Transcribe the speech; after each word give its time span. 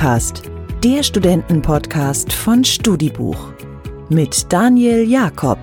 StudiCast, 0.00 0.42
der 0.82 1.02
Studentenpodcast 1.02 2.32
von 2.32 2.64
Studibuch 2.64 3.52
mit 4.08 4.50
Daniel 4.50 5.06
Jakob. 5.06 5.58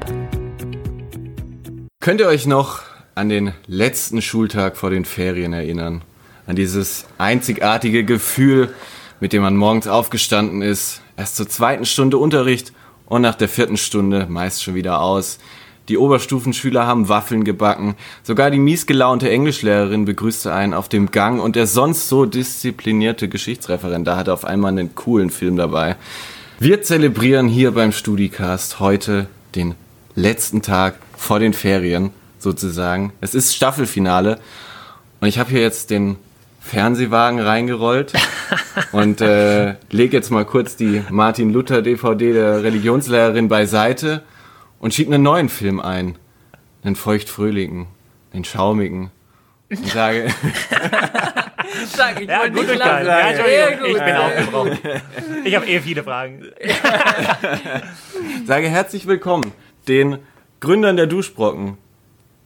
Könnt 2.00 2.22
ihr 2.22 2.28
euch 2.28 2.46
noch 2.46 2.84
an 3.16 3.30
den 3.30 3.54
letzten 3.66 4.22
Schultag 4.22 4.78
vor 4.78 4.92
den 4.92 5.06
Ferien 5.06 5.54
erinnern? 5.54 6.04
An 6.46 6.56
dieses 6.56 7.08
einzigartige 7.18 8.06
Gefühl, 8.06 8.76
mit 9.20 9.34
dem 9.34 9.42
man 9.42 9.58
morgens 9.58 9.88
aufgestanden 9.88 10.62
ist, 10.62 11.02
erst 11.16 11.36
zur 11.36 11.50
zweiten 11.50 11.88
Stunde 11.88 12.20
Unterricht 12.20 12.74
und 13.08 13.24
nach 13.24 13.36
der 13.36 13.50
vierten 13.50 13.78
Stunde 13.78 14.28
meist 14.30 14.62
schon 14.62 14.76
wieder 14.76 15.02
aus. 15.02 15.40
Die 15.90 15.98
Oberstufenschüler 15.98 16.86
haben 16.86 17.08
Waffeln 17.08 17.46
gebacken. 17.46 17.96
Sogar 18.22 18.52
die 18.52 18.60
miesgelaunte 18.60 19.30
Englischlehrerin 19.30 20.04
begrüßte 20.04 20.54
einen 20.54 20.74
auf 20.74 20.90
dem 20.90 21.12
Gang 21.12 21.42
und 21.42 21.56
der 21.56 21.66
sonst 21.66 22.10
so 22.10 22.26
disziplinierte 22.26 23.30
Geschichtsreferendar 23.30 24.18
hatte 24.18 24.34
auf 24.34 24.44
einmal 24.44 24.72
einen 24.72 24.96
coolen 24.96 25.30
Film 25.30 25.56
dabei. 25.56 25.96
Wir 26.60 26.82
zelebrieren 26.82 27.48
hier 27.48 27.72
beim 27.72 27.94
Studicast 27.94 28.82
heute 28.82 29.28
den 29.56 29.76
letzten 30.16 30.62
Tag 30.62 30.96
vor 31.16 31.40
den 31.40 31.54
Ferien 31.54 32.12
sozusagen. 32.38 33.14
Es 33.22 33.34
ist 33.34 33.56
Staffelfinale 33.56 34.40
und 35.22 35.28
ich 35.30 35.40
habe 35.40 35.52
hier 35.52 35.62
jetzt 35.62 35.90
den 35.90 36.18
Fernsehwagen 36.60 37.40
reingerollt 37.40 38.12
und 38.92 39.22
äh, 39.22 39.76
lege 39.90 40.18
jetzt 40.18 40.32
mal 40.32 40.44
kurz 40.44 40.76
die 40.76 41.02
Martin 41.10 41.54
Luther 41.54 41.82
DVD 41.82 42.34
der 42.34 42.64
Religionslehrerin 42.64 43.48
beiseite 43.48 44.24
und 44.80 44.94
schiebe 44.94 45.14
einen 45.14 45.24
neuen 45.24 45.50
Film 45.50 45.80
ein. 45.80 46.18
Einen 46.84 46.96
feuchtfröhlichen, 46.96 47.88
einen 48.34 48.46
schaumigen. 48.46 49.12
Und 49.70 49.86
sage. 49.90 50.34
Sag, 51.88 52.22
ich 52.22 52.30
Ja, 52.30 52.40
wollte 52.40 52.54
gut 52.54 52.68
nicht 52.68 52.80
lachen. 52.80 53.06
Ja, 53.06 53.36
Sehr 53.36 53.78
gut. 53.78 53.88
ich 53.88 54.04
bin 54.04 54.16
aufgebraucht. 54.16 54.80
Ich 55.44 55.56
habe 55.56 55.66
eh 55.68 55.80
viele 55.82 56.04
Fragen. 56.04 56.46
sage 58.46 58.70
herzlich 58.70 59.08
willkommen 59.08 59.52
den 59.88 60.20
Gründern 60.60 60.96
der 60.98 61.08
Duschbrocken, 61.08 61.78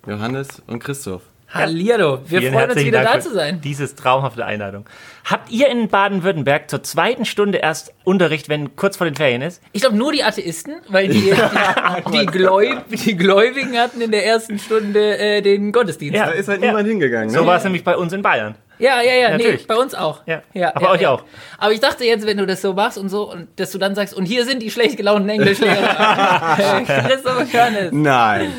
Johannes 0.08 0.62
und 0.68 0.80
Christoph. 0.84 1.22
Hallihallo, 1.54 2.20
wir 2.28 2.40
Vielen 2.40 2.54
freuen 2.54 2.72
uns 2.72 2.80
wieder 2.84 3.04
Dank 3.04 3.16
da 3.16 3.20
zu 3.20 3.34
sein. 3.34 3.60
Dieses 3.62 3.96
traumhafte 3.96 4.46
Einladung. 4.46 4.86
Habt 5.26 5.52
ihr 5.52 5.68
in 5.68 5.90
Baden-Württemberg 5.90 6.70
zur 6.70 6.82
zweiten 6.84 7.26
Stunde 7.26 7.58
erst 7.58 7.94
Unterricht, 8.06 8.48
wenn 8.48 8.76
kurz 8.78 8.96
vor 8.96 9.06
den 9.06 9.16
Ferien 9.16 9.42
ist? 9.42 9.62
Ich 9.74 9.82
glaube 9.82 9.98
nur 9.98 10.14
die 10.14 10.24
Atheisten, 10.24 10.76
weil 10.88 11.10
die, 11.10 11.22
die, 12.14 12.18
die, 12.20 12.26
Gläub, 12.26 12.86
die 12.90 13.18
Gläubigen 13.18 13.78
hatten 13.78 14.00
in 14.00 14.12
der 14.12 14.26
ersten 14.26 14.60
Stunde 14.60 15.18
äh, 15.18 15.42
den 15.42 15.72
Gottesdienst. 15.74 16.16
Ja. 16.16 16.28
Da 16.28 16.32
ist 16.32 16.48
halt 16.48 16.62
Ja. 16.62 16.68
niemand 16.68 16.88
hingegangen. 16.88 17.28
Ne? 17.28 17.34
So 17.34 17.46
war 17.46 17.58
es 17.58 17.64
nämlich 17.64 17.84
bei 17.84 17.98
uns 17.98 18.14
in 18.14 18.22
Bayern. 18.22 18.56
Ja, 18.80 19.02
ja, 19.02 19.14
ja, 19.14 19.28
nee, 19.38 19.44
Natürlich. 19.44 19.68
bei 19.68 19.76
uns 19.76 19.94
auch. 19.94 20.22
Ja. 20.26 20.42
Aber 20.74 20.92
euch 20.92 21.06
auch. 21.06 21.24
Aber 21.60 21.72
ich 21.72 21.82
dachte 21.82 22.04
jetzt, 22.04 22.26
wenn 22.26 22.38
du 22.38 22.48
das 22.48 22.62
so 22.64 22.74
machst 22.74 22.98
und 22.98 23.10
so, 23.10 23.32
und 23.32 23.48
dass 23.58 23.72
du 23.72 23.78
dann 23.78 23.94
sagst, 23.94 24.16
und 24.16 24.26
hier 24.26 24.44
sind 24.46 24.64
die 24.64 24.72
schlecht 24.72 24.98
gelaunten 24.98 25.30
Englischlehrer. 25.30 26.58
Äh, 26.58 26.84
Christoph 26.84 27.52
Körnes. 27.52 27.92
Nein. 27.92 28.52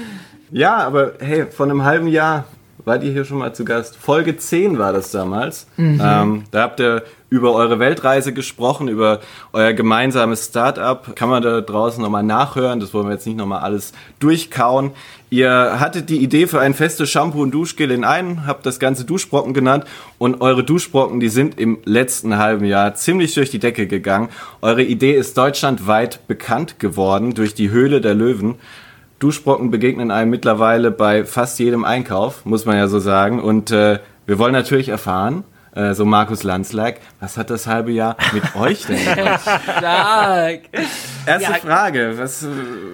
Ja, 0.52 0.76
aber 0.76 1.14
hey, 1.20 1.46
vor 1.46 1.66
einem 1.66 1.82
halben 1.84 2.06
Jahr 2.06 2.44
wart 2.84 3.04
ihr 3.04 3.12
hier 3.12 3.24
schon 3.24 3.38
mal 3.38 3.54
zu 3.54 3.64
Gast. 3.64 3.96
Folge 3.96 4.36
10 4.36 4.78
war 4.78 4.92
das 4.92 5.10
damals. 5.10 5.66
Ähm, 6.00 6.44
da 6.50 6.62
habt 6.62 6.80
ihr 6.80 7.02
über 7.30 7.54
eure 7.54 7.78
Weltreise 7.78 8.34
gesprochen, 8.34 8.88
über 8.88 9.20
euer 9.54 9.72
gemeinsames 9.72 10.46
Startup. 10.46 11.16
Kann 11.16 11.30
man 11.30 11.42
da 11.42 11.62
draußen 11.62 12.02
nochmal 12.02 12.22
nachhören. 12.22 12.78
Das 12.78 12.92
wollen 12.92 13.06
wir 13.06 13.14
jetzt 13.14 13.26
nicht 13.26 13.38
nochmal 13.38 13.60
alles 13.60 13.92
durchkauen. 14.18 14.90
Ihr 15.30 15.80
hattet 15.80 16.10
die 16.10 16.18
Idee 16.18 16.46
für 16.46 16.60
ein 16.60 16.74
festes 16.74 17.08
Shampoo 17.08 17.40
und 17.40 17.52
Duschgel 17.52 17.90
in 17.90 18.04
einen, 18.04 18.46
habt 18.46 18.66
das 18.66 18.78
Ganze 18.78 19.06
Duschbrocken 19.06 19.54
genannt 19.54 19.86
und 20.18 20.42
eure 20.42 20.62
Duschbrocken, 20.62 21.20
die 21.20 21.30
sind 21.30 21.58
im 21.58 21.78
letzten 21.86 22.36
halben 22.36 22.66
Jahr 22.66 22.94
ziemlich 22.96 23.32
durch 23.32 23.50
die 23.50 23.58
Decke 23.58 23.86
gegangen. 23.86 24.28
Eure 24.60 24.82
Idee 24.82 25.14
ist 25.14 25.38
deutschlandweit 25.38 26.26
bekannt 26.26 26.78
geworden 26.80 27.32
durch 27.32 27.54
die 27.54 27.70
Höhle 27.70 28.02
der 28.02 28.14
Löwen. 28.14 28.56
Duschbrocken 29.22 29.70
begegnen 29.70 30.10
einem 30.10 30.30
mittlerweile 30.30 30.90
bei 30.90 31.24
fast 31.24 31.58
jedem 31.60 31.84
Einkauf, 31.84 32.44
muss 32.44 32.66
man 32.66 32.76
ja 32.76 32.88
so 32.88 32.98
sagen. 32.98 33.40
Und 33.40 33.70
äh, 33.70 34.00
wir 34.26 34.38
wollen 34.38 34.52
natürlich 34.52 34.88
erfahren, 34.88 35.44
äh, 35.76 35.94
so 35.94 36.04
Markus 36.04 36.42
Landslack, 36.42 37.00
was 37.20 37.36
hat 37.36 37.48
das 37.48 37.68
halbe 37.68 37.92
Jahr 37.92 38.16
mit 38.32 38.42
euch 38.56 38.84
denn 38.86 39.14
gemacht? 39.14 39.40
Stark. 39.78 40.60
Erste 41.24 41.52
Ja. 41.52 41.58
Frage, 41.58 42.14
was, 42.18 42.44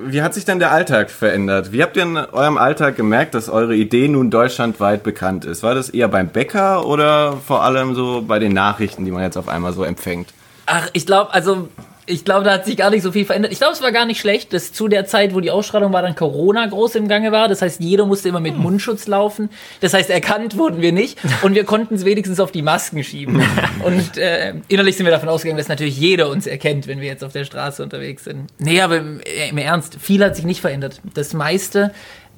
wie 0.05 0.21
hat 0.21 0.35
sich 0.35 0.45
denn 0.45 0.59
der 0.59 0.71
Alltag 0.71 1.11
verändert? 1.11 1.73
Wie 1.73 1.83
habt 1.83 1.97
ihr 1.97 2.03
in 2.03 2.17
eurem 2.19 2.59
Alltag 2.59 2.97
gemerkt, 2.97 3.35
dass 3.35 3.49
eure 3.49 3.75
Idee 3.75 4.09
nun 4.09 4.31
deutschlandweit 4.31 5.03
bekannt 5.03 5.47
ist? 5.47 5.63
War 5.63 5.75
das 5.75 5.89
eher 5.89 6.09
beim 6.09 6.29
Bäcker 6.29 6.87
oder 6.87 7.39
vor 7.39 7.63
allem 7.65 7.95
so 7.95 8.23
bei 8.27 8.39
den 8.39 8.53
Nachrichten, 8.53 9.07
die 9.07 9.11
man 9.11 9.23
jetzt 9.23 9.39
auf 9.39 9.49
einmal 9.49 9.73
so 9.73 9.83
empfängt? 9.83 10.35
Ach, 10.67 10.89
ich 10.93 11.07
glaube, 11.07 11.33
also 11.33 11.69
ich 12.09 12.25
glaube, 12.25 12.45
da 12.45 12.53
hat 12.53 12.65
sich 12.65 12.77
gar 12.77 12.91
nicht 12.91 13.03
so 13.03 13.13
viel 13.13 13.25
verändert. 13.25 13.53
Ich 13.53 13.59
glaube, 13.59 13.75
es 13.75 13.83
war 13.83 13.93
gar 13.93 14.07
nicht 14.07 14.19
schlecht, 14.19 14.53
dass 14.53 14.73
zu 14.73 14.89
der 14.89 15.07
Zeit, 15.07 15.35
wo 15.35 15.41
die 15.41 15.51
Ausstrahlung 15.51 15.93
war, 15.93 16.03
dann 16.03 16.15
Corona 16.15 16.67
groß 16.67 16.95
im 16.95 17.07
Gange 17.07 17.33
war. 17.33 17.49
Das 17.49 17.61
heißt, 17.61 17.81
jeder 17.81 18.07
musste 18.07 18.29
immer 18.31 18.41
mit 18.41 18.57
Mundschutz 18.57 19.07
laufen. 19.07 19.51
Das 19.81 19.93
heißt, 19.93 20.09
erkannt 20.09 20.57
wurden 20.57 20.81
wir 20.81 20.93
nicht 20.93 21.19
und 21.43 21.55
wir 21.55 21.65
konnten 21.65 21.95
es 21.95 22.05
wenigstens 22.05 22.41
auf 22.41 22.51
die 22.51 22.63
Masken 22.63 23.05
schieben. 23.05 23.43
Und 23.85 24.19
äh, 24.19 24.55
innerlich 24.69 24.97
sind 24.97 25.07
wir 25.07 25.11
davon 25.11 25.29
ausgegangen, 25.29 25.59
dass 25.59 25.69
natürlich 25.69 25.99
jeder 25.99 26.29
uns 26.29 26.47
erkennt, 26.47 26.87
wenn 26.87 27.01
wir 27.01 27.07
jetzt 27.07 27.23
auf 27.23 27.33
der 27.33 27.45
Straße 27.45 27.83
unterwegs 27.83 28.25
sind. 28.25 28.51
Nee, 28.59 28.81
aber 28.81 28.99
im, 28.99 29.21
äh, 29.21 29.49
im 29.51 29.59
Ernst, 29.59 29.97
viel 30.01 30.23
hat 30.25 30.37
sich 30.37 30.45
nicht 30.45 30.61
verändert. 30.61 31.01
Das 31.15 31.33
meiste, 31.33 31.93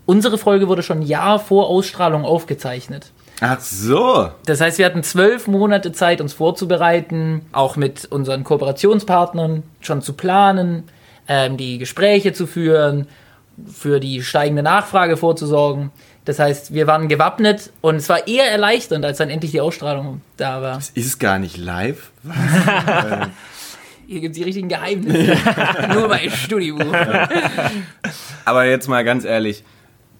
unsere 0.06 0.38
Folge 0.38 0.68
wurde 0.68 0.82
schon 0.82 1.00
ein 1.00 1.06
Jahr 1.06 1.38
vor 1.38 1.68
Ausstrahlung 1.68 2.24
aufgezeichnet. 2.24 3.10
Ach 3.40 3.60
so. 3.60 4.30
Das 4.44 4.60
heißt, 4.60 4.78
wir 4.78 4.86
hatten 4.86 5.02
zwölf 5.02 5.46
Monate 5.46 5.92
Zeit, 5.92 6.20
uns 6.20 6.34
vorzubereiten, 6.34 7.42
auch 7.52 7.76
mit 7.76 8.04
unseren 8.06 8.44
Kooperationspartnern 8.44 9.62
schon 9.80 10.02
zu 10.02 10.12
planen, 10.12 10.84
ähm, 11.26 11.56
die 11.56 11.78
Gespräche 11.78 12.32
zu 12.32 12.46
führen, 12.46 13.06
für 13.72 14.00
die 14.00 14.22
steigende 14.22 14.62
Nachfrage 14.62 15.16
vorzusorgen. 15.16 15.90
Das 16.24 16.38
heißt, 16.38 16.74
wir 16.74 16.86
waren 16.86 17.08
gewappnet 17.08 17.70
und 17.80 17.96
es 17.96 18.08
war 18.08 18.28
eher 18.28 18.50
erleichternd, 18.50 19.04
als 19.04 19.18
dann 19.18 19.30
endlich 19.30 19.52
die 19.52 19.60
Ausstrahlung 19.60 20.20
da 20.36 20.60
war. 20.62 20.78
Ist 20.78 20.96
es 20.96 21.18
gar 21.18 21.38
nicht 21.38 21.56
live? 21.56 22.10
Hier 24.06 24.20
gibt 24.20 24.32
es 24.32 24.38
die 24.38 24.44
richtigen 24.44 24.68
Geheimnisse. 24.68 25.36
Nur 25.92 26.08
bei 26.08 26.28
Studiobuch. 26.28 26.92
Aber 28.44 28.64
jetzt 28.64 28.88
mal 28.88 29.04
ganz 29.04 29.24
ehrlich, 29.24 29.62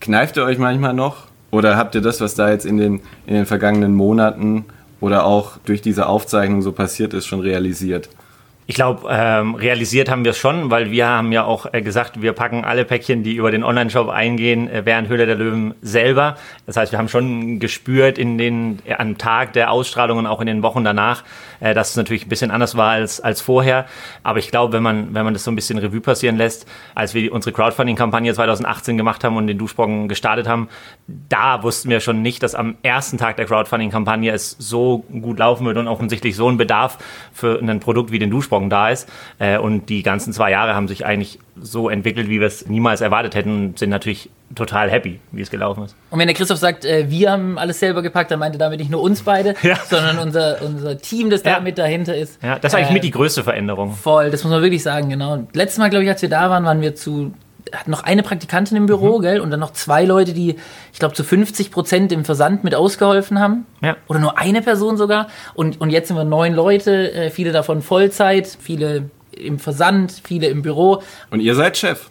kneift 0.01 0.37
ihr 0.37 0.45
euch 0.45 0.59
manchmal 0.59 0.95
noch? 0.95 1.30
Oder 1.51 1.77
habt 1.77 1.95
ihr 1.95 2.01
das, 2.01 2.21
was 2.21 2.35
da 2.35 2.51
jetzt 2.51 2.65
in 2.65 2.77
den, 2.77 3.01
in 3.27 3.35
den 3.35 3.47
vergangenen 3.47 3.95
Monaten 3.95 4.65
oder 5.01 5.25
auch 5.25 5.59
durch 5.65 5.83
diese 5.83 6.07
Aufzeichnung 6.07 6.63
so 6.63 6.73
passiert 6.73 7.15
ist, 7.15 7.27
schon 7.27 7.41
realisiert? 7.41 8.09
Ich 8.71 8.77
glaube, 8.77 9.09
ähm, 9.11 9.57
realisiert 9.57 10.09
haben 10.09 10.23
wir 10.23 10.31
es 10.31 10.39
schon, 10.39 10.71
weil 10.71 10.93
wir 10.93 11.09
haben 11.09 11.33
ja 11.33 11.43
auch 11.43 11.67
äh, 11.73 11.83
gesagt, 11.83 12.23
wir 12.23 12.33
packen 12.35 12.65
alle 12.65 12.85
Päckchen, 12.85 13.25
die 13.25 13.35
über 13.35 13.51
den 13.51 13.65
Online-Shop 13.65 14.09
eingehen, 14.09 14.71
äh, 14.71 14.83
während 14.85 15.09
Höhle 15.09 15.27
der 15.27 15.35
Löwen 15.35 15.75
selber. 15.83 16.37
Das 16.67 16.77
heißt, 16.77 16.93
wir 16.93 17.01
haben 17.01 17.09
schon 17.09 17.59
gespürt 17.59 18.17
in 18.17 18.39
den, 18.39 18.79
äh, 18.85 18.95
am 18.95 19.19
Tag 19.19 19.55
der 19.55 19.73
Ausstrahlung 19.73 20.19
und 20.19 20.29
auch 20.29 20.41
in 20.41 20.47
den 20.47 20.63
Wochen 20.63 20.85
danach, 20.85 21.25
äh, 21.61 21.75
dass 21.75 21.91
es 21.91 21.97
natürlich 21.97 22.27
ein 22.27 22.29
bisschen 22.29 22.51
anders 22.51 22.77
war 22.77 22.91
als, 22.91 23.21
als 23.21 23.41
vorher. 23.41 23.87
Aber 24.23 24.39
ich 24.39 24.51
glaube, 24.51 24.73
wenn 24.73 24.83
man, 24.83 25.15
wenn 25.15 25.25
man 25.25 25.35
das 25.35 25.45
so 25.45 25.51
ein 25.51 25.57
bisschen 25.57 25.79
Revue 25.79 26.01
passieren 26.01 26.37
lässt, 26.37 26.67
als 26.95 27.15
wir 27.15 27.33
unsere 27.33 27.55
Crowdfunding-Kampagne 27.55 28.35
2018 28.35 28.97
gemacht 28.97 29.25
haben 29.25 29.37
und 29.37 29.47
den 29.47 29.59
Duschbrocken 29.59 30.09
gestartet 30.09 30.49
haben, 30.49 30.69
da 31.07 31.63
wussten 31.63 31.89
wir 31.91 32.01
schon 32.01 32.23
nicht, 32.23 32.43
dass 32.43 32.55
am 32.55 32.77
ersten 32.83 33.19
Tag 33.19 33.37
der 33.37 33.47
Crowdfunding-Kampagne 33.47 34.33
es 34.33 34.57
so 34.59 35.05
gut 35.21 35.39
laufen 35.39 35.67
wird 35.67 35.77
und 35.77 35.89
offensichtlich 35.89 36.37
so 36.37 36.49
ein 36.49 36.57
Bedarf 36.57 36.99
für 37.33 37.61
ein 37.61 37.81
Produkt 37.81 38.13
wie 38.13 38.19
den 38.19 38.31
Duschbrocken 38.31 38.71
da 38.71 38.89
ist. 38.91 39.09
Äh, 39.39 39.59
Und 39.59 39.89
die 39.89 40.03
ganzen 40.03 40.33
zwei 40.33 40.51
Jahre 40.51 40.75
haben 40.75 40.89
sich 40.89 41.05
eigentlich 41.05 41.39
so 41.61 41.89
entwickelt, 41.89 42.29
wie 42.29 42.41
wir 42.41 42.47
es 42.47 42.67
niemals 42.69 43.01
erwartet 43.01 43.35
hätten 43.35 43.67
und 43.67 43.79
sind 43.79 43.91
natürlich 43.91 44.31
total 44.55 44.91
happy, 44.91 45.21
wie 45.33 45.41
es 45.43 45.51
gelaufen 45.51 45.85
ist. 45.85 45.95
Und 46.11 46.19
wenn 46.19 46.27
der 46.27 46.35
Christoph 46.35 46.59
sagt, 46.59 46.85
äh, 46.85 47.11
wir 47.11 47.31
haben 47.31 47.59
alles 47.59 47.79
selber 47.81 48.03
gepackt, 48.03 48.31
dann 48.31 48.39
meinte 48.39 48.59
damit 48.59 48.81
nicht 48.81 48.91
nur 48.91 49.01
uns 49.03 49.23
beide, 49.23 49.55
Ja. 49.63 49.77
sondern 49.89 50.19
unser, 50.19 50.61
unser 50.63 50.99
Team, 50.99 51.31
das 51.31 51.43
da 51.43 51.51
Ja. 51.53 51.61
mit 51.61 51.79
dahinter 51.79 52.17
ist. 52.17 52.43
Ja, 52.43 52.59
das 52.59 52.73
ist 52.73 52.77
eigentlich 52.79 52.91
Äh, 52.91 52.95
mit 52.95 53.05
die 53.05 53.11
größte 53.11 53.45
Veränderung. 53.45 53.93
Voll, 53.95 54.31
das 54.31 54.43
muss 54.45 54.53
man 54.53 54.63
wirklich 54.63 54.83
sagen, 54.83 55.09
genau. 55.09 55.47
Letztes 55.53 55.79
Mal, 55.79 55.91
glaube 55.91 56.05
ich, 56.05 56.11
als 56.11 56.23
wir 56.23 56.29
da 56.29 56.51
waren, 56.51 56.65
waren 56.65 56.81
wir 56.81 56.95
zu, 56.97 57.33
hatten 57.73 57.91
noch 57.93 58.03
eine 58.03 58.23
Praktikantin 58.25 58.77
im 58.77 58.87
Büro, 58.87 59.19
Mhm. 59.19 59.23
gell, 59.23 59.41
und 59.41 59.51
dann 59.53 59.61
noch 59.61 59.73
zwei 59.73 60.05
Leute, 60.05 60.33
die, 60.33 60.57
ich 60.93 60.99
glaube, 60.99 61.15
zu 61.15 61.23
50 61.23 61.71
Prozent 61.71 62.11
im 62.11 62.25
Versand 62.25 62.65
mit 62.65 62.75
ausgeholfen 62.75 63.39
haben. 63.39 63.67
Ja. 63.83 63.97
Oder 64.09 64.19
nur 64.19 64.37
eine 64.39 64.63
Person 64.63 64.97
sogar. 64.97 65.29
Und, 65.55 65.81
und 65.81 65.91
jetzt 65.91 66.09
sind 66.09 66.17
wir 66.17 66.25
neun 66.25 66.55
Leute, 66.55 67.13
äh, 67.13 67.31
viele 67.31 67.53
davon 67.53 67.83
Vollzeit, 67.83 68.49
viele 68.61 69.11
im 69.37 69.59
Versand, 69.59 70.21
viele 70.25 70.49
im 70.49 70.63
Büro. 70.63 71.03
Und 71.31 71.41
ihr 71.41 71.55
seid 71.55 71.77
Chef. 71.79 72.11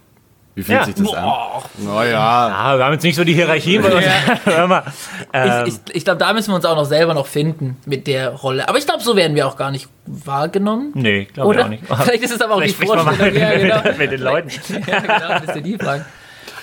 Wie 0.55 0.63
fühlt 0.63 0.79
Ja. 0.79 0.85
sich 0.85 0.95
das 0.95 1.05
Boah. 1.05 1.63
an? 1.77 1.85
Naja. 1.85 2.19
Ah, 2.19 2.77
wir 2.77 2.83
haben 2.83 2.93
jetzt 2.93 3.03
nicht 3.03 3.15
so 3.15 3.23
die 3.23 3.33
Hierarchien 3.33 3.81
bei 3.81 3.93
uns. 3.95 4.05
Hör 4.45 4.67
mal. 4.67 4.83
Ähm, 5.31 5.63
Ich, 5.67 5.73
ich, 5.73 5.95
ich 5.97 6.03
glaube, 6.03 6.17
da 6.19 6.33
müssen 6.33 6.51
wir 6.51 6.55
uns 6.55 6.65
auch 6.65 6.75
noch 6.75 6.85
selber 6.85 7.13
noch 7.13 7.27
finden 7.27 7.77
mit 7.85 8.07
der 8.07 8.29
Rolle. 8.31 8.67
Aber 8.67 8.77
ich 8.77 8.85
glaube, 8.85 9.01
so 9.01 9.15
werden 9.15 9.35
wir 9.35 9.47
auch 9.47 9.55
gar 9.55 9.71
nicht 9.71 9.87
wahrgenommen. 10.05 10.91
nee, 10.95 11.25
glaube 11.33 11.55
ich 11.55 11.61
auch 11.61 11.67
nicht. 11.69 11.83
Vielleicht 12.03 12.23
ist 12.23 12.31
es 12.33 12.41
aber 12.41 12.55
auch 12.55 12.59
Vielleicht 12.61 12.81
die 12.81 12.87
man 12.87 12.97
mal 13.05 13.15
Vorstellung. 13.15 13.33
mit, 13.33 13.41
ja, 13.41 13.57
genau. 13.57 13.83
mit, 13.83 13.97
mit 13.99 14.11
den 14.11 14.21
Leuten. 14.21 14.49
ja, 14.87 14.99
genau, 14.99 15.27
das 15.29 15.43
ist 15.43 15.55
ja 15.55 15.61
die 15.61 15.77
Frage. 15.77 16.05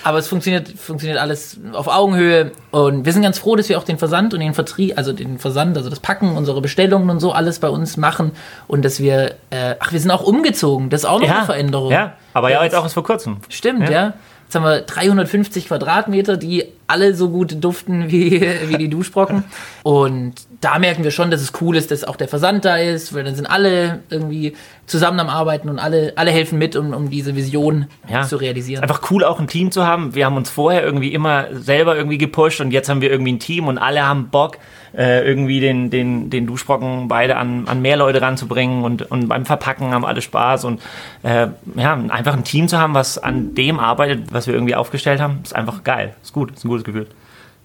Aber 0.03 0.17
es 0.17 0.27
funktioniert, 0.27 0.69
funktioniert 0.69 1.19
alles 1.19 1.59
auf 1.73 1.87
Augenhöhe 1.87 2.51
und 2.71 3.05
wir 3.05 3.13
sind 3.13 3.21
ganz 3.21 3.39
froh, 3.39 3.55
dass 3.55 3.69
wir 3.69 3.77
auch 3.77 3.83
den 3.83 3.97
Versand 3.97 4.33
und 4.33 4.39
den 4.39 4.53
Vertrieb, 4.53 4.97
also 4.97 5.13
den 5.13 5.39
Versand, 5.39 5.77
also 5.77 5.89
das 5.89 5.99
Packen, 5.99 6.35
unsere 6.37 6.61
Bestellungen 6.61 7.09
und 7.09 7.19
so 7.19 7.31
alles 7.31 7.59
bei 7.59 7.69
uns 7.69 7.97
machen 7.97 8.31
und 8.67 8.85
dass 8.85 8.99
wir, 8.99 9.35
äh, 9.49 9.75
ach, 9.79 9.91
wir 9.91 9.99
sind 9.99 10.11
auch 10.11 10.23
umgezogen, 10.23 10.89
das 10.89 11.01
ist 11.01 11.05
auch 11.05 11.19
noch 11.19 11.29
eine 11.29 11.45
Veränderung. 11.45 11.91
Ja, 11.91 12.13
aber 12.33 12.51
ja, 12.51 12.63
jetzt 12.63 12.75
auch 12.75 12.83
erst 12.83 12.93
vor 12.93 13.03
kurzem. 13.03 13.37
Stimmt, 13.49 13.89
ja. 13.89 14.13
Jetzt 14.47 14.55
haben 14.55 14.63
wir 14.63 14.79
350 14.79 15.67
Quadratmeter, 15.67 16.37
die 16.37 16.63
alle 16.87 17.13
so 17.13 17.29
gut 17.29 17.61
duften 17.61 18.09
wie, 18.09 18.41
wie 18.69 18.77
die 18.77 18.87
Duschbrocken. 18.87 19.43
Und 19.83 20.35
da 20.61 20.79
merken 20.79 21.03
wir 21.03 21.11
schon, 21.11 21.31
dass 21.31 21.41
es 21.41 21.51
cool 21.59 21.75
ist, 21.75 21.91
dass 21.91 22.05
auch 22.05 22.15
der 22.15 22.29
Versand 22.29 22.63
da 22.63 22.77
ist, 22.77 23.13
weil 23.13 23.25
dann 23.25 23.35
sind 23.35 23.45
alle 23.45 23.99
irgendwie 24.09 24.55
zusammen 24.85 25.19
am 25.19 25.27
Arbeiten 25.27 25.67
und 25.67 25.79
alle, 25.79 26.13
alle 26.15 26.31
helfen 26.31 26.57
mit, 26.57 26.77
um, 26.77 26.93
um 26.93 27.09
diese 27.09 27.35
Vision 27.35 27.87
Ja. 28.09 28.23
zu 28.23 28.37
realisieren. 28.37 28.83
Einfach 28.83 29.11
cool, 29.11 29.25
auch 29.25 29.41
ein 29.41 29.47
Team 29.47 29.69
zu 29.69 29.85
haben. 29.85 30.15
Wir 30.15 30.25
haben 30.25 30.37
uns 30.37 30.49
vorher 30.49 30.81
irgendwie 30.81 31.13
immer 31.13 31.47
selber 31.51 31.97
irgendwie 31.97 32.17
gepusht 32.17 32.61
und 32.61 32.71
jetzt 32.71 32.87
haben 32.87 33.01
wir 33.01 33.11
irgendwie 33.11 33.33
ein 33.33 33.39
Team 33.39 33.67
und 33.67 33.77
alle 33.77 34.05
haben 34.07 34.29
Bock, 34.29 34.59
äh, 34.97 35.21
irgendwie 35.25 35.59
den, 35.59 35.89
den, 35.89 36.29
den 36.29 36.47
Duschbrocken 36.47 37.07
beide 37.07 37.37
an, 37.37 37.67
an 37.67 37.81
mehr 37.81 37.97
Leute 37.97 38.21
ranzubringen 38.21 38.83
und, 38.83 39.03
und 39.11 39.27
beim 39.27 39.45
Verpacken 39.45 39.93
haben 39.93 40.05
alle 40.05 40.21
Spaß 40.21 40.65
und 40.65 40.81
äh, 41.23 41.47
ja, 41.75 41.93
einfach 42.09 42.33
ein 42.33 42.43
Team 42.43 42.67
zu 42.67 42.79
haben, 42.79 42.93
was 42.93 43.17
an 43.17 43.53
dem 43.53 43.79
arbeitet, 43.79 44.33
was 44.33 44.47
wir 44.47 44.55
irgendwie 44.55 44.75
aufgestellt 44.75 45.21
haben, 45.21 45.39
ist 45.43 45.55
einfach 45.55 45.83
geil. 45.83 46.15
Ist 46.23 46.33
gut, 46.33 46.51
ist 46.51 46.65
ein 46.65 46.69
gutes 46.69 46.83
Gefühl. 46.83 47.07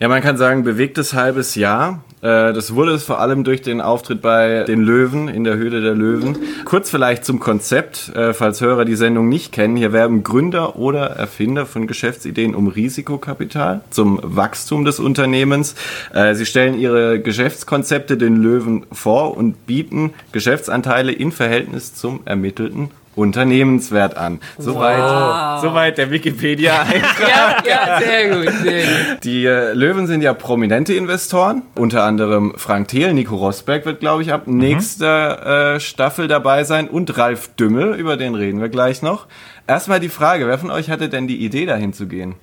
Ja, 0.03 0.09
man 0.09 0.21
kann 0.21 0.37
sagen, 0.37 0.65
bewegtes 0.65 1.15
halbes 1.15 1.55
Jahr. 1.55 2.03
Äh, 2.23 2.53
Das 2.53 2.75
wurde 2.75 2.91
es 2.91 3.05
vor 3.05 3.21
allem 3.21 3.45
durch 3.45 3.63
den 3.63 3.81
Auftritt 3.81 4.21
bei 4.21 4.65
den 4.65 4.83
Löwen 4.83 5.29
in 5.29 5.45
der 5.45 5.55
Höhle 5.55 5.81
der 5.81 5.95
Löwen. 5.95 6.39
Kurz 6.65 6.91
vielleicht 6.91 7.25
zum 7.25 7.39
Konzept, 7.39 8.09
äh, 8.17 8.35
falls 8.35 8.61
Hörer 8.61 8.85
die 8.85 8.97
Sendung 8.97 9.29
nicht 9.29 9.53
kennen. 9.53 9.77
Hier 9.77 9.93
werben 9.93 10.25
Gründer 10.25 10.75
oder 10.75 11.11
Erfinder 11.11 11.67
von 11.67 11.87
Geschäftsideen 11.87 12.57
um 12.57 12.67
Risikokapital 12.67 13.83
zum 13.91 14.19
Wachstum 14.25 14.85
des 14.85 14.99
Unternehmens. 14.99 15.77
Äh, 16.13 16.35
Sie 16.35 16.47
stellen 16.47 16.77
ihre 16.77 17.21
Geschäftskonzepte 17.21 18.17
den 18.17 18.43
Löwen 18.43 18.87
vor 18.91 19.37
und 19.37 19.69
bieten 19.69 20.15
Geschäftsanteile 20.33 21.13
in 21.13 21.31
Verhältnis 21.31 21.95
zum 21.95 22.23
ermittelten 22.25 22.91
Unternehmenswert 23.14 24.17
an. 24.17 24.41
Soweit, 24.59 25.61
soweit 25.61 25.99
der 25.99 26.11
Wikipedia. 26.11 26.85
ja, 27.20 27.56
ja, 27.69 28.00
sehr 28.00 28.29
gut, 28.31 28.53
sehr 28.62 28.82
gut. 28.82 29.25
Die 29.25 29.44
äh, 29.44 29.73
Löwen 29.75 30.06
sind 30.06 30.23
ja 30.23 30.32
prominente 30.35 30.94
Investoren, 30.94 31.62
unter 31.75 32.05
anderem 32.05 32.55
Frank 32.56 32.88
Thiel, 32.88 33.12
Nico 33.12 33.37
Rosberg 33.37 33.85
wird, 33.85 34.00
glaube 34.00 34.23
ich, 34.23 34.32
ab 34.32 34.47
nächster 34.47 35.75
äh, 35.75 35.81
Staffel 35.81 36.29
dabei 36.29 36.64
sein 36.64 36.88
und 36.88 37.17
Ralf 37.19 37.49
Dümmel, 37.56 37.94
über 37.94 38.17
den 38.17 38.35
reden 38.35 38.61
wir 38.61 38.69
gleich 38.69 39.03
noch. 39.03 39.26
Erstmal 39.67 40.00
die 40.00 40.08
Frage, 40.08 40.47
wer 40.47 40.58
von 40.58 40.70
euch 40.70 40.91
hatte 40.91 41.08
denn 41.08 41.26
die 41.26 41.44
Idee, 41.44 41.67
dahin 41.67 41.93
zu 41.93 42.06
gehen? 42.06 42.35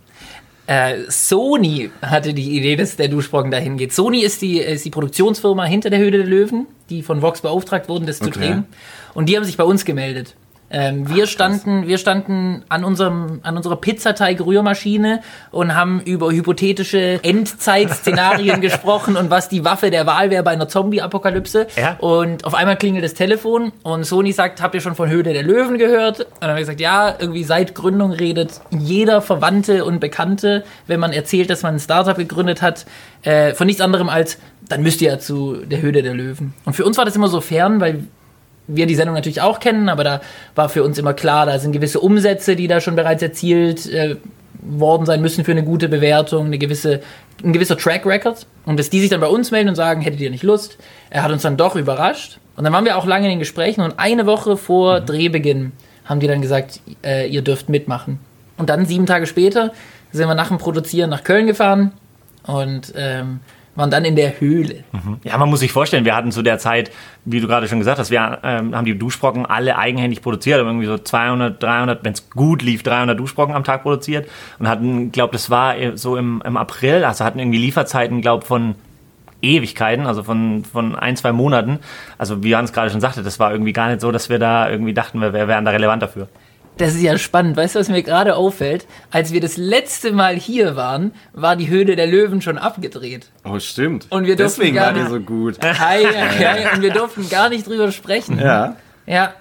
Äh, 0.68 1.00
Sony 1.10 1.90
hatte 2.02 2.36
die 2.36 2.56
Idee, 2.56 2.76
dass 2.76 2.96
der 2.96 3.08
Duschbrocken 3.08 3.50
dahin 3.50 3.78
geht. 3.78 3.92
Sony 3.92 4.22
ist 4.22 4.42
die, 4.44 4.60
ist 4.60 4.86
die 4.86 4.92
Produktionsfirma 4.92 5.66
hinter 5.66 5.90
der 5.90 5.98
Höhle 5.98 6.20
der 6.20 6.28
Löwen, 6.28 6.68
die 6.92 7.02
von 7.02 7.24
Vox 7.24 7.42
beauftragt 7.42 7.90
wurden, 7.90 8.06
das 8.06 8.20
zu 8.20 8.26
Okay. 8.28 8.40
drehen. 8.40 8.66
Und 9.16 9.28
die 9.30 9.36
haben 9.36 9.44
sich 9.46 9.58
bei 9.58 9.64
uns 9.64 9.84
gemeldet. 9.84 10.36
Ähm, 10.72 11.10
wir, 11.10 11.28
standen, 11.28 11.88
wir 11.88 11.98
standen 11.98 12.64
an, 12.70 12.84
unserem, 12.84 13.40
an 13.44 13.58
unserer 13.58 13.76
Pizzateig-Rührmaschine 13.78 15.22
und 15.52 15.76
haben 15.76 16.02
über 16.02 16.32
hypothetische 16.32 17.20
Endzeit-Szenarien 17.24 18.62
gesprochen 18.62 19.18
und 19.18 19.30
was 19.30 19.50
die 19.50 19.66
Waffe 19.66 19.90
der 19.90 20.06
Wahl 20.06 20.30
wäre 20.30 20.44
bei 20.44 20.52
einer 20.52 20.68
Zombie-Apokalypse. 20.68 21.68
Ja. 21.76 21.96
Und 22.00 22.46
auf 22.46 22.54
einmal 22.54 22.78
klingelt 22.78 23.04
das 23.04 23.14
Telefon 23.14 23.72
und 23.84 24.04
Sony 24.04 24.32
sagt, 24.32 24.62
habt 24.62 24.76
ihr 24.76 24.82
schon 24.82 24.96
von 24.96 25.10
Höhle 25.10 25.34
der 25.34 25.44
Löwen 25.44 25.78
gehört? 25.78 26.20
Und 26.20 26.28
dann 26.40 26.50
haben 26.50 26.58
wir 26.58 26.62
gesagt, 26.62 26.82
ja, 26.82 27.16
irgendwie 27.18 27.44
seit 27.44 27.74
Gründung 27.74 28.12
redet 28.12 28.62
jeder 28.70 29.22
Verwandte 29.22 29.86
und 29.86 30.00
Bekannte, 30.00 30.64
wenn 30.88 31.00
man 31.00 31.14
erzählt, 31.14 31.50
dass 31.50 31.64
man 31.64 31.76
ein 31.76 31.80
Startup 31.80 32.16
gegründet 32.18 32.62
hat, 32.62 32.86
äh, 33.24 33.54
von 33.54 33.68
nichts 33.68 33.82
anderem 33.82 34.10
als, 34.10 34.38
dann 34.68 34.84
müsst 34.84 35.02
ihr 35.02 35.12
ja 35.12 35.20
zu 35.20 35.58
der 35.66 35.82
Höhle 35.82 36.04
der 36.04 36.14
Löwen. 36.14 36.54
Und 36.66 36.76
für 36.76 36.86
uns 36.86 36.98
war 36.98 37.06
das 37.06 37.16
immer 37.16 37.28
so 37.28 37.42
fern, 37.42 37.82
weil 37.82 38.04
wir 38.70 38.86
die 38.86 38.96
Sendung 38.96 39.16
natürlich 39.16 39.42
auch 39.42 39.60
kennen, 39.60 39.90
aber 39.90 40.04
da 40.04 40.22
war 40.56 40.70
für 40.70 40.84
uns 40.84 40.98
immer 40.98 41.14
klar, 41.14 41.46
da 41.46 41.60
sind 41.60 41.72
gewisse 41.72 42.00
Umsätze, 42.00 42.56
die 42.56 42.68
da 42.68 42.80
schon 42.80 42.96
bereits 42.96 43.22
erzielt 43.22 43.88
äh, 43.88 44.16
worden 44.62 45.06
sein 45.06 45.22
müssen 45.22 45.44
für 45.44 45.52
eine 45.52 45.64
gute 45.64 45.90
Bewertung, 45.90 46.46
eine 46.46 46.58
gewisse, 46.58 47.02
ein 47.44 47.54
gewisser 47.54 47.78
Track 47.78 48.06
Record. 48.06 48.46
Und 48.66 48.80
dass 48.80 48.90
die 48.90 49.00
sich 49.00 49.10
dann 49.10 49.22
bei 49.22 49.28
uns 49.28 49.52
melden 49.52 49.70
und 49.70 49.76
sagen, 49.76 50.02
hättet 50.02 50.20
ihr 50.20 50.30
nicht 50.30 50.44
Lust? 50.44 50.78
Er 51.10 51.24
hat 51.24 51.32
uns 51.32 51.42
dann 51.42 51.58
doch 51.58 51.76
überrascht. 51.76 52.40
Und 52.56 52.64
dann 52.64 52.74
waren 52.74 52.86
wir 52.86 52.98
auch 52.98 53.06
lange 53.06 53.26
in 53.26 53.32
den 53.32 53.40
Gesprächen 53.40 53.82
und 53.82 53.98
eine 53.98 54.26
Woche 54.26 54.58
vor 54.58 55.00
Drehbeginn 55.00 55.72
haben 56.06 56.20
die 56.20 56.28
dann 56.28 56.42
gesagt, 56.42 56.82
äh, 57.04 57.28
ihr 57.30 57.42
dürft 57.42 57.70
mitmachen. 57.70 58.20
Und 58.58 58.70
dann 58.70 58.86
sieben 58.86 59.06
Tage 59.06 59.28
später 59.28 59.72
sind 60.12 60.28
wir 60.28 60.36
nach 60.36 60.50
dem 60.50 60.58
Produzieren 60.58 61.10
nach 61.10 61.24
Köln 61.24 61.48
gefahren 61.48 61.94
und 62.44 62.94
ähm, 62.98 63.40
waren 63.80 63.90
dann 63.90 64.06
in 64.06 64.16
der 64.16 64.40
Höhle. 64.40 64.84
Ja, 65.24 65.38
man 65.38 65.50
muss 65.50 65.62
sich 65.62 65.72
vorstellen, 65.72 66.06
wir 66.06 66.16
hatten 66.16 66.32
zu 66.32 66.42
der 66.42 66.60
Zeit, 66.60 66.92
wie 67.26 67.40
du 67.40 67.48
gerade 67.48 67.68
schon 67.68 67.80
gesagt 67.80 67.98
hast, 67.98 68.12
wir 68.12 68.40
ähm, 68.44 68.76
haben 68.76 68.86
die 68.86 68.98
Duschbrocken 68.98 69.46
alle 69.46 69.78
eigenhändig 69.78 70.22
produziert, 70.22 70.60
haben 70.60 70.68
irgendwie 70.68 70.86
so 70.86 70.98
200, 70.98 71.62
300, 71.64 72.04
wenn 72.04 72.14
es 72.14 72.30
gut 72.30 72.62
lief, 72.62 72.84
300 72.84 73.20
Duschbrocken 73.20 73.56
am 73.56 73.64
Tag 73.64 73.84
produziert 73.84 74.30
und 74.60 74.68
hatten, 74.68 75.12
glaube 75.12 75.34
das 75.34 75.50
war 75.50 75.76
so 75.96 76.18
im, 76.18 76.44
im 76.46 76.58
April, 76.58 77.04
also 77.06 77.26
hatten 77.26 77.40
irgendwie 77.40 77.58
Lieferzeiten, 77.58 78.22
glaube 78.22 78.46
von 78.46 78.76
Ewigkeiten, 79.42 80.06
also 80.06 80.24
von, 80.24 80.66
von 80.66 80.96
ein, 80.96 81.16
zwei 81.16 81.32
Monaten. 81.32 81.80
Also 82.18 82.44
wie 82.44 82.56
Hans 82.56 82.74
gerade 82.74 82.92
schon 82.92 83.02
sagte, 83.02 83.24
das 83.24 83.40
war 83.40 83.52
irgendwie 83.52 83.74
gar 83.74 83.88
nicht 83.88 84.02
so, 84.02 84.12
dass 84.12 84.30
wir 84.30 84.40
da 84.40 84.70
irgendwie 84.70 84.94
dachten, 84.94 85.22
wir, 85.22 85.34
wir 85.34 85.48
wären 85.48 85.66
da 85.66 85.72
relevant 85.72 86.04
dafür. 86.04 86.28
Das 86.80 86.96
ist 86.96 87.02
ja 87.02 87.18
spannend. 87.18 87.56
Weißt 87.58 87.76
du, 87.76 87.80
was 87.80 87.90
mir 87.90 88.02
gerade 88.02 88.36
auffällt? 88.36 88.88
Als 89.12 89.32
wir 89.34 89.42
das 89.42 89.58
letzte 89.58 90.12
Mal 90.14 90.36
hier 90.36 90.76
waren, 90.76 91.12
war 91.34 91.56
die 91.56 91.70
Höhle 91.70 91.96
der 91.96 92.08
Löwen 92.08 92.42
schon 92.42 92.58
abgedreht. 92.58 93.30
Oh, 93.44 93.60
stimmt. 93.60 94.08
Und 94.10 94.26
wir 94.26 94.36
durften 94.36 94.62
Deswegen 94.62 94.76
gar 94.78 94.88
war 94.88 94.94
die 94.94 95.00
nicht- 95.02 95.10
so 95.10 95.20
gut. 95.20 95.58
Hi, 95.62 96.06
hi, 96.06 96.76
und 96.76 96.82
wir 96.82 96.92
durften 96.92 97.30
gar 97.30 97.50
nicht 97.50 97.68
drüber 97.68 97.92
sprechen. 97.92 98.40
Ja. 98.40 98.78
Ja. 99.06 99.34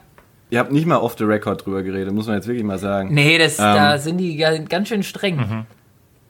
Ihr 0.50 0.58
habt 0.58 0.73
nicht 0.73 0.87
mal 0.87 0.96
off 0.96 1.14
the 1.19 1.25
record 1.25 1.64
drüber 1.64 1.82
geredet, 1.82 2.12
muss 2.12 2.26
man 2.26 2.37
jetzt 2.37 2.49
wirklich 2.49 2.64
mal 2.64 2.79
sagen. 2.79 3.14
Nee, 3.14 3.38
das, 3.38 3.58
Ähm. 3.58 3.64
da 3.64 3.99
sind 3.99 4.19
die 4.19 4.37
ga- 4.37 4.58
ganz 4.58 4.88
schön 4.88 5.02
streng. 5.02 5.64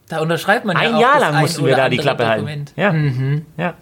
Da 0.08 0.20
unterschreibt 0.20 0.64
man 0.64 0.76
ja 0.76 0.82
Ein 0.82 0.94
auch 0.94 1.00
Jahr 1.00 1.12
das 1.14 1.22
lang 1.22 1.34
ein 1.36 1.40
mussten 1.42 1.66
wir 1.66 1.76
da 1.76 1.88
die 1.88 1.96
Klappe 1.98 2.24
Dokument. 2.24 2.72
halten. 2.76 3.46
Ja. 3.56 3.64
ja. 3.64 3.74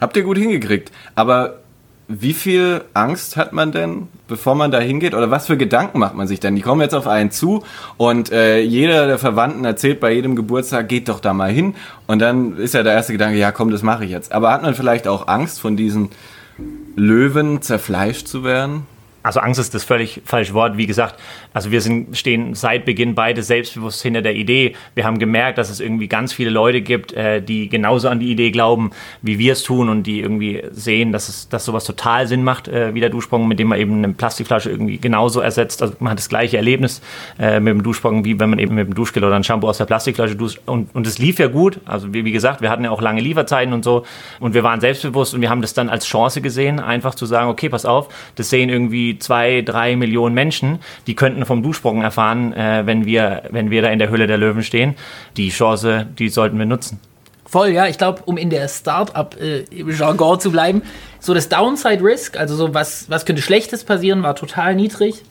Habt 0.00 0.16
ihr 0.16 0.22
gut 0.22 0.36
hingekriegt. 0.36 0.90
Aber 1.14 1.60
wie 2.08 2.34
viel 2.34 2.84
Angst 2.92 3.36
hat 3.36 3.52
man 3.52 3.72
denn, 3.72 4.08
bevor 4.28 4.54
man 4.54 4.70
da 4.70 4.78
hingeht? 4.78 5.14
Oder 5.14 5.30
was 5.30 5.46
für 5.46 5.56
Gedanken 5.56 5.98
macht 5.98 6.14
man 6.14 6.26
sich 6.26 6.38
denn? 6.38 6.54
Die 6.54 6.62
kommen 6.62 6.80
jetzt 6.80 6.94
auf 6.94 7.06
einen 7.06 7.30
zu 7.30 7.64
und 7.96 8.30
äh, 8.30 8.60
jeder 8.60 9.06
der 9.06 9.18
Verwandten 9.18 9.64
erzählt 9.64 10.00
bei 10.00 10.12
jedem 10.12 10.36
Geburtstag, 10.36 10.88
geht 10.88 11.08
doch 11.08 11.20
da 11.20 11.32
mal 11.32 11.50
hin. 11.50 11.74
Und 12.06 12.18
dann 12.18 12.58
ist 12.58 12.74
ja 12.74 12.82
der 12.82 12.92
erste 12.92 13.12
Gedanke, 13.12 13.38
ja 13.38 13.52
komm, 13.52 13.70
das 13.70 13.82
mache 13.82 14.04
ich 14.04 14.10
jetzt. 14.10 14.32
Aber 14.32 14.52
hat 14.52 14.62
man 14.62 14.74
vielleicht 14.74 15.08
auch 15.08 15.28
Angst, 15.28 15.60
von 15.60 15.76
diesen 15.76 16.10
Löwen 16.94 17.62
zerfleischt 17.62 18.28
zu 18.28 18.44
werden? 18.44 18.86
Also 19.24 19.40
Angst 19.40 19.58
ist 19.58 19.72
das 19.74 19.84
völlig 19.84 20.20
falsche 20.26 20.52
Wort. 20.52 20.76
Wie 20.76 20.86
gesagt, 20.86 21.18
also 21.54 21.70
wir 21.70 21.80
sind, 21.80 22.14
stehen 22.14 22.54
seit 22.54 22.84
Beginn 22.84 23.14
beide 23.14 23.42
selbstbewusst 23.42 24.02
hinter 24.02 24.20
der 24.20 24.34
Idee. 24.34 24.76
Wir 24.94 25.06
haben 25.06 25.18
gemerkt, 25.18 25.56
dass 25.56 25.70
es 25.70 25.80
irgendwie 25.80 26.08
ganz 26.08 26.34
viele 26.34 26.50
Leute 26.50 26.82
gibt, 26.82 27.14
äh, 27.14 27.40
die 27.40 27.70
genauso 27.70 28.10
an 28.10 28.20
die 28.20 28.30
Idee 28.30 28.50
glauben, 28.50 28.90
wie 29.22 29.38
wir 29.38 29.54
es 29.54 29.62
tun 29.62 29.88
und 29.88 30.02
die 30.02 30.20
irgendwie 30.20 30.62
sehen, 30.72 31.10
dass 31.10 31.30
es, 31.30 31.48
dass 31.48 31.64
sowas 31.64 31.84
total 31.84 32.26
Sinn 32.26 32.44
macht, 32.44 32.68
äh, 32.68 32.92
wie 32.92 33.00
der 33.00 33.08
Duschsprung, 33.08 33.48
mit 33.48 33.58
dem 33.58 33.68
man 33.68 33.78
eben 33.78 33.96
eine 33.96 34.12
Plastikflasche 34.12 34.68
irgendwie 34.68 34.98
genauso 34.98 35.40
ersetzt. 35.40 35.80
Also 35.80 35.94
man 36.00 36.10
hat 36.10 36.18
das 36.18 36.28
gleiche 36.28 36.58
Erlebnis 36.58 37.00
äh, 37.38 37.60
mit 37.60 37.72
dem 37.72 37.82
Duschsprung, 37.82 38.26
wie 38.26 38.38
wenn 38.38 38.50
man 38.50 38.58
eben 38.58 38.74
mit 38.74 38.88
dem 38.88 38.94
Duschgel 38.94 39.24
oder 39.24 39.36
ein 39.36 39.44
Shampoo 39.44 39.68
aus 39.68 39.78
der 39.78 39.86
Plastikflasche 39.86 40.36
duscht. 40.36 40.60
Und, 40.66 40.94
und 40.94 41.06
es 41.06 41.16
lief 41.16 41.38
ja 41.38 41.46
gut. 41.46 41.80
Also 41.86 42.12
wie, 42.12 42.26
wie 42.26 42.32
gesagt, 42.32 42.60
wir 42.60 42.68
hatten 42.68 42.84
ja 42.84 42.90
auch 42.90 43.00
lange 43.00 43.22
Lieferzeiten 43.22 43.72
und 43.72 43.84
so. 43.84 44.04
Und 44.38 44.52
wir 44.52 44.64
waren 44.64 44.82
selbstbewusst 44.82 45.32
und 45.32 45.40
wir 45.40 45.48
haben 45.48 45.62
das 45.62 45.72
dann 45.72 45.88
als 45.88 46.04
Chance 46.04 46.42
gesehen, 46.42 46.78
einfach 46.78 47.14
zu 47.14 47.24
sagen, 47.24 47.48
okay, 47.48 47.70
pass 47.70 47.86
auf, 47.86 48.10
das 48.34 48.50
sehen 48.50 48.68
irgendwie 48.68 49.13
zwei, 49.18 49.62
drei 49.62 49.96
Millionen 49.96 50.34
Menschen, 50.34 50.78
die 51.06 51.14
könnten 51.14 51.44
vom 51.44 51.62
Duschsprung 51.62 52.02
erfahren, 52.02 52.52
äh, 52.52 52.82
wenn, 52.86 53.06
wir, 53.06 53.42
wenn 53.50 53.70
wir 53.70 53.82
da 53.82 53.88
in 53.88 53.98
der 53.98 54.10
Höhle 54.10 54.26
der 54.26 54.38
Löwen 54.38 54.62
stehen. 54.62 54.94
Die 55.36 55.50
Chance, 55.50 56.06
die 56.18 56.28
sollten 56.28 56.58
wir 56.58 56.66
nutzen. 56.66 57.00
Voll, 57.46 57.68
ja. 57.68 57.86
Ich 57.86 57.98
glaube, 57.98 58.22
um 58.24 58.36
in 58.36 58.50
der 58.50 58.66
Start-up-Jargon 58.68 60.40
zu 60.40 60.50
bleiben, 60.50 60.82
so 61.20 61.34
das 61.34 61.48
Downside-Risk, 61.48 62.36
also 62.36 62.56
so 62.56 62.74
was, 62.74 63.08
was 63.08 63.24
könnte 63.24 63.42
Schlechtes 63.42 63.84
passieren, 63.84 64.22
war 64.22 64.34
total 64.34 64.74
niedrig. 64.74 65.22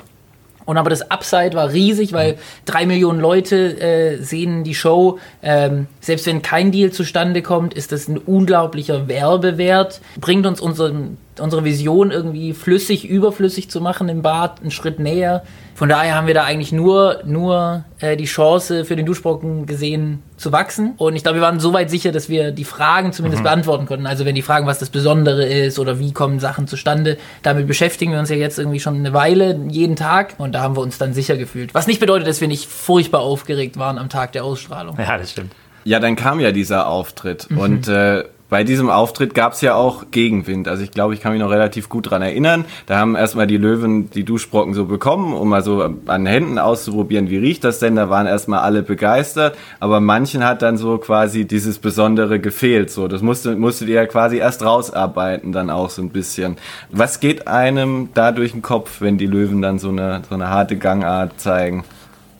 Und 0.65 0.77
aber 0.77 0.89
das 0.89 1.09
Upside 1.11 1.53
war 1.53 1.71
riesig, 1.71 2.13
weil 2.13 2.37
drei 2.65 2.85
Millionen 2.85 3.19
Leute 3.19 3.79
äh, 3.79 4.17
sehen 4.21 4.63
die 4.63 4.75
Show. 4.75 5.19
Ähm, 5.41 5.87
selbst 5.99 6.25
wenn 6.25 6.41
kein 6.41 6.71
Deal 6.71 6.91
zustande 6.91 7.41
kommt, 7.41 7.73
ist 7.73 7.91
das 7.91 8.07
ein 8.07 8.17
unglaublicher 8.17 9.07
Werbewert. 9.07 10.01
Bringt 10.19 10.45
uns 10.45 10.61
unseren 10.61 11.17
unsere 11.39 11.63
Vision 11.63 12.11
irgendwie 12.11 12.53
flüssig, 12.53 13.09
überflüssig 13.09 13.69
zu 13.69 13.81
machen 13.81 14.09
im 14.09 14.21
Bad, 14.21 14.61
einen 14.61 14.71
Schritt 14.71 14.99
näher. 14.99 15.43
Von 15.75 15.89
daher 15.89 16.15
haben 16.15 16.27
wir 16.27 16.33
da 16.33 16.43
eigentlich 16.43 16.71
nur, 16.71 17.21
nur 17.25 17.83
äh, 17.99 18.15
die 18.15 18.25
Chance 18.25 18.85
für 18.85 18.95
den 18.95 19.05
Duschbrocken 19.05 19.65
gesehen 19.65 20.21
zu 20.37 20.51
wachsen. 20.51 20.93
Und 20.97 21.15
ich 21.15 21.23
glaube, 21.23 21.39
wir 21.39 21.41
waren 21.41 21.59
so 21.59 21.73
weit 21.73 21.89
sicher, 21.89 22.11
dass 22.11 22.29
wir 22.29 22.51
die 22.51 22.63
Fragen 22.63 23.11
zumindest 23.13 23.41
mhm. 23.41 23.45
beantworten 23.45 23.85
konnten. 23.85 24.05
Also 24.05 24.25
wenn 24.25 24.35
die 24.35 24.41
Fragen, 24.41 24.67
was 24.67 24.79
das 24.79 24.89
Besondere 24.89 25.45
ist 25.45 25.79
oder 25.79 25.99
wie 25.99 26.11
kommen 26.11 26.39
Sachen 26.39 26.67
zustande, 26.67 27.17
damit 27.41 27.67
beschäftigen 27.67 28.11
wir 28.11 28.19
uns 28.19 28.29
ja 28.29 28.35
jetzt 28.35 28.59
irgendwie 28.59 28.79
schon 28.79 28.95
eine 28.95 29.13
Weile, 29.13 29.59
jeden 29.69 29.95
Tag. 29.95 30.35
Und 30.37 30.53
da 30.53 30.61
haben 30.61 30.75
wir 30.75 30.81
uns 30.81 30.97
dann 30.97 31.13
sicher 31.13 31.37
gefühlt. 31.37 31.73
Was 31.73 31.87
nicht 31.87 31.99
bedeutet, 31.99 32.27
dass 32.27 32.41
wir 32.41 32.47
nicht 32.47 32.69
furchtbar 32.69 33.21
aufgeregt 33.21 33.77
waren 33.77 33.97
am 33.97 34.09
Tag 34.09 34.33
der 34.33 34.43
Ausstrahlung. 34.43 34.97
Ja, 34.99 35.17
das 35.17 35.31
stimmt. 35.31 35.53
Ja, 35.85 35.99
dann 35.99 36.15
kam 36.15 36.39
ja 36.39 36.51
dieser 36.51 36.87
Auftritt. 36.87 37.49
Mhm. 37.49 37.57
Und 37.57 37.87
äh, 37.87 38.23
bei 38.53 38.63
diesem 38.63 38.91
Auftritt 38.91 39.33
gab 39.33 39.53
es 39.53 39.61
ja 39.61 39.73
auch 39.73 40.11
Gegenwind. 40.11 40.67
Also 40.67 40.83
ich 40.83 40.91
glaube, 40.91 41.15
ich 41.15 41.21
kann 41.21 41.31
mich 41.31 41.41
noch 41.41 41.49
relativ 41.49 41.89
gut 41.89 42.11
dran 42.11 42.21
erinnern. 42.21 42.65
Da 42.85 42.99
haben 42.99 43.15
erstmal 43.15 43.47
die 43.47 43.57
Löwen 43.57 44.11
die 44.11 44.23
Duschbrocken 44.23 44.75
so 44.75 44.85
bekommen, 44.85 45.33
um 45.33 45.49
mal 45.49 45.63
so 45.63 45.81
an 46.05 46.27
Händen 46.27 46.59
auszuprobieren, 46.59 47.31
wie 47.31 47.37
riecht 47.37 47.63
das 47.63 47.79
denn. 47.79 47.95
Da 47.95 48.11
waren 48.11 48.27
erstmal 48.27 48.59
alle 48.59 48.83
begeistert, 48.83 49.57
aber 49.79 50.01
manchen 50.01 50.45
hat 50.45 50.61
dann 50.61 50.77
so 50.77 50.99
quasi 50.99 51.45
dieses 51.45 51.79
Besondere 51.79 52.39
gefehlt. 52.39 52.91
So, 52.91 53.07
das 53.07 53.23
musste, 53.23 53.55
musstet 53.55 53.87
ihr 53.87 53.95
ja 53.95 54.05
quasi 54.05 54.37
erst 54.37 54.61
rausarbeiten, 54.61 55.51
dann 55.51 55.71
auch 55.71 55.89
so 55.89 56.03
ein 56.03 56.11
bisschen. 56.11 56.57
Was 56.91 57.19
geht 57.19 57.47
einem 57.47 58.09
da 58.13 58.31
durch 58.31 58.51
den 58.51 58.61
Kopf, 58.61 59.01
wenn 59.01 59.17
die 59.17 59.25
Löwen 59.25 59.63
dann 59.63 59.79
so 59.79 59.89
eine, 59.89 60.21
so 60.29 60.35
eine 60.35 60.49
harte 60.49 60.77
Gangart 60.77 61.39
zeigen? 61.41 61.85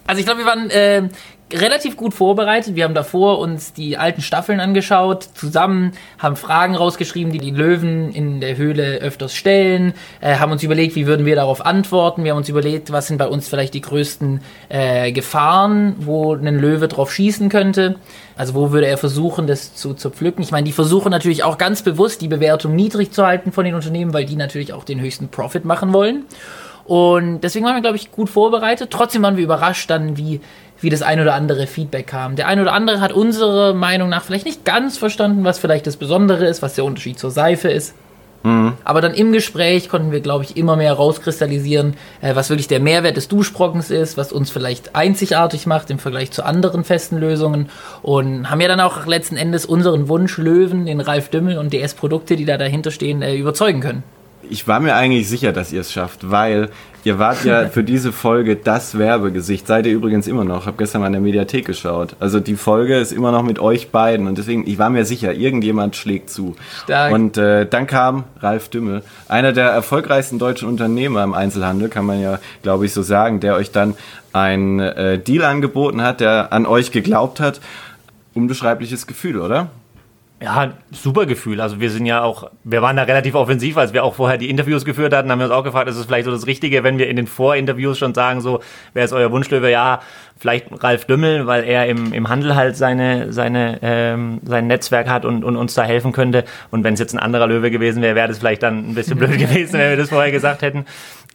Also 0.05 0.19
ich 0.19 0.27
glaube, 0.27 0.41
wir 0.41 0.45
waren 0.45 0.69
äh, 0.69 1.09
relativ 1.53 1.97
gut 1.97 2.13
vorbereitet. 2.13 2.75
Wir 2.75 2.83
haben 2.83 2.93
davor 2.93 3.39
uns 3.39 3.73
die 3.73 3.97
alten 3.97 4.21
Staffeln 4.21 4.59
angeschaut, 4.59 5.27
zusammen, 5.35 5.93
haben 6.17 6.35
Fragen 6.35 6.75
rausgeschrieben, 6.75 7.31
die 7.31 7.39
die 7.39 7.51
Löwen 7.51 8.11
in 8.11 8.41
der 8.41 8.57
Höhle 8.57 8.97
öfters 8.97 9.35
stellen, 9.35 9.93
äh, 10.21 10.35
haben 10.35 10.51
uns 10.51 10.63
überlegt, 10.63 10.95
wie 10.95 11.07
würden 11.07 11.25
wir 11.25 11.35
darauf 11.35 11.65
antworten. 11.65 12.23
Wir 12.23 12.31
haben 12.31 12.39
uns 12.39 12.49
überlegt, 12.49 12.91
was 12.91 13.07
sind 13.07 13.17
bei 13.17 13.27
uns 13.27 13.47
vielleicht 13.47 13.73
die 13.73 13.81
größten 13.81 14.41
äh, 14.69 15.11
Gefahren, 15.11 15.95
wo 15.99 16.33
ein 16.33 16.59
Löwe 16.59 16.87
drauf 16.87 17.11
schießen 17.11 17.49
könnte. 17.49 17.95
Also 18.35 18.55
wo 18.55 18.71
würde 18.71 18.87
er 18.87 18.97
versuchen, 18.97 19.47
das 19.47 19.75
zu 19.75 19.93
zerpflücken? 19.93 20.43
Ich 20.43 20.51
meine, 20.51 20.65
die 20.65 20.71
versuchen 20.71 21.11
natürlich 21.11 21.43
auch 21.43 21.57
ganz 21.57 21.83
bewusst, 21.83 22.21
die 22.21 22.27
Bewertung 22.27 22.75
niedrig 22.75 23.11
zu 23.11 23.25
halten 23.25 23.51
von 23.51 23.65
den 23.65 23.75
Unternehmen, 23.75 24.13
weil 24.13 24.25
die 24.25 24.35
natürlich 24.35 24.73
auch 24.73 24.83
den 24.83 24.99
höchsten 24.99 25.27
Profit 25.27 25.65
machen 25.65 25.93
wollen. 25.93 26.25
Und 26.85 27.41
deswegen 27.41 27.65
waren 27.65 27.75
wir, 27.75 27.81
glaube 27.81 27.95
ich, 27.95 28.11
gut 28.11 28.29
vorbereitet. 28.29 28.91
Trotzdem 28.91 29.21
waren 29.21 29.37
wir 29.37 29.43
überrascht 29.43 29.89
dann, 29.89 30.17
wie 30.17 30.41
wie 30.83 30.89
das 30.89 31.01
ein 31.01 31.19
oder 31.19 31.33
andere 31.33 31.67
Feedback 31.67 32.07
kam. 32.07 32.35
Der 32.35 32.47
ein 32.47 32.59
oder 32.59 32.73
andere 32.73 33.01
hat 33.01 33.13
unsere 33.13 33.73
Meinung 33.73 34.09
nach 34.09 34.23
vielleicht 34.23 34.45
nicht 34.45 34.65
ganz 34.65 34.97
verstanden, 34.97 35.43
was 35.43 35.59
vielleicht 35.59 35.87
das 35.87 35.97
Besondere 35.97 36.45
ist, 36.45 36.61
was 36.61 36.75
der 36.75 36.85
Unterschied 36.85 37.17
zur 37.17 37.31
Seife 37.31 37.69
ist. 37.69 37.95
Mhm. 38.43 38.73
Aber 38.83 38.99
dann 38.99 39.13
im 39.13 39.31
Gespräch 39.31 39.87
konnten 39.87 40.11
wir, 40.11 40.19
glaube 40.19 40.43
ich, 40.43 40.57
immer 40.57 40.75
mehr 40.75 40.93
rauskristallisieren, 40.93 41.95
äh, 42.21 42.35
was 42.35 42.49
wirklich 42.49 42.67
der 42.67 42.81
Mehrwert 42.81 43.15
des 43.15 43.29
Duschbrockens 43.29 43.89
ist, 43.89 44.17
was 44.17 44.33
uns 44.33 44.49
vielleicht 44.49 44.95
einzigartig 44.95 45.65
macht 45.65 45.89
im 45.89 45.99
Vergleich 45.99 46.31
zu 46.31 46.45
anderen 46.45 46.83
festen 46.83 47.17
Lösungen. 47.17 47.69
Und 48.01 48.49
haben 48.49 48.59
ja 48.59 48.67
dann 48.67 48.81
auch 48.81 49.05
letzten 49.05 49.37
Endes 49.37 49.65
unseren 49.65 50.09
Wunsch 50.09 50.37
Löwen, 50.37 50.85
den 50.85 50.99
Ralf 50.99 51.29
Dümmel 51.29 51.57
und 51.57 51.71
DS-Produkte, 51.71 52.35
die 52.35 52.45
da 52.45 52.57
dahinter 52.57 52.91
stehen, 52.91 53.21
äh, 53.21 53.35
überzeugen 53.35 53.79
können 53.79 54.03
ich 54.49 54.67
war 54.67 54.79
mir 54.79 54.95
eigentlich 54.95 55.27
sicher, 55.27 55.51
dass 55.51 55.71
ihr 55.71 55.81
es 55.81 55.91
schafft, 55.91 56.29
weil 56.29 56.69
ihr 57.03 57.19
wart 57.19 57.43
ja 57.43 57.67
für 57.69 57.83
diese 57.83 58.11
Folge 58.11 58.55
das 58.55 58.97
Werbegesicht. 58.97 59.67
Seid 59.67 59.85
ihr 59.85 59.93
übrigens 59.93 60.27
immer 60.27 60.43
noch. 60.43 60.65
Hab 60.65 60.77
gestern 60.77 61.01
mal 61.01 61.07
in 61.07 61.13
der 61.13 61.21
Mediathek 61.21 61.65
geschaut. 61.65 62.15
Also 62.19 62.39
die 62.39 62.55
Folge 62.55 62.97
ist 62.97 63.11
immer 63.11 63.31
noch 63.31 63.43
mit 63.43 63.59
euch 63.59 63.91
beiden 63.91 64.27
und 64.27 64.37
deswegen, 64.37 64.67
ich 64.67 64.77
war 64.77 64.89
mir 64.89 65.05
sicher, 65.05 65.33
irgendjemand 65.33 65.95
schlägt 65.95 66.29
zu. 66.29 66.55
Stark. 66.83 67.11
Und 67.13 67.37
äh, 67.37 67.65
dann 67.65 67.87
kam 67.87 68.23
Ralf 68.39 68.69
Dümmel, 68.69 69.03
einer 69.27 69.53
der 69.53 69.69
erfolgreichsten 69.69 70.39
deutschen 70.39 70.67
Unternehmer 70.67 71.23
im 71.23 71.33
Einzelhandel, 71.33 71.89
kann 71.89 72.05
man 72.05 72.21
ja, 72.21 72.39
glaube 72.61 72.85
ich, 72.85 72.93
so 72.93 73.01
sagen, 73.01 73.39
der 73.39 73.55
euch 73.55 73.71
dann 73.71 73.95
ein 74.31 74.79
äh, 74.79 75.19
Deal 75.19 75.43
angeboten 75.45 76.01
hat, 76.01 76.19
der 76.19 76.51
an 76.51 76.65
euch 76.65 76.91
geglaubt 76.91 77.39
hat. 77.39 77.61
Unbeschreibliches 78.33 79.05
Gefühl, 79.05 79.39
oder? 79.39 79.69
Ja, 80.43 80.73
super 80.91 81.25
Gefühl. 81.25 81.61
Also 81.61 81.79
wir 81.79 81.89
sind 81.89 82.05
ja 82.05 82.21
auch, 82.21 82.51
wir 82.65 82.81
waren 82.81 82.97
da 82.97 83.03
relativ 83.03 83.33
offensiv, 83.33 83.77
als 83.77 83.93
wir 83.93 84.03
auch 84.03 84.15
vorher 84.15 84.37
die 84.37 84.49
Interviews 84.49 84.83
geführt 84.83 85.13
hatten, 85.13 85.31
haben 85.31 85.39
wir 85.39 85.45
uns 85.45 85.53
auch 85.53 85.63
gefragt, 85.63 85.87
ist 85.87 85.95
es 85.95 86.05
vielleicht 86.05 86.25
so 86.25 86.31
das 86.31 86.47
Richtige, 86.47 86.83
wenn 86.83 86.97
wir 86.97 87.07
in 87.07 87.15
den 87.15 87.27
Vorinterviews 87.27 87.97
schon 87.97 88.13
sagen, 88.13 88.41
so, 88.41 88.59
wer 88.93 89.05
ist 89.05 89.13
euer 89.13 89.31
Wunschlöwe? 89.31 89.71
Ja, 89.71 90.01
vielleicht 90.37 90.65
Ralf 90.83 91.05
Dümmel, 91.05 91.47
weil 91.47 91.63
er 91.63 91.87
im, 91.87 92.11
im 92.11 92.27
Handel 92.27 92.57
halt 92.57 92.75
seine, 92.75 93.31
seine, 93.31 93.79
ähm, 93.81 94.41
sein 94.43 94.67
Netzwerk 94.67 95.07
hat 95.07 95.23
und, 95.23 95.45
und 95.45 95.55
uns 95.55 95.75
da 95.75 95.83
helfen 95.83 96.11
könnte. 96.11 96.43
Und 96.71 96.83
wenn 96.83 96.95
es 96.95 96.99
jetzt 96.99 97.13
ein 97.13 97.19
anderer 97.19 97.47
Löwe 97.47 97.71
gewesen 97.71 98.01
wäre, 98.01 98.15
wäre 98.15 98.27
das 98.27 98.39
vielleicht 98.39 98.63
dann 98.63 98.89
ein 98.89 98.95
bisschen 98.95 99.17
blöd 99.17 99.37
gewesen, 99.37 99.79
wenn 99.79 99.91
wir 99.91 99.97
das 99.97 100.09
vorher 100.09 100.33
gesagt 100.33 100.61
hätten. 100.61 100.83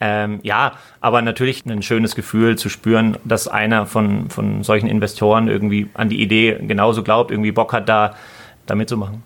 Ähm, 0.02 0.40
ja, 0.42 0.72
aber 1.00 1.22
natürlich 1.22 1.64
ein 1.64 1.80
schönes 1.80 2.14
Gefühl 2.14 2.56
zu 2.56 2.68
spüren, 2.68 3.16
dass 3.24 3.48
einer 3.48 3.86
von, 3.86 4.28
von 4.28 4.62
solchen 4.64 4.86
Investoren 4.86 5.48
irgendwie 5.48 5.88
an 5.94 6.10
die 6.10 6.20
Idee 6.20 6.58
genauso 6.60 7.02
glaubt, 7.02 7.30
irgendwie 7.30 7.52
Bock 7.52 7.72
hat, 7.72 7.88
da 7.88 8.14
da 8.68 8.74
mitzumachen. 8.74 9.22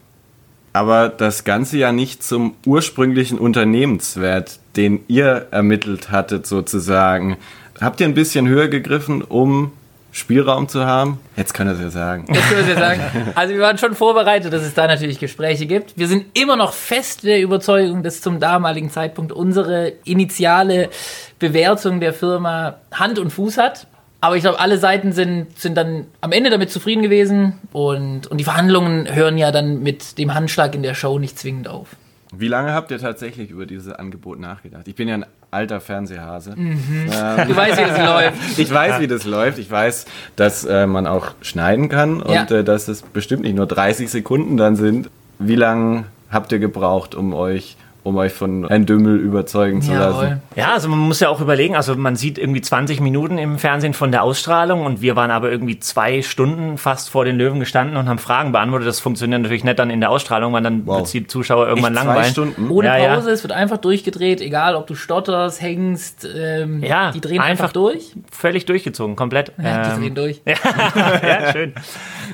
Aber 0.72 1.10
das 1.10 1.44
Ganze 1.44 1.76
ja 1.76 1.92
nicht 1.92 2.22
zum 2.22 2.54
ursprünglichen 2.64 3.38
Unternehmenswert, 3.38 4.58
den 4.76 5.00
ihr 5.06 5.48
ermittelt 5.50 6.10
hattet, 6.10 6.46
sozusagen. 6.46 7.36
Habt 7.80 8.00
ihr 8.00 8.06
ein 8.06 8.14
bisschen 8.14 8.48
höher 8.48 8.68
gegriffen, 8.68 9.22
um 9.22 9.72
Spielraum 10.12 10.68
zu 10.68 10.86
haben? 10.86 11.18
Jetzt 11.36 11.52
können 11.52 11.70
wir 11.70 11.86
es 11.86 11.94
ja 11.94 12.00
sagen. 12.00 12.26
Jetzt 12.28 12.48
können 12.48 12.66
wir 12.66 12.74
es 12.74 12.80
ja 12.80 12.88
sagen. 12.88 13.32
Also 13.34 13.54
wir 13.54 13.60
waren 13.60 13.78
schon 13.78 13.94
vorbereitet, 13.94 14.52
dass 14.52 14.62
es 14.62 14.72
da 14.72 14.86
natürlich 14.86 15.18
Gespräche 15.18 15.66
gibt. 15.66 15.98
Wir 15.98 16.08
sind 16.08 16.38
immer 16.38 16.56
noch 16.56 16.72
fest 16.72 17.24
der 17.24 17.40
Überzeugung, 17.40 18.02
dass 18.02 18.20
zum 18.20 18.40
damaligen 18.40 18.90
Zeitpunkt 18.90 19.32
unsere 19.32 19.92
initiale 20.04 20.90
Bewertung 21.38 22.00
der 22.00 22.12
Firma 22.12 22.76
Hand 22.92 23.18
und 23.18 23.30
Fuß 23.30 23.58
hat. 23.58 23.86
Aber 24.22 24.36
ich 24.36 24.42
glaube, 24.42 24.60
alle 24.60 24.78
Seiten 24.78 25.10
sind, 25.10 25.58
sind 25.58 25.76
dann 25.76 26.06
am 26.20 26.30
Ende 26.30 26.48
damit 26.48 26.70
zufrieden 26.70 27.02
gewesen 27.02 27.58
und, 27.72 28.28
und 28.28 28.38
die 28.38 28.44
Verhandlungen 28.44 29.12
hören 29.12 29.36
ja 29.36 29.50
dann 29.50 29.82
mit 29.82 30.16
dem 30.16 30.32
Handschlag 30.32 30.76
in 30.76 30.84
der 30.84 30.94
Show 30.94 31.18
nicht 31.18 31.36
zwingend 31.36 31.66
auf. 31.66 31.88
Wie 32.32 32.46
lange 32.46 32.72
habt 32.72 32.92
ihr 32.92 32.98
tatsächlich 32.98 33.50
über 33.50 33.66
dieses 33.66 33.92
Angebot 33.92 34.38
nachgedacht? 34.38 34.86
Ich 34.86 34.94
bin 34.94 35.08
ja 35.08 35.14
ein 35.14 35.26
alter 35.50 35.80
Fernsehhase. 35.80 36.54
Mhm. 36.56 37.10
Ähm, 37.12 37.48
du 37.48 37.56
weißt, 37.56 37.78
wie 37.78 37.84
das 37.84 37.98
läuft. 37.98 38.36
Ich 38.58 38.72
weiß, 38.72 39.00
wie 39.00 39.08
das 39.08 39.24
läuft. 39.24 39.58
Ich 39.58 39.68
weiß, 39.68 40.06
dass 40.36 40.64
äh, 40.64 40.86
man 40.86 41.08
auch 41.08 41.32
schneiden 41.40 41.88
kann 41.88 42.22
und 42.22 42.32
ja. 42.32 42.44
äh, 42.44 42.62
dass 42.62 42.86
es 42.86 43.02
bestimmt 43.02 43.42
nicht 43.42 43.56
nur 43.56 43.66
30 43.66 44.08
Sekunden 44.08 44.56
dann 44.56 44.76
sind. 44.76 45.10
Wie 45.40 45.56
lange 45.56 46.04
habt 46.30 46.52
ihr 46.52 46.60
gebraucht, 46.60 47.16
um 47.16 47.34
euch 47.34 47.76
um 48.04 48.16
euch 48.16 48.32
von 48.32 48.66
Herrn 48.66 48.84
Dümmel 48.84 49.16
überzeugen 49.18 49.80
zu 49.80 49.92
Jawohl. 49.92 50.24
lassen. 50.24 50.42
Ja, 50.56 50.72
also 50.72 50.88
man 50.88 50.98
muss 50.98 51.20
ja 51.20 51.28
auch 51.28 51.40
überlegen, 51.40 51.76
also 51.76 51.94
man 51.94 52.16
sieht 52.16 52.36
irgendwie 52.36 52.60
20 52.60 53.00
Minuten 53.00 53.38
im 53.38 53.58
Fernsehen 53.58 53.94
von 53.94 54.10
der 54.10 54.24
Ausstrahlung 54.24 54.84
und 54.84 55.00
wir 55.00 55.14
waren 55.14 55.30
aber 55.30 55.52
irgendwie 55.52 55.78
zwei 55.78 56.22
Stunden 56.22 56.78
fast 56.78 57.10
vor 57.10 57.24
den 57.24 57.36
Löwen 57.36 57.60
gestanden 57.60 57.96
und 57.96 58.08
haben 58.08 58.18
Fragen 58.18 58.50
beantwortet. 58.50 58.88
Das 58.88 58.98
funktioniert 58.98 59.42
natürlich 59.42 59.62
nicht 59.62 59.78
dann 59.78 59.90
in 59.90 60.00
der 60.00 60.10
Ausstrahlung, 60.10 60.52
weil 60.52 60.62
dann 60.62 60.84
wow. 60.84 60.98
wird 60.98 61.12
die 61.12 61.26
Zuschauer 61.28 61.68
irgendwann 61.68 61.94
Echt 61.94 62.04
langweilen. 62.04 62.24
Zwei 62.24 62.30
Stunden? 62.30 62.70
Ohne 62.70 62.88
ja, 62.88 63.14
Pause, 63.14 63.28
ja. 63.28 63.34
es 63.34 63.44
wird 63.44 63.52
einfach 63.52 63.78
durchgedreht, 63.78 64.40
egal 64.40 64.74
ob 64.74 64.88
du 64.88 64.96
stotterst, 64.96 65.62
hängst, 65.62 66.26
ähm, 66.36 66.82
ja, 66.82 67.12
die 67.12 67.20
drehen 67.20 67.40
einfach, 67.40 67.66
einfach, 67.66 67.72
durch. 67.72 68.16
Völlig 68.32 68.66
durchgezogen, 68.66 69.14
komplett. 69.14 69.52
Ja, 69.62 69.82
die 69.82 69.90
ähm, 69.90 70.00
drehen 70.00 70.14
durch. 70.16 70.42
ja, 70.46 71.52
schön. 71.52 71.72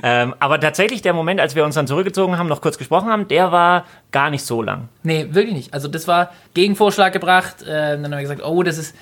ähm, 0.02 0.34
aber 0.38 0.60
tatsächlich 0.60 1.02
der 1.02 1.12
Moment, 1.12 1.40
als 1.40 1.54
wir 1.54 1.64
uns 1.64 1.74
dann 1.74 1.86
zurückgezogen 1.86 2.38
haben, 2.38 2.48
noch 2.48 2.62
kurz 2.62 2.78
gesprochen 2.78 3.08
haben, 3.10 3.28
der 3.28 3.52
war 3.52 3.84
gar 4.12 4.30
nicht 4.30 4.44
so 4.44 4.62
lang. 4.62 4.88
Nee, 5.02 5.28
wirklich 5.30 5.54
nicht. 5.54 5.74
Also 5.74 5.88
das 5.88 6.08
war 6.08 6.32
Gegenvorschlag 6.54 7.12
gebracht. 7.12 7.62
Äh, 7.62 7.66
dann 7.66 8.04
haben 8.04 8.10
wir 8.12 8.22
gesagt, 8.22 8.42
oh, 8.44 8.62
das 8.62 8.78
ist. 8.78 8.94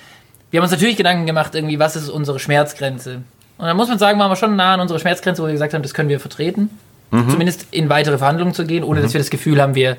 Wir 0.49 0.59
haben 0.59 0.63
uns 0.63 0.71
natürlich 0.71 0.95
Gedanken 0.95 1.25
gemacht, 1.25 1.55
irgendwie, 1.55 1.77
was 1.77 1.95
ist 1.97 2.09
unsere 2.09 2.39
Schmerzgrenze? 2.39 3.21
Und 3.57 3.65
dann 3.65 3.75
muss 3.75 3.89
man 3.89 3.99
sagen, 3.99 4.17
waren 4.19 4.31
wir 4.31 4.35
schon 4.35 4.55
nah 4.55 4.75
an 4.75 4.79
unserer 4.79 4.99
Schmerzgrenze, 4.99 5.41
wo 5.41 5.47
wir 5.47 5.53
gesagt 5.53 5.73
haben, 5.73 5.81
das 5.81 5.93
können 5.93 6.09
wir 6.09 6.19
vertreten. 6.19 6.69
Mhm. 7.11 7.29
Zumindest 7.29 7.67
in 7.71 7.89
weitere 7.89 8.17
Verhandlungen 8.17 8.53
zu 8.53 8.65
gehen, 8.65 8.83
ohne 8.83 8.99
mhm. 8.99 9.03
dass 9.03 9.13
wir 9.13 9.19
das 9.19 9.29
Gefühl 9.29 9.61
haben, 9.61 9.75
wir, 9.75 9.97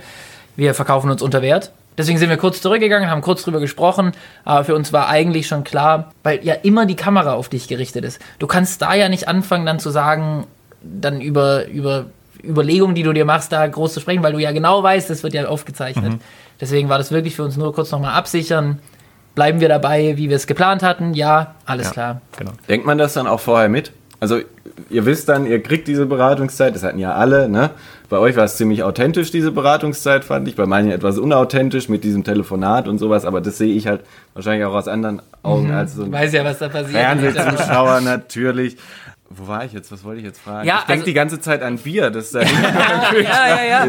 wir 0.56 0.74
verkaufen 0.74 1.10
uns 1.10 1.20
unter 1.20 1.42
Wert. 1.42 1.72
Deswegen 1.98 2.18
sind 2.18 2.30
wir 2.30 2.36
kurz 2.36 2.62
zurückgegangen, 2.62 3.10
haben 3.10 3.22
kurz 3.22 3.42
drüber 3.42 3.58
gesprochen, 3.58 4.12
aber 4.44 4.64
für 4.64 4.74
uns 4.76 4.92
war 4.92 5.08
eigentlich 5.08 5.48
schon 5.48 5.64
klar, 5.64 6.12
weil 6.22 6.44
ja 6.44 6.54
immer 6.54 6.86
die 6.86 6.94
Kamera 6.94 7.32
auf 7.32 7.48
dich 7.48 7.66
gerichtet 7.66 8.04
ist. 8.04 8.20
Du 8.38 8.46
kannst 8.46 8.80
da 8.82 8.94
ja 8.94 9.08
nicht 9.08 9.26
anfangen, 9.26 9.66
dann 9.66 9.80
zu 9.80 9.90
sagen, 9.90 10.46
dann 10.80 11.20
über, 11.20 11.66
über 11.66 12.06
Überlegungen, 12.42 12.94
die 12.94 13.02
du 13.02 13.12
dir 13.12 13.24
machst, 13.24 13.52
da 13.52 13.66
groß 13.66 13.94
zu 13.94 14.00
sprechen, 14.00 14.22
weil 14.22 14.32
du 14.32 14.38
ja 14.38 14.52
genau 14.52 14.82
weißt, 14.82 15.10
das 15.10 15.22
wird 15.22 15.34
ja 15.34 15.46
aufgezeichnet. 15.46 16.14
Mhm. 16.14 16.20
Deswegen 16.60 16.88
war 16.88 16.98
das 16.98 17.10
wirklich 17.10 17.36
für 17.36 17.44
uns 17.44 17.56
nur 17.56 17.72
kurz 17.74 17.90
nochmal 17.90 18.14
absichern. 18.14 18.80
Bleiben 19.34 19.60
wir 19.60 19.68
dabei, 19.68 20.16
wie 20.16 20.28
wir 20.28 20.36
es 20.36 20.46
geplant 20.46 20.82
hatten? 20.82 21.14
Ja, 21.14 21.54
alles 21.64 21.86
ja, 21.86 21.92
klar. 21.92 22.20
Genau. 22.36 22.52
Denkt 22.68 22.86
man 22.86 22.98
das 22.98 23.14
dann 23.14 23.26
auch 23.26 23.40
vorher 23.40 23.68
mit? 23.68 23.92
Also 24.20 24.40
ihr 24.90 25.06
wisst 25.06 25.28
dann, 25.28 25.46
ihr 25.46 25.62
kriegt 25.62 25.86
diese 25.86 26.06
Beratungszeit, 26.06 26.74
das 26.74 26.82
hatten 26.82 26.98
ja 26.98 27.14
alle, 27.14 27.48
ne? 27.48 27.70
Bei 28.08 28.18
euch 28.18 28.36
war 28.36 28.44
es 28.44 28.56
ziemlich 28.56 28.82
authentisch, 28.82 29.30
diese 29.30 29.52
Beratungszeit, 29.52 30.24
fand 30.24 30.48
ich. 30.48 30.56
Bei 30.56 30.64
manchen 30.64 30.90
etwas 30.90 31.18
unauthentisch 31.18 31.90
mit 31.90 32.04
diesem 32.04 32.24
Telefonat 32.24 32.88
und 32.88 32.98
sowas, 32.98 33.26
aber 33.26 33.40
das 33.40 33.58
sehe 33.58 33.74
ich 33.74 33.86
halt 33.86 34.00
wahrscheinlich 34.32 34.64
auch 34.64 34.74
aus 34.74 34.88
anderen 34.88 35.20
Augen 35.42 35.68
mhm. 35.68 35.74
als 35.74 35.94
so 35.94 36.04
ein 36.04 36.12
Weiß 36.12 36.32
ja, 36.32 36.42
was 36.42 36.58
da 36.58 36.68
passiert. 36.68 36.92
Fernsehzuschauer 36.92 38.00
natürlich. 38.04 38.76
Wo 39.30 39.46
war 39.46 39.62
ich 39.64 39.74
jetzt? 39.74 39.92
Was 39.92 40.04
wollte 40.04 40.20
ich 40.20 40.26
jetzt 40.26 40.40
fragen? 40.40 40.66
Ja, 40.66 40.76
ich 40.78 40.84
denke 40.84 40.92
also- 40.92 41.04
die 41.04 41.12
ganze 41.12 41.38
Zeit 41.40 41.62
an 41.62 41.76
Bier. 41.76 42.08
Das 42.10 42.32
ja, 42.32 42.40
ja, 42.42 43.64
ja. 43.64 43.88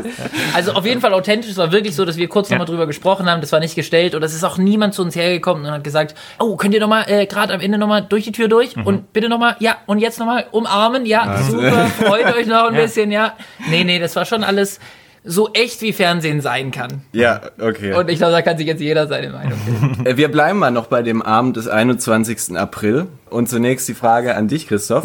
Also 0.53 0.73
auf 0.73 0.85
jeden 0.85 0.99
Fall 0.99 1.13
authentisch. 1.13 1.51
Es 1.51 1.57
war 1.57 1.71
wirklich 1.71 1.95
so, 1.95 2.03
dass 2.03 2.17
wir 2.17 2.27
kurz 2.27 2.49
Ja. 2.49 2.55
nochmal 2.55 2.67
drüber 2.67 2.87
gesprochen 2.87 3.29
haben. 3.29 3.39
Das 3.39 3.51
war 3.53 3.61
nicht 3.61 3.75
gestellt. 3.75 4.15
Und 4.15 4.23
es 4.23 4.33
ist 4.33 4.43
auch 4.43 4.57
niemand 4.57 4.93
zu 4.93 5.01
uns 5.01 5.15
hergekommen 5.15 5.65
und 5.65 5.71
hat 5.71 5.83
gesagt, 5.83 6.13
oh, 6.39 6.57
könnt 6.57 6.73
ihr 6.73 6.81
nochmal 6.81 7.05
äh, 7.07 7.25
gerade 7.25 7.53
am 7.53 7.61
Ende 7.61 7.77
nochmal 7.77 8.01
durch 8.01 8.25
die 8.25 8.31
Tür 8.33 8.49
durch? 8.49 8.75
Und 8.75 9.13
bitte 9.13 9.29
nochmal, 9.29 9.55
ja, 9.59 9.77
und 9.85 9.99
jetzt 9.99 10.19
nochmal 10.19 10.45
umarmen. 10.51 11.05
Ja, 11.05 11.41
super, 11.41 11.85
freut 11.87 12.25
euch 12.35 12.45
noch 12.47 12.67
ein 12.67 12.75
Ja. 12.75 12.81
bisschen, 12.81 13.09
ja. 13.11 13.33
Nee, 13.69 13.85
nee, 13.85 13.99
das 13.99 14.15
war 14.17 14.25
schon 14.25 14.43
alles 14.43 14.79
so 15.23 15.49
echt, 15.53 15.81
wie 15.81 15.91
Fernsehen 15.93 16.41
sein 16.41 16.71
kann. 16.71 17.01
ja, 17.11 17.41
okay. 17.59 17.93
Und 17.93 18.09
ich 18.09 18.17
glaube, 18.17 18.31
da 18.31 18.41
kann 18.41 18.57
sich 18.57 18.67
jetzt 18.67 18.81
jeder 18.81 19.07
seine 19.07 19.29
Meinung 19.29 19.59
bilden. 19.65 20.05
Äh, 20.05 20.17
Wir 20.17 20.29
bleiben 20.31 20.59
mal 20.59 20.71
noch 20.71 20.87
bei 20.87 21.01
dem 21.01 21.21
Abend 21.21 21.57
des 21.57 21.67
21. 21.67 22.57
April. 22.57 23.07
Und 23.29 23.47
zunächst 23.49 23.87
die 23.87 23.93
Frage 23.93 24.35
an 24.35 24.47
dich, 24.47 24.67
Christoph. 24.67 25.03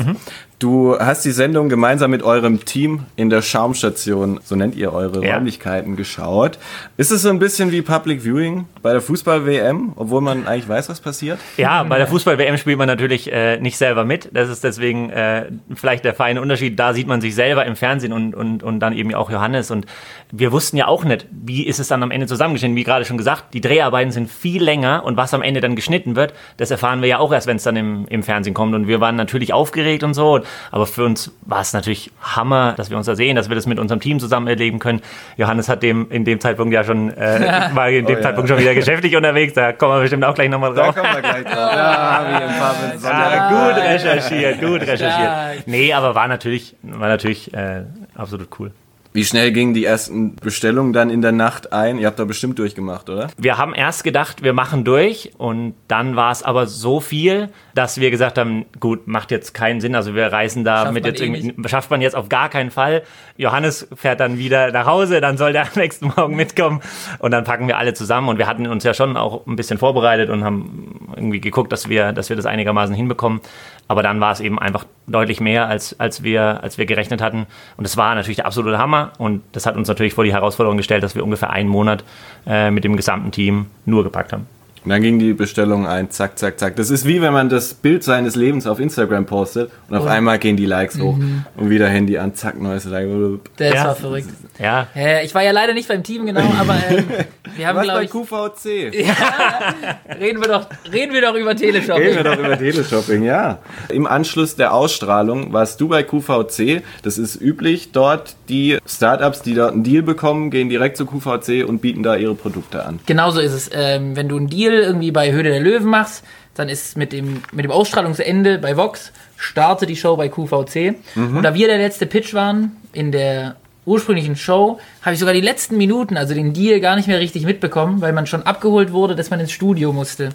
Du 0.61 0.97
hast 0.99 1.25
die 1.25 1.33
Sendung 1.33 1.69
gemeinsam 1.69 2.11
mit 2.13 2.23
eurem 2.23 2.65
Team 2.65 3.01
in 3.17 3.29
der 3.29 3.43
Schaumstation, 3.43 4.41
so 4.45 4.55
nennt 4.55 4.77
ihr 4.77 4.93
eure 4.93 5.25
Ja. 5.25 5.35
Räumlichkeiten, 5.35 5.97
geschaut. 5.97 6.59
Ist 6.97 7.11
es 7.11 7.23
so 7.23 7.29
ein 7.29 7.39
bisschen 7.41 7.73
wie 7.73 7.83
Public 7.83 8.23
Viewing 8.23 8.67
bei 8.81 8.93
der 8.93 9.01
Fußball-WM, 9.01 9.93
obwohl 9.97 10.21
man 10.21 10.47
eigentlich 10.47 10.69
weiß, 10.69 10.89
was 10.89 11.01
passiert? 11.01 11.39
Ja, 11.57 11.83
bei 11.83 11.99
der 11.99 12.07
Fußball-WM 12.07 12.57
spielt 12.57 12.79
man 12.79 12.87
natürlich 12.87 13.31
äh, 13.33 13.59
nicht 13.59 13.77
selber 13.77 14.05
mit. 14.05 14.31
Das 14.33 14.49
ist 14.49 14.63
deswegen 14.63 15.11
äh, 15.11 15.47
vielleicht 15.75 16.05
der 16.05 16.15
feine 16.15 16.41
Unterschied. 16.41 16.79
Da 16.79 16.95
sieht 16.95 17.09
man 17.09 17.21
sich 17.21 17.35
selber 17.35 17.67
im 17.67 17.75
Fernsehen 17.75 18.13
und, 18.13 18.35
und, 18.35 18.63
und 18.63 18.79
dann 18.81 18.93
eben 18.95 19.13
auch 19.15 19.31
Johannes. 19.31 19.71
Und 19.73 19.87
wir 20.31 20.53
wussten 20.53 20.77
ja 20.77 20.87
auch 20.87 21.05
nicht, 21.05 21.27
wie 21.33 21.67
ist 21.67 21.81
es 21.81 21.89
dann 21.89 22.03
am 22.03 22.13
Ende 22.13 22.27
zusammengeschnitten. 22.27 22.77
Wie 22.77 22.85
gerade 22.85 23.05
schon 23.05 23.19
gesagt, 23.19 23.55
die 23.55 23.61
Dreharbeiten 23.61 24.13
sind 24.13 24.31
viel 24.31 24.63
länger 24.63 25.03
und 25.05 25.17
was 25.17 25.35
am 25.35 25.43
Ende 25.43 25.61
dann 25.61 25.75
geschnitten 25.75 26.15
wird, 26.17 26.33
das 26.59 26.71
erfahren 26.71 27.03
wir 27.03 27.09
ja 27.09 27.19
auch 27.19 27.33
erst, 27.33 27.49
wenn 27.49 27.57
es 27.57 27.65
dann 27.65 27.77
im, 27.77 28.07
im 28.09 28.23
Fernsehen 28.23 28.55
kommt. 28.55 28.75
Und 28.75 28.87
wir 28.87 29.01
waren 29.01 29.17
natürlich 29.17 29.53
aufgeregt 29.53 30.05
und 30.05 30.15
so. 30.15 30.41
Aber 30.71 30.87
für 30.87 31.05
uns 31.05 31.33
war 31.43 31.61
es 31.61 31.73
natürlich 31.73 32.11
Hammer, 32.23 32.75
dass 32.77 32.91
wir 32.91 32.97
uns 32.97 33.07
da 33.07 33.15
sehen, 33.17 33.37
dass 33.37 33.49
wir 33.49 33.57
das 33.57 33.67
mit 33.67 33.79
unserem 33.79 34.01
Team 34.01 34.21
zusammen 34.21 34.47
erleben 34.47 34.79
können. 34.79 35.01
Johannes 35.37 35.69
hat 35.69 35.83
dem 35.83 36.11
in 36.11 36.25
dem 36.25 36.41
Zeitpunkt 36.41 36.73
ja 36.75 36.85
schon, 36.85 37.11
äh, 37.11 37.69
war 37.75 37.89
in 37.89 38.07
dem 38.07 38.15
Oh 38.15 38.19
ja. 38.19 38.23
Zeitpunkt 38.23 38.49
schon 38.49 38.59
wieder 38.59 38.75
geschäftlich 38.75 39.17
unterwegs. 39.17 39.55
Da 39.55 39.73
kommen 39.73 39.95
wir 39.97 40.01
bestimmt 40.01 40.25
auch 40.25 40.35
gleich 40.35 40.49
nochmal 40.49 40.75
Da 40.75 40.85
drauf. 40.85 40.95
kommen 40.97 41.15
wir 41.15 41.23
gleich 41.23 41.45
drauf. 41.45 41.55
Ja, 41.55 42.27
wir 42.29 42.49
ein 42.49 42.59
paar 42.59 42.75
mit 42.93 43.03
Ja, 43.03 43.49
gut 43.51 43.83
recherchiert, 43.83 44.61
gut 44.61 44.81
recherchiert. 44.83 45.11
Ja. 45.11 45.51
Nee, 45.67 45.93
aber 45.93 46.15
war 46.15 46.29
natürlich, 46.29 46.77
war 46.83 47.09
natürlich 47.09 47.53
äh, 47.55 47.83
absolut 48.15 48.49
cool. 48.59 48.73
Wie 49.17 49.25
schnell 49.25 49.53
gingen 49.53 49.75
die 49.75 49.85
ersten 49.85 50.35
Bestellungen 50.35 50.93
dann 50.93 51.09
in 51.09 51.23
der 51.23 51.31
Nacht 51.31 51.73
ein? 51.73 52.01
Ihr 52.01 52.09
habt 52.09 52.19
da 52.19 52.25
bestimmt 52.25 52.59
durchgemacht, 52.59 53.09
oder? 53.09 53.29
Wir 53.39 53.59
haben 53.59 53.73
erst 53.73 54.03
gedacht, 54.03 54.43
wir 54.43 54.53
machen 54.53 54.83
durch 54.83 55.31
und 55.39 55.75
dann 55.87 56.17
war 56.17 56.33
es 56.33 56.43
aber 56.43 56.67
so 56.67 56.99
viel, 56.99 57.51
dass 57.77 58.01
wir 58.01 58.11
gesagt 58.11 58.39
haben, 58.39 58.67
gut, 58.81 59.07
macht 59.07 59.31
jetzt 59.31 59.55
keinen 59.55 59.81
Sinn. 59.81 59.95
Also 59.95 60.17
wir 60.17 60.33
reisen 60.33 60.65
da 60.65 60.79
Schafft 60.79 60.95
mit 60.95 61.05
man 61.05 61.13
jetzt 61.13 61.21
eh 61.21 61.27
irgendwie, 61.27 61.69
schafft 61.69 61.93
man 61.93 62.01
jetzt 62.01 62.17
auf 62.17 62.29
gar 62.29 62.49
keinen 62.49 62.73
Fall. 62.73 63.05
Johannes 63.37 63.87
fährt 63.95 64.19
dann 64.19 64.37
wieder 64.37 64.73
nach 64.73 64.87
Hause, 64.87 65.21
dann 65.21 65.37
soll 65.37 65.53
der 65.53 65.63
am 65.73 65.73
nächsten 65.77 66.09
Morgen 66.09 66.35
mitkommen 66.35 66.81
und 67.21 67.31
dann 67.31 67.45
packen 67.45 67.69
wir 67.69 67.79
alle 67.79 67.95
zusammen 67.95 68.29
und 68.29 68.39
wir 68.39 68.49
hatten 68.49 68.67
uns 68.67 68.83
ja 68.83 68.95
schon 68.95 69.17
auch 69.17 69.47
ein 69.47 69.55
bisschen 69.55 69.79
vorbereitet 69.79 70.29
und 70.29 70.43
haben 70.43 71.09
irgendwie 71.15 71.41
geguckt, 71.41 71.71
dass 71.71 71.89
wir, 71.89 72.13
dass 72.13 72.31
wir 72.31 72.37
das 72.37 72.47
einigermaßen 72.47 72.97
hinbekommen. 72.97 73.43
Aber 73.89 74.03
dann 74.03 74.21
war 74.21 74.33
es 74.33 74.41
eben 74.41 74.59
einfach 74.59 74.87
deutlich 75.07 75.41
mehr, 75.41 75.69
als, 75.69 75.99
als, 76.01 76.23
wir, 76.23 76.63
als 76.63 76.79
wir 76.79 76.87
gerechnet 76.87 77.21
hatten. 77.21 77.47
Und 77.77 77.85
es 77.85 77.97
war 77.97 78.15
natürlich 78.15 78.37
der 78.37 78.47
absolute 78.47 78.79
Hammer. 78.79 79.13
Und 79.19 79.43
das 79.53 79.67
hat 79.67 79.77
uns 79.77 79.89
natürlich 79.89 80.15
vor 80.15 80.25
die 80.25 80.33
Herausforderung 80.33 80.77
gestellt, 80.77 81.03
dass 81.03 81.15
wir 81.15 81.25
ungefähr 81.25 81.51
einen 81.51 81.69
Monat 81.69 82.05
äh, 82.47 82.71
mit 82.71 82.85
dem 82.85 82.97
gesamten 82.97 83.31
Team 83.31 83.67
nur 83.85 84.05
gepackt 84.05 84.33
haben. 84.33 84.47
Und 84.85 84.91
dann 84.91 85.01
ging 85.03 85.19
die 85.19 85.33
Bestellung 85.33 85.87
ein, 85.87 86.11
zack, 86.11 86.39
zack, 86.39 86.59
zack. 86.59 86.77
Das 86.77 86.91
ist 86.91 87.07
wie 87.07 87.23
wenn 87.23 87.33
man 87.33 87.49
das 87.49 87.73
Bild 87.75 88.05
seines 88.05 88.37
Lebens 88.37 88.67
auf 88.67 88.79
Instagram 88.81 89.25
postet 89.27 89.71
und 89.89 89.97
auf 89.97 90.07
einmal 90.07 90.39
gehen 90.39 90.57
die 90.57 90.67
Likes 90.67 90.99
hoch 91.01 91.17
und 91.57 91.71
wieder 91.71 91.89
Handy 91.89 92.19
an, 92.19 92.35
zack, 92.35 92.61
neues 92.61 92.85
Like. 92.85 93.09
Das 93.57 93.75
Ja. 93.75 93.85
war 93.87 93.95
verrückt. 93.97 94.29
Ja, 94.59 94.87
Äh, 94.95 95.25
ich 95.25 95.35
war 95.35 95.43
ja 95.43 95.51
leider 95.53 95.73
nicht 95.75 95.89
beim 95.89 96.03
Team, 96.03 96.27
genau, 96.27 96.43
aber 96.61 96.77
ähm, 96.91 97.05
wir 97.57 97.67
haben, 97.67 97.77
Was 97.77 97.85
glaube 97.85 97.99
bei 98.01 98.05
ich, 98.05 98.11
QVC? 98.11 98.93
reden 100.21 100.41
wir, 100.41 100.49
doch, 100.49 100.67
reden 100.93 101.13
wir 101.13 101.21
doch 101.23 101.35
über 101.35 101.51
Reden 101.53 101.61
wir 101.61 101.73
Teleshopping. 101.73 102.25
doch 102.25 102.39
über 102.39 102.59
Teleshopping, 102.59 103.23
ja. 103.25 103.59
Im 103.89 104.07
Anschluss 104.07 104.57
der 104.57 104.75
Ausstrahlung 104.75 105.53
warst 105.53 105.81
du 105.81 105.89
bei 105.89 106.03
QVC. 106.03 106.83
Das 107.03 107.19
ist 107.19 107.41
üblich 107.41 107.93
dort. 107.93 108.37
Die 108.49 108.79
Startups, 108.87 109.43
die 109.43 109.55
dort 109.55 109.73
einen 109.73 109.85
Deal 109.85 110.03
bekommen, 110.03 110.51
gehen 110.51 110.69
direkt 110.69 110.97
zu 110.97 111.07
QVC 111.07 111.65
und 111.67 111.81
bieten 111.81 112.03
da 112.03 112.17
ihre 112.17 112.35
Produkte 112.35 112.85
an. 112.85 113.01
Genauso 113.07 113.41
ist 113.41 113.53
es. 113.53 113.71
Ähm, 113.73 114.17
wenn 114.17 114.29
du 114.29 114.37
einen 114.37 114.49
Deal 114.49 114.74
irgendwie 114.83 115.11
bei 115.11 115.33
Höhle 115.33 115.51
der 115.51 115.61
Löwen 115.61 115.89
machst, 115.89 116.25
dann 116.55 116.69
ist 116.69 116.97
mit 116.97 117.13
dem, 117.13 117.43
mit 117.53 117.65
dem 117.65 117.71
Ausstrahlungsende 117.71 118.59
bei 118.59 118.77
Vox, 118.77 119.13
startet 119.37 119.89
die 119.89 119.97
Show 119.97 120.17
bei 120.17 120.29
QVC. 120.29 120.95
Und 121.17 121.43
da 121.43 121.55
wir 121.55 121.67
der 121.67 121.79
letzte 121.79 122.07
Pitch 122.07 122.33
waren 122.33 122.77
in 122.93 123.11
der 123.11 123.57
ursprünglichen 123.87 124.37
Show, 124.37 124.79
habe 125.03 125.15
ich 125.15 125.21
sogar 125.21 125.35
die 125.35 125.41
letzten 125.41 125.77
Minuten, 125.77 126.17
also 126.17 126.33
den 126.35 126.53
Deal, 126.53 126.81
gar 126.81 126.97
nicht 126.97 127.09
mehr 127.09 127.21
richtig 127.21 127.45
mitbekommen, 127.45 128.01
weil 128.01 128.13
man 128.13 128.27
schon 128.27 128.43
abgeholt 128.43 128.93
wurde, 128.93 129.15
dass 129.15 129.31
man 129.31 129.41
ins 129.41 129.53
Studio 129.53 129.93
musste. 129.93 130.31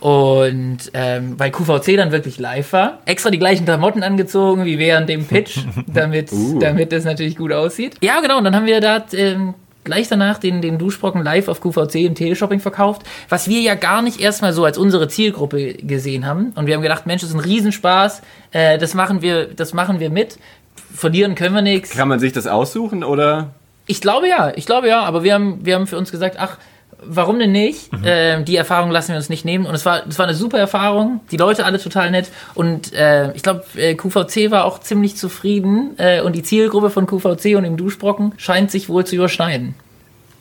Und 0.00 0.78
ähm, 0.94 1.34
weil 1.38 1.50
QVC 1.50 1.96
dann 1.96 2.12
wirklich 2.12 2.38
live 2.38 2.72
war, 2.72 2.98
extra 3.04 3.30
die 3.30 3.38
gleichen 3.38 3.64
Klamotten 3.64 4.02
angezogen 4.02 4.64
wie 4.64 4.78
während 4.78 5.08
dem 5.08 5.26
Pitch, 5.26 5.58
damit, 5.86 6.32
Uh. 6.32 6.58
damit 6.60 6.92
das 6.92 7.04
natürlich 7.04 7.36
gut 7.36 7.52
aussieht. 7.52 7.96
Ja, 8.00 8.20
genau, 8.20 8.38
und 8.38 8.44
dann 8.44 8.54
haben 8.54 8.66
wir 8.66 8.80
da 8.80 9.04
ähm, 9.12 9.54
gleich 9.84 10.08
danach 10.08 10.38
den, 10.38 10.60
den 10.60 10.78
Duschbrocken 10.78 11.22
live 11.22 11.48
auf 11.48 11.60
QVC 11.60 11.96
im 11.96 12.14
Teleshopping 12.14 12.60
verkauft, 12.60 13.02
was 13.28 13.48
wir 13.48 13.60
ja 13.60 13.74
gar 13.74 14.02
nicht 14.02 14.20
erstmal 14.20 14.52
so 14.52 14.64
als 14.64 14.78
unsere 14.78 15.08
Zielgruppe 15.08 15.74
gesehen 15.74 16.26
haben. 16.26 16.52
Und 16.54 16.66
wir 16.66 16.74
haben 16.74 16.82
gedacht, 16.82 17.06
Mensch, 17.06 17.22
das 17.22 17.30
ist 17.30 17.36
ein 17.36 17.40
Riesenspaß, 17.40 18.22
äh, 18.52 18.78
das, 18.78 18.94
machen 18.94 19.22
wir, 19.22 19.46
das 19.46 19.72
machen 19.72 20.00
wir 20.00 20.10
mit. 20.10 20.38
Verlieren 20.94 21.34
können 21.34 21.54
wir 21.54 21.62
nichts. 21.62 21.90
Kann 21.90 22.08
man 22.08 22.20
sich 22.20 22.32
das 22.32 22.46
aussuchen 22.46 23.04
oder? 23.04 23.50
Ich 23.86 24.00
glaube 24.00 24.28
ja, 24.28 24.52
ich 24.54 24.66
glaube 24.66 24.88
ja, 24.88 25.02
aber 25.02 25.22
wir 25.22 25.34
haben, 25.34 25.64
wir 25.64 25.74
haben 25.74 25.86
für 25.86 25.96
uns 25.96 26.10
gesagt, 26.10 26.36
ach, 26.38 26.58
warum 27.04 27.38
denn 27.38 27.52
nicht? 27.52 27.90
Ähm, 28.04 28.44
die 28.44 28.56
Erfahrung 28.56 28.90
lassen 28.90 29.10
wir 29.10 29.16
uns 29.16 29.28
nicht 29.28 29.44
nehmen. 29.44 29.66
Und 29.66 29.74
es 29.74 29.84
war, 29.86 30.06
es 30.06 30.18
war 30.18 30.26
eine 30.26 30.34
super 30.34 30.58
Erfahrung. 30.58 31.20
Die 31.30 31.36
Leute 31.36 31.64
alle 31.64 31.78
total 31.78 32.10
nett. 32.10 32.30
Und 32.54 32.92
äh, 32.92 33.32
ich 33.32 33.42
glaube, 33.42 33.64
äh, 33.76 33.94
QVC 33.94 34.50
war 34.50 34.64
auch 34.64 34.80
ziemlich 34.80 35.16
zufrieden. 35.16 35.94
Äh, 35.98 36.22
und 36.22 36.34
die 36.34 36.42
Zielgruppe 36.42 36.90
von 36.90 37.06
QVC 37.06 37.56
und 37.56 37.64
dem 37.64 37.76
Duschbrocken 37.76 38.32
scheint 38.36 38.70
sich 38.70 38.88
wohl 38.88 39.04
zu 39.04 39.16
überschneiden. 39.16 39.74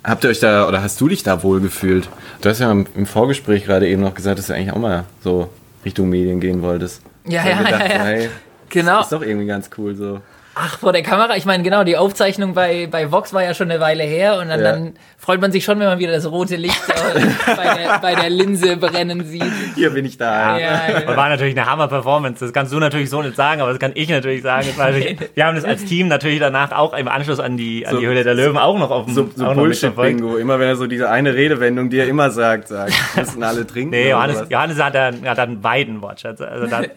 Habt 0.03 0.23
ihr 0.23 0.29
euch 0.29 0.39
da 0.39 0.67
oder 0.67 0.81
hast 0.81 1.01
du 1.01 1.07
dich 1.09 1.23
da 1.23 1.43
wohl 1.43 1.59
gefühlt? 1.59 2.07
Du 2.41 2.49
hast 2.49 2.59
ja 2.59 2.71
im 2.71 3.05
Vorgespräch 3.05 3.65
gerade 3.65 3.87
eben 3.87 4.01
noch 4.01 4.13
gesagt, 4.13 4.39
dass 4.39 4.47
du 4.47 4.53
eigentlich 4.53 4.71
auch 4.71 4.79
mal 4.79 5.03
so 5.21 5.49
Richtung 5.83 6.09
Medien 6.09 6.39
gehen 6.39 6.61
wolltest. 6.61 7.01
Ja, 7.25 7.45
ja, 7.45 7.57
gedacht, 7.61 7.81
ja, 7.89 7.95
ja. 7.95 8.03
Hey, 8.03 8.29
Genau. 8.69 9.01
ist 9.01 9.11
doch 9.11 9.21
irgendwie 9.21 9.47
ganz 9.47 9.69
cool 9.77 9.95
so. 9.95 10.21
Ach, 10.59 10.79
vor 10.79 10.91
der 10.93 11.03
Kamera. 11.03 11.35
Ich 11.37 11.45
meine, 11.45 11.61
genau, 11.63 11.83
die 11.83 11.97
Aufzeichnung 11.97 12.53
bei, 12.53 12.87
bei 12.89 13.11
Vox 13.11 13.33
war 13.33 13.43
ja 13.43 13.53
schon 13.53 13.69
eine 13.69 13.79
Weile 13.79 14.03
her. 14.03 14.37
Und 14.39 14.49
dann, 14.49 14.59
Ja. 14.59 14.71
dann 14.71 14.93
freut 15.17 15.39
man 15.39 15.51
sich 15.51 15.63
schon, 15.63 15.79
wenn 15.79 15.85
man 15.87 15.99
wieder 15.99 16.11
das 16.13 16.25
rote 16.29 16.55
Licht 16.55 16.81
äh, 17.15 17.53
bei, 17.55 17.75
der, 17.75 17.99
bei 17.99 18.15
der 18.15 18.29
Linse 18.29 18.77
brennen 18.77 19.23
sieht. 19.25 19.43
Hier 19.75 19.91
bin 19.91 20.05
ich 20.05 20.17
da. 20.17 20.57
Ja, 20.57 20.99
genau. 20.99 21.15
war 21.15 21.29
natürlich 21.29 21.55
eine 21.57 21.69
Hammer-Performance. 21.69 22.43
Das 22.43 22.53
kannst 22.53 22.73
du 22.73 22.79
natürlich 22.79 23.09
so 23.09 23.21
nicht 23.21 23.35
sagen, 23.35 23.61
aber 23.61 23.69
das 23.71 23.79
kann 23.79 23.91
ich 23.93 24.09
natürlich 24.09 24.41
sagen. 24.41 24.65
Das 24.67 24.77
war 24.77 24.87
natürlich, 24.87 25.17
wir 25.35 25.45
haben 25.45 25.55
das 25.55 25.65
als 25.65 25.85
Team 25.85 26.07
natürlich 26.07 26.39
danach 26.39 26.71
auch 26.71 26.93
im 26.93 27.07
Anschluss 27.07 27.39
an 27.39 27.55
die, 27.57 27.85
an 27.85 27.93
So- 27.93 27.99
die 27.99 28.07
Höhle 28.07 28.23
der 28.23 28.33
Löwen 28.33 28.57
auch 28.57 28.79
noch 28.79 28.89
auf 28.89 29.05
dem 29.05 29.13
So, 29.13 29.29
so. 29.35 29.45
Bullshit-Bingo. 29.53 30.37
Immer 30.37 30.59
wenn 30.59 30.69
er 30.69 30.75
so 30.75 30.87
diese 30.87 31.09
eine 31.09 31.33
Redewendung, 31.35 31.89
die 31.89 31.99
er 31.99 32.07
immer 32.07 32.31
sagt, 32.31 32.69
sagt, 32.69 32.93
müssen 33.15 33.43
alle 33.43 33.67
trinken. 33.67 33.91
Nee, 33.91 34.09
Johannes? 34.09 34.43
Johannes 34.49 34.81
hat 34.81 34.95
dann, 34.95 35.27
hat 35.27 35.37
dann 35.37 35.61
beiden 35.61 36.01
Wortschatz. 36.01 36.41
Also 36.41 36.67
dann, 36.67 36.87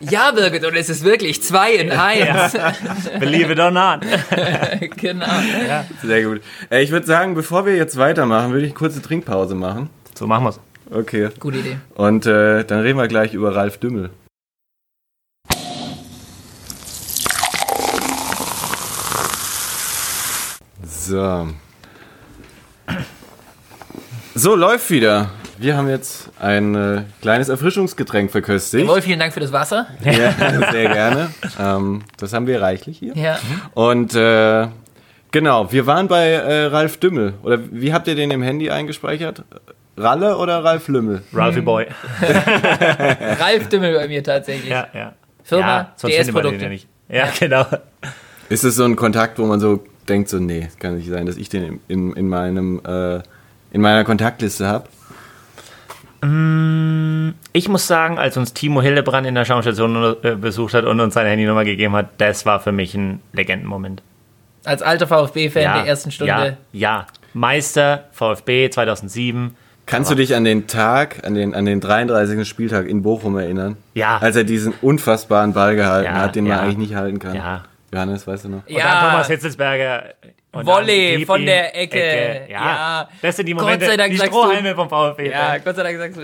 Ja, 0.00 0.30
Birgit, 0.32 0.64
und 0.66 0.74
es 0.76 0.88
ist 0.88 1.04
wirklich 1.04 1.42
zwei 1.42 1.72
in 1.72 1.90
eins. 1.92 2.54
believe 3.20 3.50
it 3.50 3.58
or 3.58 3.70
not. 3.70 4.00
genau. 4.96 5.26
Sehr 6.02 6.22
gut. 6.24 6.42
Äh, 6.70 6.82
ich 6.82 6.90
würde 6.90 7.06
sagen, 7.06 7.34
bevor 7.34 7.66
wir 7.66 7.76
jetzt 7.76 7.96
weitermachen, 7.96 8.52
würde 8.52 8.66
ich 8.66 8.72
eine 8.72 8.78
kurze 8.78 9.02
Trinkpause 9.02 9.54
machen. 9.54 9.90
So 10.14 10.26
machen 10.26 10.44
wir's. 10.44 10.60
Okay. 10.90 11.28
Gute 11.38 11.58
Idee. 11.58 11.78
Und 11.94 12.26
äh, 12.26 12.64
dann 12.64 12.80
reden 12.80 12.98
wir 12.98 13.08
gleich 13.08 13.34
über 13.34 13.54
Ralf 13.54 13.78
Dümmel. 13.78 14.10
So. 20.82 21.48
So, 24.34 24.54
läuft 24.54 24.90
wieder. 24.90 25.30
Wir 25.60 25.76
haben 25.76 25.88
jetzt 25.88 26.30
ein 26.38 26.74
äh, 26.76 27.02
kleines 27.20 27.48
Erfrischungsgetränk 27.48 28.30
verköstigt. 28.30 28.84
Jawohl, 28.86 29.02
vielen 29.02 29.18
Dank 29.18 29.32
für 29.32 29.40
das 29.40 29.50
Wasser. 29.50 29.88
Ja, 30.04 30.32
sehr 30.70 30.88
gerne. 30.88 31.30
Ähm, 31.58 32.02
das 32.16 32.32
haben 32.32 32.46
wir 32.46 32.62
reichlich 32.62 32.98
hier. 32.98 33.16
Ja. 33.16 33.40
Und 33.74 34.14
äh, 34.14 34.68
genau, 35.32 35.72
wir 35.72 35.86
waren 35.86 36.06
bei 36.06 36.28
äh, 36.28 36.66
Ralf 36.66 36.98
Dümmel. 36.98 37.34
Oder 37.42 37.58
wie 37.72 37.92
habt 37.92 38.06
ihr 38.06 38.14
den 38.14 38.30
im 38.30 38.42
Handy 38.42 38.70
eingespeichert? 38.70 39.42
Ralle 39.96 40.36
oder 40.36 40.62
Ralf 40.62 40.86
Lümmel? 40.86 41.22
Ralphie 41.32 41.60
Boy. 41.60 41.88
Ralf 43.40 43.68
Dümmel 43.68 43.94
bei 43.94 44.06
mir 44.06 44.22
tatsächlich. 44.22 44.70
Ja, 44.70 44.86
ja. 44.94 45.14
Firma 45.42 45.92
ja, 46.00 46.08
DS-Produkte. 46.08 46.66
ja. 46.66 46.78
Ja, 47.10 47.28
genau. 47.36 47.66
Ist 48.48 48.64
es 48.64 48.76
so 48.76 48.84
ein 48.84 48.94
Kontakt, 48.94 49.38
wo 49.38 49.46
man 49.46 49.58
so 49.58 49.82
denkt, 50.08 50.28
so, 50.28 50.38
nee, 50.38 50.66
es 50.68 50.78
kann 50.78 50.96
nicht 50.96 51.08
sein, 51.08 51.26
dass 51.26 51.36
ich 51.36 51.48
den 51.48 51.64
in, 51.64 51.80
in, 51.88 52.12
in, 52.12 52.28
meinem, 52.28 52.80
äh, 52.86 53.20
in 53.72 53.80
meiner 53.80 54.04
Kontaktliste 54.04 54.68
habe? 54.68 54.84
Ich 57.52 57.68
muss 57.68 57.86
sagen, 57.86 58.18
als 58.18 58.36
uns 58.36 58.52
Timo 58.52 58.82
Hildebrand 58.82 59.26
in 59.26 59.34
der 59.34 59.44
Schaumstation 59.44 60.16
äh, 60.22 60.34
besucht 60.34 60.74
hat 60.74 60.84
und 60.84 61.00
uns 61.00 61.14
seine 61.14 61.28
Handynummer 61.30 61.64
gegeben 61.64 61.94
hat, 61.94 62.08
das 62.18 62.44
war 62.46 62.60
für 62.60 62.72
mich 62.72 62.94
ein 62.94 63.20
Legendenmoment. 63.32 64.02
Als 64.64 64.82
alter 64.82 65.06
VfB-Fan 65.06 65.62
der 65.62 65.86
ersten 65.86 66.10
Stunde. 66.10 66.56
Ja, 66.72 66.98
ja. 66.98 67.06
Meister, 67.32 68.04
VfB 68.12 68.70
2007. 68.70 69.54
Kannst 69.86 70.10
du 70.10 70.14
dich 70.14 70.34
an 70.34 70.44
den 70.44 70.66
Tag, 70.66 71.24
an 71.24 71.34
den, 71.34 71.54
an 71.54 71.64
den 71.64 71.80
33. 71.80 72.46
Spieltag 72.46 72.86
in 72.86 73.02
Bochum 73.02 73.38
erinnern? 73.38 73.76
Ja. 73.94 74.18
Als 74.18 74.36
er 74.36 74.44
diesen 74.44 74.74
unfassbaren 74.82 75.54
Ball 75.54 75.76
gehalten 75.76 76.14
Ja, 76.14 76.20
hat, 76.20 76.36
den 76.36 76.44
ja. 76.44 76.56
man 76.56 76.64
eigentlich 76.64 76.78
nicht 76.78 76.94
halten 76.94 77.18
kann. 77.18 77.34
Ja. 77.34 77.64
Johannes, 77.92 78.26
weißt 78.26 78.44
du 78.44 78.48
noch? 78.50 78.66
Und 78.66 78.76
dann 78.76 79.10
Thomas 79.10 79.28
Hitzelsberger. 79.28 80.14
Und 80.52 80.66
Volley 80.66 81.24
von 81.26 81.44
der 81.44 81.76
Ecke. 81.76 82.46
Ja. 82.48 82.64
Ja. 82.64 83.08
Das 83.20 83.36
sind 83.36 83.46
die 83.46 83.52
Gott 83.52 83.62
Momente, 83.62 83.86
sei 83.86 83.96
Dank 83.96 84.12
die 84.12 84.18
Strohhalme 84.18 84.74
vom 84.74 84.88
VfB. 84.88 85.30
Ja, 85.30 85.58
Gott 85.58 85.76
sei 85.76 85.82
Dank 85.82 85.98
sagst 85.98 86.16
du. 86.16 86.22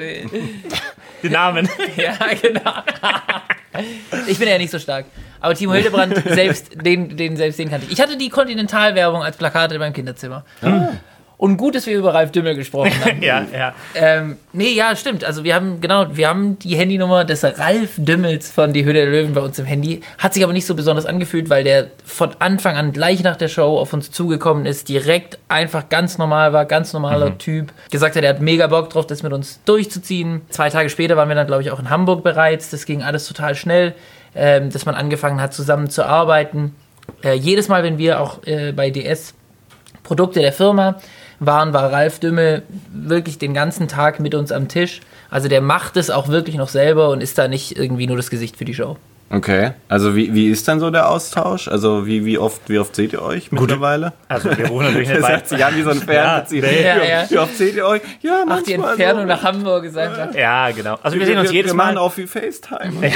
Die 1.23 1.29
Namen. 1.29 1.69
ja, 1.97 2.17
genau. 2.41 2.73
ich 4.27 4.39
bin 4.39 4.49
ja 4.49 4.59
nicht 4.59 4.71
so 4.71 4.79
stark. 4.79 5.07
Aber 5.41 5.55
Timo 5.55 5.75
Hildebrand, 5.75 6.17
selbst 6.27 6.71
den, 6.75 7.17
den, 7.17 7.37
selbst 7.37 7.59
den 7.59 7.69
kannte 7.69 7.87
ich. 7.87 7.93
Ich 7.93 8.01
hatte 8.01 8.17
die 8.17 8.31
Continental-Werbung 8.31 9.23
als 9.23 9.37
Plakate 9.37 9.75
in 9.75 9.81
meinem 9.81 9.93
Kinderzimmer. 9.93 10.45
Und 11.45 11.59
gut, 11.59 11.75
dass 11.75 11.85
wir 11.85 11.99
über 11.99 12.15
Ralf 12.15 12.33
Dümmel 12.33 12.55
gesprochen 12.55 12.91
haben. 13.05 13.21
ja, 13.23 13.45
ja. 13.53 13.75
Ähm, 13.95 14.39
nee, 14.55 14.71
ja, 14.71 14.97
stimmt. 14.97 15.25
Also 15.25 15.45
wir 15.45 15.55
haben, 15.55 15.79
genau, 15.83 16.07
wir 16.17 16.27
haben 16.27 16.59
die 16.59 16.75
Handynummer 16.75 17.27
des 17.27 17.45
Ralf 17.45 17.91
Dümmels 17.99 18.51
von 18.51 18.73
Die 18.73 18.87
Höhle 18.87 19.03
der 19.03 19.11
Löwen 19.11 19.35
bei 19.35 19.43
uns 19.43 19.59
im 19.59 19.67
Handy. 19.67 20.01
Hat 20.17 20.33
sich 20.33 20.43
aber 20.43 20.55
nicht 20.55 20.65
so 20.65 20.75
besonders 20.75 21.05
angefühlt, 21.05 21.51
weil 21.51 21.63
der 21.63 21.89
von 22.03 22.31
Anfang 22.39 22.77
an 22.77 22.95
gleich 22.95 23.23
nach 23.23 23.37
der 23.37 23.49
Show 23.49 23.79
auf 23.79 23.93
uns 23.93 24.11
zugekommen 24.11 24.65
ist, 24.65 24.89
direkt 24.89 25.39
einfach 25.49 25.91
ganz 25.91 26.17
normal 26.17 26.55
war, 26.55 26.65
ganz 26.65 26.95
normaler 26.95 27.37
Typ. 27.37 27.75
Gesagt 27.91 28.17
hat, 28.17 28.25
er 28.25 28.31
hat 28.31 28.41
mega 28.41 28.67
Bock 28.69 28.89
drauf, 28.89 29.07
das 29.07 29.23
mit 29.23 29.35
uns 29.35 29.61
durchzuziehen. 29.67 30.41
Zwei 30.49 30.71
Tage 30.71 30.89
später 30.89 31.19
waren 31.19 31.29
wir 31.29 31.35
dann, 31.35 31.47
glaube 31.47 31.61
ich, 31.61 31.71
auch 31.71 31.79
in 31.79 31.91
Hamburg 31.91 32.25
bereits. 32.25 32.71
Das 32.71 32.87
ging 32.87 33.03
alles 33.03 33.29
total 33.29 33.55
schnell, 33.55 33.95
ähm, 34.35 34.71
dass 34.71 34.87
man 34.87 34.95
angefangen 34.95 35.43
hat, 35.43 35.53
zusammen 35.53 35.91
zu 35.91 36.07
arbeiten. 36.07 36.75
Äh, 37.23 37.35
jedes 37.35 37.69
Mal, 37.69 37.83
wenn 37.83 37.99
wir 37.99 38.23
auch 38.23 38.47
äh, 38.47 38.73
bei 38.73 38.89
DS 38.89 39.35
Produkte 40.05 40.41
der 40.41 40.53
Firma 40.55 40.97
waren, 41.41 41.73
war 41.73 41.93
Ralf 41.93 42.19
Dümmel 42.19 42.63
wirklich 42.93 43.39
den 43.39 43.55
ganzen 43.55 43.89
Tag 43.89 44.21
mit 44.21 44.35
uns 44.35 44.53
am 44.53 44.69
Tisch. 44.69 45.01
Also 45.31 45.49
der 45.49 45.61
macht 45.61 45.97
es 45.97 46.11
auch 46.11 46.29
wirklich 46.29 46.57
noch 46.57 46.69
selber 46.69 47.11
und 47.11 47.23
ist 47.23 47.39
da 47.39 47.49
nicht 47.49 47.77
irgendwie 47.77 48.07
nur 48.07 48.17
das 48.17 48.31
Gesicht 48.31 48.57
für 48.57 48.65
die 48.65 48.75
Show. 48.75 48.97
Okay. 49.31 49.73
Also 49.89 50.15
wie, 50.15 50.33
wie 50.35 50.49
ist 50.49 50.69
dann 50.69 50.79
so 50.79 50.91
der 50.91 51.09
Austausch? 51.09 51.67
Also 51.67 52.07
wie, 52.07 52.25
wie, 52.25 52.39
oft, 52.39 52.69
wie 52.69 52.79
oft 52.79 52.95
seht 52.95 53.13
ihr 53.15 53.23
euch 53.23 53.51
mittlerweile? 53.51 54.13
Also 54.29 54.57
wir 54.57 54.67
rufen 54.69 54.85
natürlich 54.87 55.09
nicht 55.09 55.19
Das 55.21 55.27
bei. 55.27 55.33
hört 55.33 55.49
sich 55.49 55.65
an 55.65 55.77
wie 55.77 55.83
so 55.83 55.91
ein 55.91 55.97
Fernbeziehung. 56.01 56.67
nee. 56.71 56.85
Ja, 56.85 56.97
wie, 57.03 57.09
ja. 57.09 57.21
oft- 57.23 57.31
wie 57.33 57.39
oft 57.39 57.57
seht 57.57 57.75
ihr 57.75 57.87
euch? 57.87 58.03
Ja, 58.21 58.45
Ach, 58.49 58.63
die 58.63 58.75
Entfernung 58.75 59.23
so. 59.23 59.29
nach 59.29 59.43
Hamburg 59.43 59.83
gesagt 59.83 60.19
hat. 60.19 60.35
Ja, 60.37 60.71
genau. 60.71 60.99
Also 61.03 61.19
wir 61.19 61.27
sehen 61.27 61.39
uns 61.39 61.51
jedes 61.51 61.73
wir 61.73 61.77
Mal. 61.77 61.87
machen 61.87 61.99
auch 61.99 62.13
viel 62.13 62.27
FaceTime. 62.29 62.93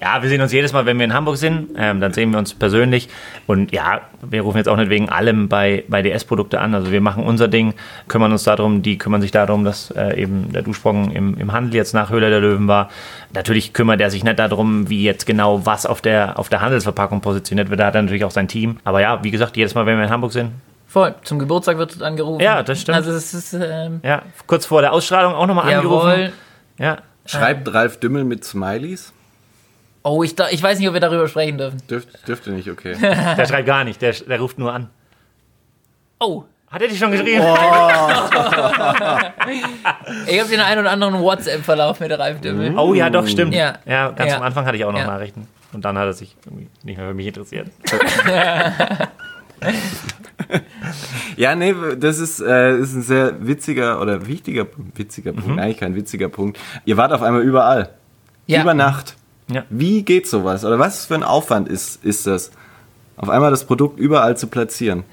Ja, 0.00 0.22
wir 0.22 0.28
sehen 0.28 0.40
uns 0.40 0.52
jedes 0.52 0.72
Mal, 0.72 0.86
wenn 0.86 0.96
wir 0.98 1.04
in 1.04 1.12
Hamburg 1.14 1.36
sind, 1.38 1.70
ähm, 1.76 2.00
dann 2.00 2.12
sehen 2.12 2.30
wir 2.30 2.38
uns 2.38 2.54
persönlich. 2.54 3.08
Und 3.46 3.72
ja, 3.72 4.02
wir 4.22 4.42
rufen 4.42 4.58
jetzt 4.58 4.68
auch 4.68 4.76
nicht 4.76 4.90
wegen 4.90 5.08
allem 5.08 5.48
bei, 5.48 5.84
bei 5.88 6.02
DS-Produkte 6.02 6.60
an. 6.60 6.74
Also 6.74 6.92
wir 6.92 7.00
machen 7.00 7.24
unser 7.24 7.48
Ding, 7.48 7.74
kümmern 8.06 8.30
uns 8.30 8.44
darum, 8.44 8.82
die 8.82 8.96
kümmern 8.98 9.20
sich 9.20 9.30
darum, 9.32 9.64
dass 9.64 9.90
äh, 9.90 10.20
eben 10.20 10.52
der 10.52 10.62
Duschbrocken 10.62 11.10
im, 11.12 11.36
im 11.38 11.52
Handel 11.52 11.74
jetzt 11.74 11.94
nach 11.94 12.10
Höhle 12.10 12.30
der 12.30 12.40
Löwen 12.40 12.68
war. 12.68 12.90
Natürlich 13.34 13.72
kümmert 13.72 14.00
er 14.00 14.10
sich 14.10 14.17
nicht 14.24 14.38
darum, 14.38 14.88
wie 14.88 15.02
jetzt 15.02 15.26
genau 15.26 15.64
was 15.66 15.86
auf 15.86 16.00
der, 16.00 16.38
auf 16.38 16.48
der 16.48 16.60
Handelsverpackung 16.60 17.20
positioniert 17.20 17.70
wird. 17.70 17.80
Da 17.80 17.86
hat 17.86 17.94
er 17.94 18.02
natürlich 18.02 18.24
auch 18.24 18.30
sein 18.30 18.48
Team. 18.48 18.78
Aber 18.84 19.00
ja, 19.00 19.22
wie 19.24 19.30
gesagt, 19.30 19.56
jedes 19.56 19.74
Mal, 19.74 19.86
wenn 19.86 19.96
wir 19.98 20.04
in 20.04 20.10
Hamburg 20.10 20.32
sind, 20.32 20.52
Voll. 20.86 21.14
Zum 21.22 21.38
Geburtstag 21.38 21.76
wird 21.76 22.00
angerufen. 22.02 22.40
Ja, 22.40 22.62
das 22.62 22.80
stimmt. 22.80 22.96
Also 22.96 23.10
es 23.12 23.34
ist, 23.34 23.52
ähm, 23.52 24.00
ja, 24.02 24.22
kurz 24.46 24.64
vor 24.64 24.80
der 24.80 24.94
Ausstrahlung 24.94 25.34
auch 25.34 25.46
nochmal 25.46 25.70
angerufen. 25.74 26.08
jawohl. 26.08 26.32
Ja, 26.78 26.98
Schreibt 27.26 27.72
Ralf 27.74 28.00
Dümmel 28.00 28.24
mit 28.24 28.42
Smileys? 28.42 29.12
Oh, 30.02 30.22
ich, 30.22 30.34
da- 30.34 30.48
ich 30.48 30.62
weiß 30.62 30.78
nicht, 30.78 30.88
ob 30.88 30.94
wir 30.94 31.00
darüber 31.00 31.28
sprechen 31.28 31.58
dürfen. 31.58 31.82
Dürft, 31.90 32.26
dürfte 32.26 32.50
nicht, 32.52 32.70
okay. 32.70 32.96
der 33.00 33.46
schreibt 33.46 33.66
gar 33.66 33.84
nicht, 33.84 34.00
der, 34.00 34.12
der 34.12 34.40
ruft 34.40 34.58
nur 34.58 34.72
an. 34.72 34.88
Oh, 36.20 36.44
Hat 36.70 36.82
er 36.82 36.88
dich 36.88 36.98
schon 36.98 37.10
geschrieben? 37.10 37.40
ich 40.26 40.38
habe 40.40 40.50
den 40.50 40.60
einen 40.60 40.80
oder 40.80 40.90
anderen 40.90 41.18
WhatsApp-Verlauf 41.20 41.98
mit 42.00 42.10
Ralf 42.18 42.40
Dümmel. 42.42 42.76
Oh 42.78 42.92
ja, 42.94 43.08
doch, 43.08 43.26
stimmt. 43.26 43.54
Ja. 43.54 43.74
Ja, 43.86 44.10
ganz 44.10 44.30
Ja. 44.32 44.36
am 44.36 44.42
Anfang 44.42 44.66
hatte 44.66 44.76
ich 44.76 44.84
auch 44.84 44.92
noch 44.92 44.98
Ja. 44.98 45.06
Nachrichten. 45.06 45.48
Und 45.72 45.84
dann 45.84 45.96
hat 45.98 46.04
er 46.06 46.12
sich 46.12 46.36
irgendwie 46.46 46.68
nicht 46.82 46.98
mehr 46.98 47.08
für 47.08 47.14
mich 47.14 47.26
interessiert. 47.26 47.68
Ja, 51.36 51.54
nee, 51.54 51.74
das 51.98 52.18
ist, 52.18 52.40
äh, 52.40 52.76
ist 52.78 52.94
ein 52.94 53.02
sehr 53.02 53.46
witziger 53.46 54.00
oder 54.00 54.26
wichtiger, 54.26 54.66
witziger 54.94 55.32
Punkt, 55.32 55.48
Mhm. 55.48 55.58
eigentlich 55.58 55.76
kein 55.78 55.94
witziger 55.94 56.28
Punkt. 56.28 56.58
Ihr 56.84 56.96
wart 56.96 57.12
auf 57.12 57.22
einmal 57.22 57.42
überall. 57.42 57.90
Ja. 58.46 58.62
Über 58.62 58.72
Nacht. 58.74 59.16
Ja. 59.50 59.64
Wie 59.68 60.02
geht 60.04 60.26
sowas? 60.28 60.64
Oder 60.64 60.78
was 60.78 61.06
für 61.06 61.14
ein 61.16 61.22
Aufwand 61.22 61.68
ist, 61.68 62.02
ist 62.04 62.26
das? 62.26 62.50
Auf 63.18 63.28
einmal 63.28 63.50
das 63.50 63.64
Produkt 63.64 63.98
überall 63.98 64.36
zu 64.36 64.46
platzieren. 64.46 65.04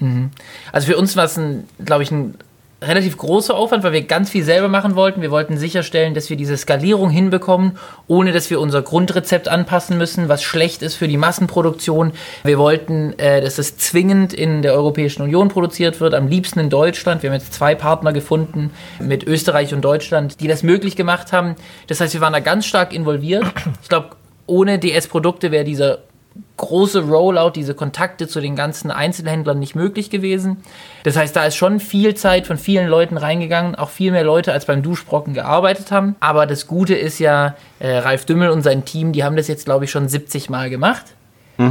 Also 0.72 0.86
für 0.86 0.96
uns 0.96 1.16
war 1.16 1.24
es, 1.24 1.38
glaube 1.84 2.02
ich, 2.02 2.10
ein 2.10 2.34
relativ 2.82 3.16
großer 3.16 3.54
Aufwand, 3.54 3.84
weil 3.84 3.92
wir 3.92 4.02
ganz 4.02 4.30
viel 4.30 4.44
selber 4.44 4.68
machen 4.68 4.96
wollten. 4.96 5.22
Wir 5.22 5.30
wollten 5.30 5.56
sicherstellen, 5.56 6.12
dass 6.12 6.28
wir 6.28 6.36
diese 6.36 6.56
Skalierung 6.56 7.08
hinbekommen, 7.08 7.78
ohne 8.06 8.32
dass 8.32 8.50
wir 8.50 8.60
unser 8.60 8.82
Grundrezept 8.82 9.48
anpassen 9.48 9.96
müssen, 9.96 10.28
was 10.28 10.42
schlecht 10.42 10.82
ist 10.82 10.94
für 10.94 11.08
die 11.08 11.16
Massenproduktion. 11.16 12.12
Wir 12.44 12.58
wollten, 12.58 13.18
äh, 13.18 13.40
dass 13.40 13.58
es 13.58 13.78
zwingend 13.78 14.34
in 14.34 14.60
der 14.60 14.74
Europäischen 14.74 15.22
Union 15.22 15.48
produziert 15.48 16.00
wird, 16.00 16.14
am 16.14 16.28
liebsten 16.28 16.60
in 16.60 16.68
Deutschland. 16.68 17.22
Wir 17.22 17.30
haben 17.30 17.38
jetzt 17.38 17.54
zwei 17.54 17.74
Partner 17.74 18.12
gefunden 18.12 18.70
mit 19.00 19.24
Österreich 19.24 19.72
und 19.72 19.82
Deutschland, 19.82 20.40
die 20.40 20.48
das 20.48 20.62
möglich 20.62 20.96
gemacht 20.96 21.32
haben. 21.32 21.56
Das 21.86 22.00
heißt, 22.00 22.12
wir 22.12 22.20
waren 22.20 22.34
da 22.34 22.40
ganz 22.40 22.66
stark 22.66 22.92
involviert. 22.92 23.44
Ich 23.82 23.88
glaube, 23.88 24.10
ohne 24.46 24.78
DS-Produkte 24.78 25.50
wäre 25.50 25.64
dieser 25.64 25.98
große 26.56 27.02
Rollout, 27.02 27.50
diese 27.50 27.74
Kontakte 27.74 28.28
zu 28.28 28.40
den 28.40 28.56
ganzen 28.56 28.90
Einzelhändlern 28.90 29.58
nicht 29.58 29.74
möglich 29.74 30.10
gewesen. 30.10 30.58
Das 31.04 31.16
heißt, 31.16 31.36
da 31.36 31.44
ist 31.44 31.56
schon 31.56 31.80
viel 31.80 32.14
Zeit 32.14 32.46
von 32.46 32.56
vielen 32.56 32.88
Leuten 32.88 33.16
reingegangen, 33.16 33.74
auch 33.74 33.90
viel 33.90 34.12
mehr 34.12 34.24
Leute 34.24 34.52
als 34.52 34.64
beim 34.64 34.82
Duschbrocken 34.82 35.34
gearbeitet 35.34 35.92
haben. 35.92 36.16
Aber 36.20 36.46
das 36.46 36.66
Gute 36.66 36.94
ist 36.94 37.18
ja, 37.18 37.56
äh, 37.78 37.98
Ralf 37.98 38.24
Dümmel 38.24 38.50
und 38.50 38.62
sein 38.62 38.84
Team, 38.84 39.12
die 39.12 39.24
haben 39.24 39.36
das 39.36 39.48
jetzt, 39.48 39.66
glaube 39.66 39.84
ich, 39.84 39.90
schon 39.90 40.08
70 40.08 40.50
Mal 40.50 40.70
gemacht. 40.70 41.04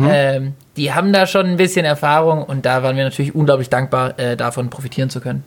Ähm, 0.10 0.54
die 0.78 0.94
haben 0.94 1.14
da 1.14 1.28
schon 1.28 1.46
ein 1.46 1.58
bisschen 1.58 1.86
Erfahrung 1.86 2.44
und 2.44 2.66
da 2.66 2.82
waren 2.84 2.98
wir 2.98 3.04
natürlich 3.04 3.36
unglaublich 3.36 3.70
dankbar, 3.70 4.18
äh, 4.20 4.36
davon 4.36 4.70
profitieren 4.70 5.10
zu 5.10 5.22
können. 5.22 5.44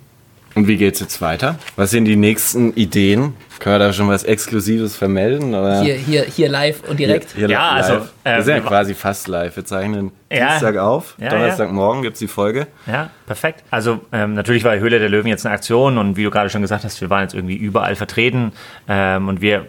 Und 0.58 0.66
wie 0.66 0.76
geht's 0.76 0.98
jetzt 0.98 1.22
weiter? 1.22 1.56
Was 1.76 1.92
sind 1.92 2.04
die 2.06 2.16
nächsten 2.16 2.72
Ideen? 2.74 3.34
Können 3.60 3.76
wir 3.76 3.78
da 3.78 3.92
schon 3.92 4.08
was 4.08 4.24
Exklusives 4.24 4.96
vermelden? 4.96 5.54
Oder? 5.54 5.82
Hier, 5.82 5.94
hier, 5.94 6.22
hier 6.24 6.48
live 6.48 6.82
und 6.88 6.98
direkt. 6.98 7.30
Hier 7.36 7.48
Ja, 7.48 7.76
live. 7.76 7.90
also, 7.90 8.06
äh, 8.24 8.36
wir 8.38 8.42
sind 8.42 8.54
ja 8.56 8.60
quasi 8.62 8.94
fast 8.94 9.28
live. 9.28 9.54
Wir 9.54 9.64
zeichnen 9.64 10.10
Ja. 10.32 10.48
Dienstag 10.50 10.76
auf, 10.78 11.14
Ja, 11.20 11.28
Donnerstagmorgen 11.28 12.02
gibt's 12.02 12.18
die 12.18 12.26
Folge. 12.26 12.66
Ja, 12.88 13.10
perfekt. 13.26 13.62
Also 13.70 14.00
ähm, 14.12 14.34
natürlich 14.34 14.64
war 14.64 14.76
Höhle 14.76 14.98
der 14.98 15.08
Löwen 15.08 15.28
jetzt 15.28 15.46
eine 15.46 15.54
Aktion 15.54 15.96
und 15.96 16.16
wie 16.16 16.24
du 16.24 16.30
gerade 16.30 16.50
schon 16.50 16.62
gesagt 16.62 16.82
hast, 16.82 17.00
wir 17.00 17.08
waren 17.08 17.22
jetzt 17.22 17.34
irgendwie 17.34 17.54
überall 17.56 17.94
vertreten 17.94 18.50
ähm, 18.88 19.28
und 19.28 19.40
wir 19.40 19.66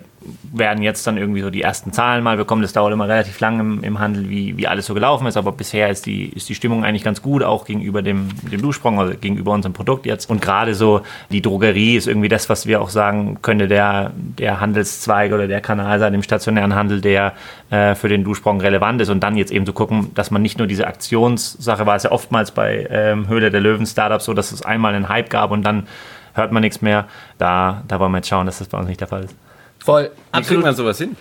werden 0.52 0.84
jetzt 0.84 1.06
dann 1.08 1.18
irgendwie 1.18 1.42
so 1.42 1.50
die 1.50 1.62
ersten 1.62 1.94
Zahlen 1.94 2.24
mal 2.24 2.38
bekommen. 2.38 2.62
Das 2.62 2.74
dauert 2.74 2.94
immer 2.94 3.08
relativ 3.08 3.40
lang 3.40 3.60
im, 3.60 3.84
im 3.84 4.00
Handel, 4.00 4.30
wie, 4.30 4.58
wie 4.58 4.68
alles 4.68 4.86
so 4.86 4.94
gelaufen 4.94 5.28
ist, 5.28 5.38
aber 5.38 5.52
bisher 5.52 5.90
ist 5.90 6.06
die, 6.06 6.30
ist 6.30 6.50
die 6.50 6.56
Stimmung 6.56 6.84
eigentlich 6.84 7.04
ganz 7.04 7.22
gut, 7.22 7.44
auch 7.44 7.66
gegenüber 7.66 8.02
dem, 8.02 8.30
dem 8.52 8.62
Duschsprung, 8.62 9.00
also 9.00 9.14
gegenüber 9.18 9.52
unserem 9.52 9.74
Produkt 9.74 10.06
jetzt. 10.06 10.30
Und 10.30 10.42
gerade 10.42 10.76
so 10.76 11.02
die 11.30 11.42
Drogerie 11.42 11.96
ist 11.96 12.08
irgendwie 12.08 12.30
das, 12.30 12.50
was 12.50 12.66
wir 12.66 12.82
auch 12.82 12.90
sagen, 12.90 13.40
könnte 13.42 13.68
der, 13.68 14.12
der 14.16 14.60
Handelszweig 14.60 15.32
oder 15.32 15.48
der 15.48 15.62
Kanal 15.62 16.00
sein 16.00 16.14
im 16.14 16.24
stationären 16.24 16.76
Handel, 16.76 17.02
der 17.02 17.34
äh, 17.70 17.96
für 17.96 18.10
den 18.10 18.24
Duschsprung 18.24 18.62
relevant 18.62 19.02
ist. 19.02 19.10
Und 19.10 19.22
dann 19.22 19.38
jetzt 19.38 19.52
eben 19.52 19.66
zu 19.66 19.74
gucken, 19.74 20.12
dass 20.16 20.32
man 20.32 20.42
nicht 20.42 20.58
nur 20.58 20.68
diese 20.68 20.88
Aktionssache 20.88 21.86
war, 21.86 21.96
es 21.96 22.04
ja 22.04 22.12
oftmals 22.12 22.52
bei 22.52 22.88
ähm, 22.90 23.28
Höhle 23.28 23.52
der 23.52 23.62
Löwen 23.62 23.86
Startups 23.86 24.26
so, 24.26 24.34
dass 24.34 24.52
es 24.52 24.62
einmal 24.62 24.94
einen 24.94 25.10
Hype 25.10 25.30
gab 25.30 25.52
und 25.52 25.64
dann 25.64 25.88
hört 26.34 26.52
man 26.52 26.62
nichts 26.62 26.82
mehr. 26.82 27.06
Da, 27.38 27.84
da 27.88 28.00
wollen 28.00 28.12
wir 28.12 28.18
jetzt 28.18 28.30
schauen, 28.30 28.46
dass 28.46 28.60
das 28.60 28.68
bei 28.68 28.78
uns 28.78 28.88
nicht 28.88 29.02
der 29.02 29.08
Fall 29.08 29.24
ist. 29.26 29.36
Voll. 29.84 30.12
Wie 30.34 30.42
kriegt 30.42 30.62
man 30.62 30.76
sowas 30.76 30.98
hin? 30.98 31.16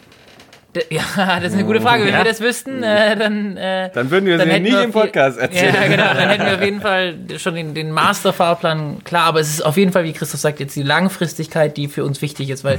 Ja, 0.91 1.03
das 1.41 1.49
ist 1.49 1.55
eine 1.55 1.65
gute 1.65 1.81
Frage. 1.81 2.05
Wenn 2.05 2.13
Ja. 2.13 2.19
wir 2.19 2.25
das 2.25 2.41
wüssten, 2.41 2.83
äh, 2.83 3.17
dann. 3.17 3.57
Äh, 3.57 3.91
Dann 3.93 4.11
würden 4.11 4.27
wir 4.27 4.39
hätten 4.39 4.63
nicht 4.63 4.73
wir 4.73 4.83
im 4.83 4.93
Podcast 4.93 5.39
erzählen. 5.39 5.75
Ja, 5.75 5.87
genau. 5.89 6.05
Dann 6.15 6.29
hätten 6.29 6.45
wir 6.47 6.55
auf 6.55 6.63
jeden 6.63 6.81
Fall 6.81 7.17
schon 7.39 7.55
den, 7.55 7.75
den 7.75 7.91
Masterfahrplan 7.91 9.03
klar. 9.05 9.25
Aber 9.25 9.41
es 9.41 9.49
ist 9.49 9.63
auf 9.65 9.77
jeden 9.77 9.93
Fall, 9.93 10.05
wie 10.05 10.13
Christoph 10.13 10.41
sagt, 10.41 10.61
jetzt 10.61 10.77
die 10.77 10.83
Langfristigkeit, 10.83 11.77
die 11.77 11.89
für 11.89 12.05
uns 12.05 12.21
wichtig 12.23 12.51
ist, 12.51 12.65
weil 12.65 12.79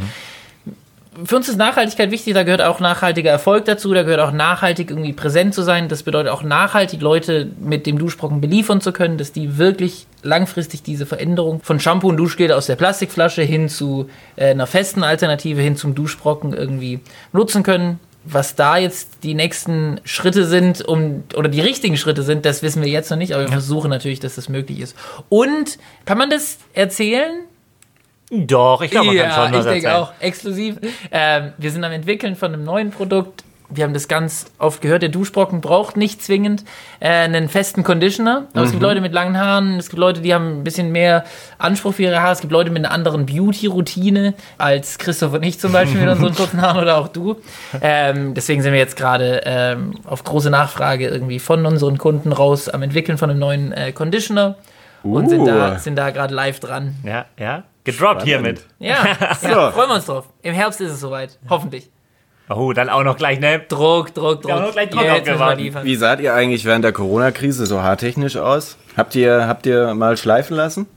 für 1.26 1.36
uns 1.36 1.50
ist 1.50 1.58
Nachhaltigkeit 1.58 2.12
wichtig. 2.12 2.34
Da 2.34 2.43
gehört 2.43 2.62
auch 2.62 2.80
nachhaltiger 2.80 3.32
Erfolg 3.32 3.65
dazu. 3.65 3.93
Da 3.93 4.04
gehört 4.04 4.19
auch 4.19 4.32
nachhaltig 4.32 4.91
irgendwie 4.91 5.13
präsent 5.13 5.54
zu 5.54 5.63
sein. 5.63 5.88
Das 5.88 6.04
bedeutet 6.04 6.32
auch 6.32 6.43
nachhaltig 6.43 7.02
Leute 7.02 7.50
mit 7.60 7.88
dem 7.88 7.98
Duschbrocken 7.98 8.41
beliefern 8.41 8.80
zu 8.80 8.91
können, 8.91 9.17
dass 9.17 9.32
die 9.32 9.58
wirklich 9.58 10.06
langfristig 10.22 10.84
diese 10.84 11.06
Veränderung 11.06 11.62
von 11.63 11.80
Shampoo 11.80 12.10
und 12.10 12.17
Duschgel 12.17 12.52
aus 12.52 12.67
der 12.67 12.76
Plastikflasche 12.76 13.41
hin 13.41 13.69
zu 13.69 14.10
äh, 14.36 14.52
einer 14.52 14.67
festen 14.67 15.04
Alternative 15.04 15.62
hin 15.62 15.76
zum 15.76 15.95
Duschbrocken 15.95 16.54
irgendwie 16.54 17.00
nutzen 17.34 17.63
können. 17.63 18.00
Was 18.26 18.56
da 18.56 18.78
jetzt 18.78 19.24
die 19.24 19.34
nächsten 19.34 20.02
Schritte 20.04 20.45
sind, 20.45 20.82
um, 20.86 21.24
oder 21.36 21.48
die 21.50 21.62
richtigen 21.62 21.98
Schritte 21.98 22.22
sind, 22.22 22.45
das 22.45 22.62
wissen 22.62 22.84
wir 22.84 22.89
jetzt 22.89 23.10
noch 23.10 23.17
nicht, 23.17 23.34
aber 23.34 23.43
wir 23.43 23.52
versuchen 23.52 23.89
natürlich, 23.89 24.19
dass 24.19 24.36
das 24.36 24.50
möglich 24.50 24.82
ist. 24.82 24.95
Und 25.30 25.80
kann 26.06 26.17
man 26.17 26.30
das 26.30 26.58
erzählen? 26.74 27.45
Doch, 28.32 28.82
ich 28.82 28.92
glaube, 28.92 29.08
man 29.08 29.15
kann 29.18 29.30
ja, 29.30 29.36
schon 29.36 29.54
was 29.54 29.65
ich 29.65 29.72
denke 29.72 29.96
auch. 29.96 30.12
Exklusiv. 30.20 30.78
Ähm, 31.12 31.54
wir 31.58 31.72
sind 31.72 31.84
am 31.84 31.92
entwickeln 31.92 32.36
von 32.36 32.54
einem 32.54 32.63
neuen 32.63 32.92
Produkt. 32.92 33.44
Wir 33.72 33.84
haben 33.84 33.94
das 33.94 34.08
ganz 34.08 34.48
oft 34.58 34.82
gehört, 34.82 35.04
der 35.04 35.10
Duschbrocken 35.10 35.62
braucht 35.62 35.96
nicht 35.96 36.24
zwingend 36.24 36.63
äh, 37.00 37.10
einen 37.10 37.50
festen 37.50 37.84
Conditioner. 37.84 38.48
Aber 38.54 38.63
es 38.65 38.72
gibt 38.72 38.82
Leute 38.82 39.00
mit 39.00 39.13
langen 39.13 39.38
Haaren, 39.38 39.78
es 39.78 39.89
gibt 39.89 40.00
Leute, 40.00 40.22
die 40.22 40.34
haben 40.34 40.62
ein 40.62 40.63
bisschen 40.63 40.92
mehr 40.92 41.24
Anspruch 41.60 41.94
für 41.94 42.04
ihre 42.04 42.20
Haare, 42.20 42.34
es 42.34 42.42
gibt 42.42 42.52
Leute 42.52 42.72
mit 42.72 42.84
einer 42.84 42.92
anderen 42.92 43.28
Beauty-Routine 43.28 44.34
als 44.58 44.98
Christoph 44.98 45.34
und 45.34 45.44
ich 45.44 45.60
zum 45.60 45.72
Beispiel 45.72 46.00
mit 46.02 46.10
unseren 46.10 46.34
kurzen 46.36 46.62
Haaren 46.63 46.82
oder 46.82 46.98
auch 46.98 47.10
du. 47.10 47.36
Ähm, 47.80 48.34
deswegen 48.34 48.63
sind 48.63 48.74
wir 48.74 48.80
jetzt 48.80 48.96
gerade 48.96 49.42
ähm, 49.46 49.94
auf 50.04 50.24
große 50.24 50.50
Nachfrage 50.50 51.08
irgendwie 51.08 51.38
von 51.38 51.63
unseren 51.68 52.00
Kunden 52.00 52.32
raus 52.32 52.70
am 52.70 52.82
entwickeln 52.82 53.20
von 53.20 53.30
einem 53.30 53.39
neuen 53.39 53.72
äh, 53.72 53.92
Conditioner 53.92 54.56
und 55.04 55.30
sind 55.30 55.46
da, 55.46 55.76
Uh. 55.76 55.78
sind 55.78 55.96
da 55.96 56.10
gerade 56.10 56.34
live 56.34 56.60
dran. 56.60 56.96
Ja, 57.04 57.26
ja. 57.38 57.63
Gedroppt 57.84 58.24
hiermit. 58.24 58.65
Ja, 58.80 59.06
ja, 59.42 59.72
freuen 59.72 59.89
wir 59.89 59.96
uns 59.96 60.06
drauf. 60.06 60.26
Im 60.42 60.54
Herbst 60.54 60.82
ist 60.82 60.92
es 60.92 61.00
soweit, 61.00 61.39
hoffentlich. 61.50 61.89
Oh, 62.50 62.74
dann 62.74 62.89
auch 62.89 63.04
noch 63.04 63.15
gleich, 63.15 63.39
ne? 63.39 63.62
Druck, 63.70 64.13
Druck, 64.15 64.42
Druck. 64.42 64.50
Ja, 64.50 64.60
noch 64.60 64.72
gleich 64.72 64.89
Druck 64.89 65.58
liefern. 65.58 65.86
Wie 65.86 65.96
saht 65.96 66.20
ihr 66.20 66.34
eigentlich 66.34 66.65
während 66.65 66.84
der 66.84 66.92
Corona-Krise 66.92 67.68
so 67.68 67.82
haartechnisch 67.82 68.38
aus? 68.38 68.78
Habt 68.98 69.13
ihr, 69.15 69.48
habt 69.48 69.68
ihr 69.68 69.94
mal 69.94 70.18
schleifen 70.18 70.58
lassen? 70.58 70.88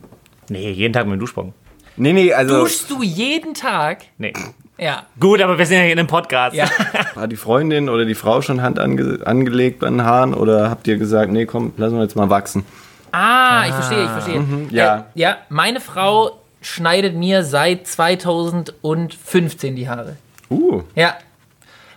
Nee, 0.49 0.71
jeden 0.71 0.95
Tag 0.95 1.05
mit 1.07 1.14
dem 1.14 1.21
Duschbrocken. 1.21 1.53
Nee, 1.97 2.14
nee, 2.14 2.33
also 2.33 2.61
Duschst 2.61 2.90
du 2.90 3.03
jeden 3.03 3.53
Tag? 3.53 3.99
Nee. 4.16 4.33
Ja. 4.79 5.05
Gut, 5.21 5.42
aber 5.42 5.59
wir 5.59 5.66
sind 5.66 5.77
ja 5.77 5.83
hier 5.83 5.92
in 5.92 5.99
einem 5.99 6.09
Podcast. 6.09 6.57
Ja. 6.57 6.68
hat 7.16 7.31
die 7.31 7.37
Freundin 7.37 7.90
oder 7.90 8.07
die 8.07 8.14
Frau 8.14 8.40
schon 8.40 8.62
Hand 8.62 8.79
ange 8.79 9.21
angelegt 9.25 9.81
bei 9.81 9.88
den 9.88 10.03
Haaren 10.03 10.33
oder 10.33 10.71
habt 10.71 10.88
ihr 10.88 10.97
gesagt, 10.97 11.31
nee, 11.31 11.45
komm, 11.45 11.73
lassen 11.77 11.97
wir 11.97 12.03
jetzt 12.03 12.16
mal 12.16 12.31
wachsen? 12.31 12.64
Ah, 13.12 13.66
ich 13.66 13.75
verstehe, 13.75 14.05
ich 14.05 14.11
verstehe. 14.11 14.42
ja. 14.71 14.97
Äh, 14.97 15.03
ja, 15.14 15.37
meine 15.51 15.81
Frau 15.81 16.41
schneidet 16.62 17.14
mir 17.14 17.44
seit 17.44 17.87
2015 17.87 19.77
die 19.77 19.88
Haare. 19.88 20.16
Uh, 20.51 20.83
Ja. 20.94 21.16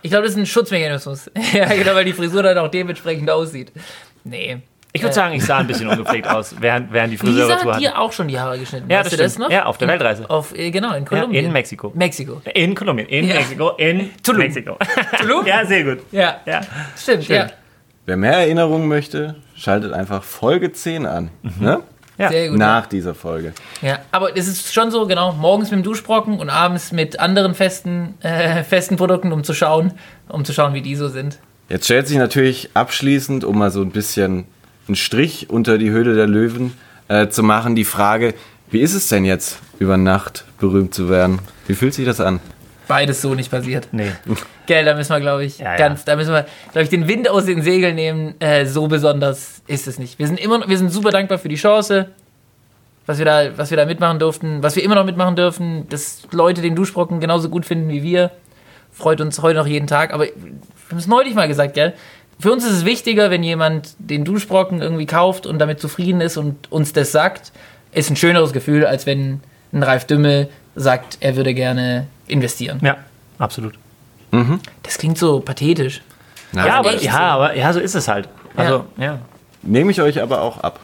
Ich 0.02 0.10
glaube, 0.10 0.22
das 0.24 0.32
ist 0.34 0.38
ein 0.38 0.46
Schutzmechanismus. 0.46 1.30
ja, 1.52 1.64
genau, 1.66 1.94
weil 1.94 2.04
die 2.04 2.12
Frisur 2.12 2.40
dann 2.44 2.56
auch 2.58 2.68
dementsprechend 2.68 3.28
aussieht. 3.28 3.72
Nee. 4.22 4.58
Ich 4.92 5.02
würde 5.02 5.14
sagen, 5.14 5.34
ich 5.34 5.44
sah 5.44 5.58
ein 5.58 5.66
bisschen 5.66 5.88
ungepflegt 5.88 6.28
aus, 6.28 6.54
während, 6.60 6.92
während 6.92 7.12
die 7.12 7.16
Friseure 7.18 7.46
Lisa 7.48 7.58
zu 7.58 7.64
hat 7.64 7.68
hatten. 7.74 7.80
dir 7.80 7.98
auch 7.98 8.12
schon 8.12 8.28
die 8.28 8.38
Haare 8.38 8.56
geschnitten. 8.58 8.88
Ja, 8.88 8.98
weißt 9.00 9.06
das 9.12 9.16
du 9.18 9.22
das 9.24 9.32
stimmt. 9.32 9.48
noch? 9.48 9.52
Ja, 9.52 9.64
auf 9.66 9.78
der 9.78 9.88
In- 9.88 9.92
Weltreise. 9.92 10.30
Auf, 10.30 10.56
äh, 10.56 10.70
genau, 10.70 10.94
in 10.94 11.02
Ja, 11.02 11.08
Kolumbien. 11.08 11.44
in 11.46 11.52
Mexiko. 11.52 11.90
Mexiko. 11.94 12.40
In 12.54 12.74
Kolumbien, 12.76 13.08
in 13.08 13.26
Ja. 13.28 13.34
Mexiko, 13.34 13.70
in 13.78 14.10
Tulum. 14.22 14.42
Mexiko. 14.42 14.78
Tulum? 15.20 15.44
ja, 15.44 15.66
sehr 15.66 15.82
gut. 15.84 15.98
Ja, 16.12 16.36
Ja. 16.46 16.60
stimmt, 16.96 17.26
ja. 17.28 17.48
wer 18.06 18.16
mehr 18.16 18.34
Erinnerungen 18.38 18.86
möchte, 18.88 19.34
schaltet 19.56 19.92
einfach 19.92 20.22
Folge 20.22 20.72
10 20.72 21.04
an. 21.04 21.30
Ne? 21.58 21.80
Ja. 22.18 22.30
Sehr 22.30 22.48
gut. 22.48 22.58
Nach 22.58 22.86
dieser 22.86 23.14
Folge. 23.14 23.52
Ja, 23.82 23.98
aber 24.10 24.36
es 24.36 24.48
ist 24.48 24.72
schon 24.72 24.90
so, 24.90 25.06
genau, 25.06 25.32
morgens 25.32 25.70
mit 25.70 25.80
dem 25.80 25.82
Duschbrocken 25.82 26.38
und 26.38 26.48
abends 26.48 26.92
mit 26.92 27.20
anderen 27.20 27.54
festen, 27.54 28.14
äh, 28.20 28.64
festen 28.64 28.96
Produkten, 28.96 29.32
um 29.32 29.44
zu 29.44 29.52
schauen, 29.52 29.92
um 30.28 30.44
zu 30.44 30.52
schauen, 30.52 30.72
wie 30.74 30.82
die 30.82 30.96
so 30.96 31.08
sind. 31.08 31.38
Jetzt 31.68 31.84
stellt 31.84 32.08
sich 32.08 32.16
natürlich 32.16 32.70
abschließend, 32.74 33.44
um 33.44 33.58
mal 33.58 33.70
so 33.70 33.82
ein 33.82 33.90
bisschen 33.90 34.46
einen 34.86 34.96
Strich 34.96 35.50
unter 35.50 35.78
die 35.78 35.90
Höhle 35.90 36.14
der 36.14 36.26
Löwen 36.26 36.72
äh, 37.08 37.28
zu 37.28 37.42
machen, 37.42 37.74
die 37.74 37.84
Frage, 37.84 38.34
wie 38.70 38.80
ist 38.80 38.94
es 38.94 39.08
denn 39.08 39.24
jetzt, 39.24 39.58
über 39.78 39.96
Nacht 39.96 40.44
berühmt 40.58 40.94
zu 40.94 41.08
werden? 41.08 41.40
Wie 41.66 41.74
fühlt 41.74 41.94
sich 41.94 42.06
das 42.06 42.20
an? 42.20 42.40
Beides 42.88 43.20
so 43.20 43.34
nicht 43.34 43.50
passiert. 43.50 43.88
Nee. 43.92 44.12
Gell, 44.66 44.84
da 44.84 44.94
müssen 44.94 45.10
wir, 45.12 45.20
glaube 45.20 45.44
ich, 45.44 45.58
Ja, 45.58 45.72
ja. 45.72 45.76
ganz, 45.76 46.04
da 46.04 46.14
müssen 46.16 46.32
wir, 46.32 46.46
glaube 46.72 46.84
ich, 46.84 46.88
den 46.88 47.08
Wind 47.08 47.28
aus 47.28 47.44
den 47.44 47.62
Segeln 47.62 47.96
nehmen. 47.96 48.34
Äh, 48.40 48.66
so 48.66 48.86
besonders 48.86 49.62
ist 49.66 49.86
es 49.88 49.98
nicht. 49.98 50.18
Wir 50.18 50.26
sind 50.26 50.38
immer, 50.38 50.68
wir 50.68 50.78
sind 50.78 50.92
super 50.92 51.10
dankbar 51.10 51.38
für 51.38 51.48
die 51.48 51.56
Chance, 51.56 52.10
was 53.06 53.18
wir 53.18 53.24
da, 53.24 53.56
was 53.58 53.70
wir 53.70 53.76
da 53.76 53.86
mitmachen 53.86 54.18
durften, 54.18 54.62
was 54.62 54.76
wir 54.76 54.82
immer 54.84 54.94
noch 54.94 55.04
mitmachen 55.04 55.36
dürfen, 55.36 55.88
dass 55.88 56.22
Leute 56.30 56.62
den 56.62 56.74
Duschbrocken 56.76 57.20
genauso 57.20 57.48
gut 57.48 57.64
finden 57.66 57.88
wie 57.88 58.02
wir. 58.02 58.30
Freut 58.92 59.20
uns 59.20 59.42
heute 59.42 59.58
noch 59.58 59.66
jeden 59.66 59.86
Tag. 59.86 60.12
Aber 60.12 60.24
wir 60.24 60.32
haben 60.90 60.98
es 60.98 61.06
neulich 61.06 61.34
mal 61.34 61.48
gesagt, 61.48 61.74
gell? 61.74 61.92
Für 62.38 62.52
uns 62.52 62.64
ist 62.64 62.72
es 62.72 62.84
wichtiger, 62.84 63.30
wenn 63.30 63.42
jemand 63.42 63.94
den 63.98 64.24
Duschbrocken 64.24 64.82
irgendwie 64.82 65.06
kauft 65.06 65.46
und 65.46 65.58
damit 65.58 65.80
zufrieden 65.80 66.20
ist 66.20 66.36
und 66.36 66.70
uns 66.70 66.92
das 66.92 67.10
sagt, 67.10 67.50
ist 67.92 68.10
ein 68.10 68.16
schöneres 68.16 68.52
Gefühl, 68.52 68.84
als 68.84 69.06
wenn 69.06 69.40
ein 69.72 69.82
Ralf 69.82 70.04
Dümmel 70.04 70.48
sagt, 70.74 71.16
er 71.20 71.36
würde 71.36 71.54
gerne 71.54 72.06
investieren. 72.26 72.80
Ja, 72.82 72.96
absolut. 73.38 73.74
Das 74.82 74.98
klingt 74.98 75.16
so 75.16 75.40
pathetisch. 75.40 76.02
Na, 76.52 76.66
Ja, 76.66 76.74
aber, 76.78 76.94
ja, 76.96 77.12
so. 77.12 77.18
aber 77.18 77.56
ja, 77.56 77.72
so 77.72 77.80
ist 77.80 77.94
es 77.94 78.06
halt. 78.08 78.28
Also, 78.54 78.84
ja. 78.98 79.18
Nehme 79.62 79.90
ich 79.90 80.00
euch 80.00 80.20
aber 80.20 80.42
auch 80.42 80.58
ab. 80.58 80.78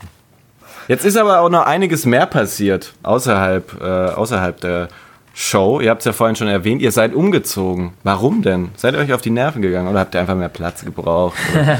Jetzt 0.89 1.05
ist 1.05 1.17
aber 1.17 1.41
auch 1.41 1.49
noch 1.51 1.65
einiges 1.67 2.07
mehr 2.07 2.27
passiert 2.27 2.93
außerhalb, 3.03 3.81
äh, 3.81 3.85
außerhalb 3.85 4.61
der 4.61 4.89
Show. 5.35 5.81
Ihr 5.81 5.91
habt 5.91 6.01
es 6.01 6.05
ja 6.05 6.13
vorhin 6.13 6.37
schon 6.37 6.49
erwähnt, 6.49 6.83
ihr 6.83 6.93
seid 6.93 7.15
umgezogen. 7.15 7.95
Warum 8.03 8.43
denn? 8.43 8.71
Seid 8.77 8.95
ihr 8.95 9.01
euch 9.01 9.13
auf 9.13 9.23
die 9.23 9.31
Nerven 9.31 9.63
gegangen 9.63 9.89
oder 9.89 10.01
habt 10.01 10.15
ihr 10.15 10.21
einfach 10.21 10.35
mehr 10.35 10.49
Platz 10.49 10.85
gebraucht? 10.85 11.37
Oder, 11.55 11.79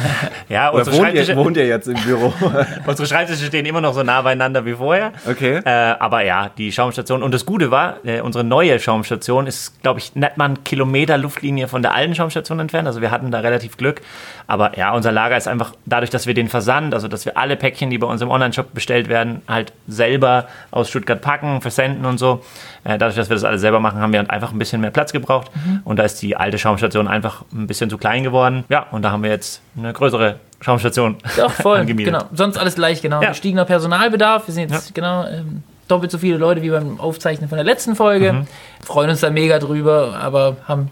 Ja, 0.49 0.71
oder 0.71 0.87
unsere 0.87 0.99
wohnt, 0.99 1.15
ihr, 1.15 1.37
wohnt 1.37 1.57
ihr 1.57 1.67
jetzt 1.67 1.89
im 1.89 1.95
Büro? 2.03 2.33
unsere 2.87 3.07
Schreibtische 3.07 3.47
stehen 3.47 3.65
immer 3.67 3.81
noch 3.81 3.95
so 3.95 4.03
nah 4.03 4.23
beieinander 4.23 4.65
wie 4.65 4.75
vorher. 4.75 5.13
Okay. 5.29 5.61
Äh, 5.65 5.71
aber 5.71 6.25
ja, 6.25 6.51
die 6.57 6.73
Schaumstation. 6.73 7.23
Und 7.23 7.33
das 7.33 7.47
Gute 7.47 7.71
war, 7.71 8.05
äh, 8.05 8.21
unsere 8.21 8.45
neue 8.45 8.79
Schaumstation 8.79 9.47
ist, 9.47 9.83
glaube 9.83 10.01
ich, 10.01 10.15
nicht 10.15 10.37
mal 10.37 10.51
ein 10.51 10.65
Kilometer 10.65 11.17
Luftlinie 11.19 11.69
von 11.69 11.83
der 11.83 11.95
alten 11.95 12.15
Schaumstation 12.15 12.59
entfernt. 12.61 12.87
Also 12.87 13.01
wir 13.01 13.11
hatten 13.11 13.31
da 13.31 13.41
relativ 13.41 13.77
Glück. 13.77 14.03
Aber 14.47 14.77
ja, 14.77 14.93
unser 14.95 15.13
Lager 15.13 15.37
ist 15.37 15.49
einfach 15.49 15.73
dadurch, 15.87 16.11
dass 16.11 16.27
wir 16.27 16.35
den 16.35 16.49
Versand, 16.49 16.95
also 16.95 17.09
dass 17.09 17.25
wir 17.25 17.37
alle 17.39 17.57
Päckchen, 17.57 17.91
die 17.91 17.99
bei 17.99 18.07
uns 18.07 18.21
im 18.21 18.31
Online-Shop 18.31 18.75
bestellt 18.75 19.09
werden, 19.09 19.43
halt 19.49 19.73
selber 19.89 20.47
aus 20.71 20.89
Stuttgart 20.91 21.21
packen, 21.21 21.61
versenden 21.61 22.05
und 22.05 22.19
so. 22.19 22.45
Äh, 22.85 22.99
dadurch, 22.99 23.17
dass 23.17 23.29
wir 23.29 23.37
das 23.37 23.42
alles 23.45 23.61
selber 23.61 23.81
machen, 23.81 24.01
haben 24.01 24.13
wir 24.13 24.31
einfach 24.31 24.53
ein 24.53 24.59
bisschen 24.59 24.81
mehr 24.81 24.91
Platz 24.91 25.13
gebraucht. 25.13 25.51
Und 25.85 25.99
da 25.99 26.05
ist 26.05 26.21
die 26.23 26.37
alte 26.37 26.59
Schaumstation 26.59 27.09
einfach 27.09 27.45
ein 27.53 27.67
bisschen 27.67 27.91
zu 27.91 27.99
klein 27.99 28.23
geworden. 28.23 28.65
Ja, 28.69 28.87
und 28.91 29.03
da 29.03 29.11
haben 29.11 29.23
wir 29.23 29.31
jetzt 29.31 29.61
eine 29.77 29.93
größere 29.93 30.37
Schaumstation. 30.61 31.17
Doch, 31.37 31.51
voll. 31.51 31.79
angemietet. 31.81 32.13
genau. 32.13 32.25
Sonst 32.33 32.57
alles 32.57 32.75
gleich, 32.75 33.03
genau. 33.03 33.23
Ja. 33.23 33.31
Gestiegener 33.31 33.65
Personalbedarf. 33.65 34.47
Wir 34.47 34.55
sind 34.55 34.71
jetzt 34.71 34.95
genau 34.95 35.27
ähm, 35.27 35.63
doppelt 35.89 36.11
so 36.11 36.19
viele 36.19 36.37
Leute 36.37 36.63
wie 36.63 36.71
beim 36.71 37.01
Aufzeichnen 37.01 37.49
von 37.49 37.57
der 37.57 37.65
letzten 37.65 37.97
Folge. 37.97 38.33
Mhm. 38.33 38.47
Freuen 38.85 39.11
uns 39.11 39.21
da 39.21 39.31
mega 39.31 39.59
drüber, 39.59 40.19
aber 40.21 40.57
haben 40.67 40.91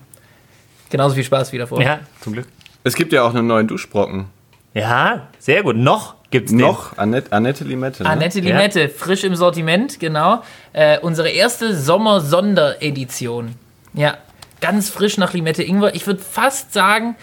genauso 0.91 1.15
viel 1.15 1.25
Spaß 1.25 1.53
wie 1.53 1.59
davor. 1.59 1.81
Ja, 1.81 2.01
zum 2.21 2.33
Glück. 2.35 2.47
es 2.85 2.95
gibt 2.95 3.13
ja 3.13 3.23
auch 3.23 3.35
einen 3.35 3.47
neuen 3.47 3.69
Duschbrocken. 3.69 4.27
Ja, 4.75 5.29
sehr 5.39 5.63
gut. 5.63 5.77
Noch 5.77 6.15
gibt's. 6.31 6.53
Noch 6.53 6.97
Annette, 6.99 7.33
Annette 7.33 7.65
Limette. 7.65 8.03
Ne? 8.03 8.09
Annette 8.09 8.41
Limette, 8.41 8.89
frisch 8.89 9.25
im 9.25 9.35
Sortiment, 9.37 9.99
genau. 10.01 10.43
Äh, 10.73 10.99
unsere 11.01 11.29
erste 11.31 11.77
Sommer-Sonderedition. 11.77 13.55
Ja, 13.95 14.19
ganz 14.61 14.91
frisch 14.91 15.17
nach 15.19 15.33
Limette 15.33 15.63
Ingwer. 15.63 15.95
Ich 15.95 16.07
würde 16.07 16.21
fast 16.21 16.73
sagen, 16.73 17.17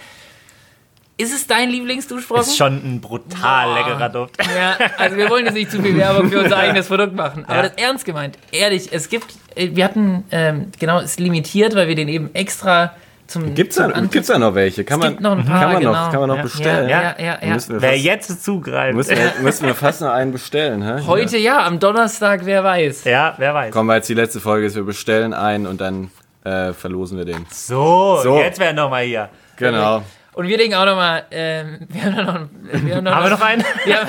ist 1.20 1.34
es 1.34 1.48
dein 1.48 1.70
Lieblingsduschbrocken? 1.72 2.44
Ist 2.44 2.58
schon 2.58 2.74
ein 2.76 3.02
brutal 3.02 3.68
Boah. 3.68 3.74
leckerer 3.76 4.10
Duft. 4.10 4.36
Ja, 4.56 4.78
also 4.98 5.18
wir 5.18 5.30
wollen 5.30 5.46
jetzt 5.46 5.56
nicht 5.56 5.72
zu 5.72 5.82
viel 5.82 5.98
Werbung 5.98 6.30
für 6.30 6.42
unser 6.44 6.58
eigenes 6.58 6.88
Produkt 6.88 7.16
machen. 7.16 7.44
Aber 7.46 7.56
Ja. 7.56 7.62
das 7.70 7.72
ernst 7.78 8.06
gemeint. 8.06 8.38
Ehrlich, 8.52 8.90
es 8.92 9.10
gibt, 9.10 9.34
äh, 9.56 9.70
wir 9.74 9.84
hatten, 9.86 10.26
ähm, 10.32 10.72
genau, 10.80 11.00
es 11.00 11.12
ist 11.12 11.20
limitiert, 11.20 11.74
weil 11.74 11.88
wir 11.88 11.96
den 11.96 12.08
eben 12.08 12.30
extra 12.36 12.96
zum. 13.28 13.54
Gibt's 13.54 13.76
zum 13.76 13.92
da, 13.94 14.00
gibt's 14.02 14.28
da 14.28 14.38
noch 14.40 14.56
welche? 14.56 14.84
Kann 14.84 15.00
man, 15.00 15.18
noch 15.20 15.38
ein 15.38 15.46
paar, 15.46 15.60
kann 15.62 15.72
man 15.74 15.80
genau. 15.82 15.92
noch, 15.94 16.12
kann 16.12 16.20
man 16.22 16.30
noch 16.30 16.36
Ja. 16.38 16.42
bestellen? 16.44 16.90
Ja, 16.90 17.02
ja, 17.02 17.16
ja. 17.20 17.38
ja. 17.42 17.58
Wer 17.68 17.80
fast, 17.92 18.04
jetzt 18.04 18.44
zugreift. 18.44 18.96
müssen 18.96 19.18
wir, 19.18 19.32
müssen 19.42 19.66
wir 19.68 19.76
fast 19.76 20.02
noch 20.02 20.12
einen 20.12 20.32
bestellen. 20.32 20.82
Hä? 20.84 21.04
Heute 21.06 21.38
ja, 21.38 21.66
am 21.66 21.80
Donnerstag, 21.80 22.42
wer 22.46 22.64
weiß. 22.64 23.04
Ja, 23.06 23.34
wer 23.38 23.54
weiß. 23.54 23.74
Kommen 23.74 23.88
wir 23.90 23.96
jetzt 23.96 24.10
die 24.10 24.14
letzte 24.14 24.40
Folge 24.40 24.68
ist, 24.68 24.76
wir 24.76 24.84
bestellen 24.84 25.34
einen 25.34 25.68
und 25.68 25.82
dann 25.82 26.12
äh, 26.44 26.74
verlosen 26.74 27.18
wir 27.18 27.26
den. 27.26 27.46
So, 27.52 28.20
So. 28.24 28.40
jetzt 28.40 28.60
wäre 28.60 28.74
noch 28.74 28.90
mal 28.90 29.04
hier. 29.04 29.30
Genau. 29.58 30.04
Und 30.38 30.48
wir 30.48 30.58
denken 30.58 30.76
auch 30.76 30.86
nochmal, 30.86 31.24
ähm, 31.32 31.80
wir 31.90 32.04
haben 32.04 32.16
noch, 32.16 32.40
wir 32.84 32.96
haben 32.96 33.04
noch, 33.04 33.16
Haben 33.16 33.24
wir 33.26 33.30
noch 33.32 33.42
einen? 33.42 33.64
Wir, 33.86 33.98
haben, 34.00 34.08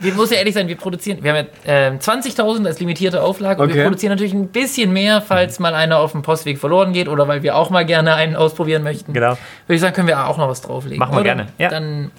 wir 0.00 0.14
muss 0.14 0.30
ja 0.30 0.38
ehrlich 0.38 0.54
sein, 0.54 0.68
wir 0.68 0.76
produzieren, 0.76 1.22
wir 1.22 1.32
haben 1.34 1.46
ja 1.46 1.52
ähm, 1.66 1.98
20.000 1.98 2.66
als 2.66 2.80
limitierte 2.80 3.22
Auflage 3.22 3.60
und 3.62 3.68
wir 3.68 3.74
Okay. 3.74 3.84
produzieren 3.84 4.10
natürlich 4.12 4.32
ein 4.32 4.48
bisschen 4.48 4.92
mehr, 4.92 5.20
falls 5.20 5.58
mal 5.58 5.74
einer 5.74 5.98
auf 5.98 6.12
dem 6.12 6.22
Postweg 6.22 6.58
verloren 6.58 6.92
geht 6.94 7.08
oder 7.08 7.28
weil 7.28 7.42
wir 7.42 7.56
auch 7.56 7.68
mal 7.70 7.84
gerne 7.84 8.14
einen 8.14 8.36
ausprobieren 8.36 8.82
möchten. 8.82 9.12
Genau. 9.12 9.32
Würde 9.66 9.74
ich 9.74 9.80
sagen, 9.80 9.94
können 9.94 10.08
wir 10.08 10.26
auch 10.26 10.38
noch 10.38 10.48
was 10.48 10.60
drauflegen. 10.62 10.98
Machen 10.98 11.12
wir 11.12 11.16
oder? 11.20 11.24
gerne, 11.24 11.46
ja. 11.58 11.68
Dann, 11.68 12.10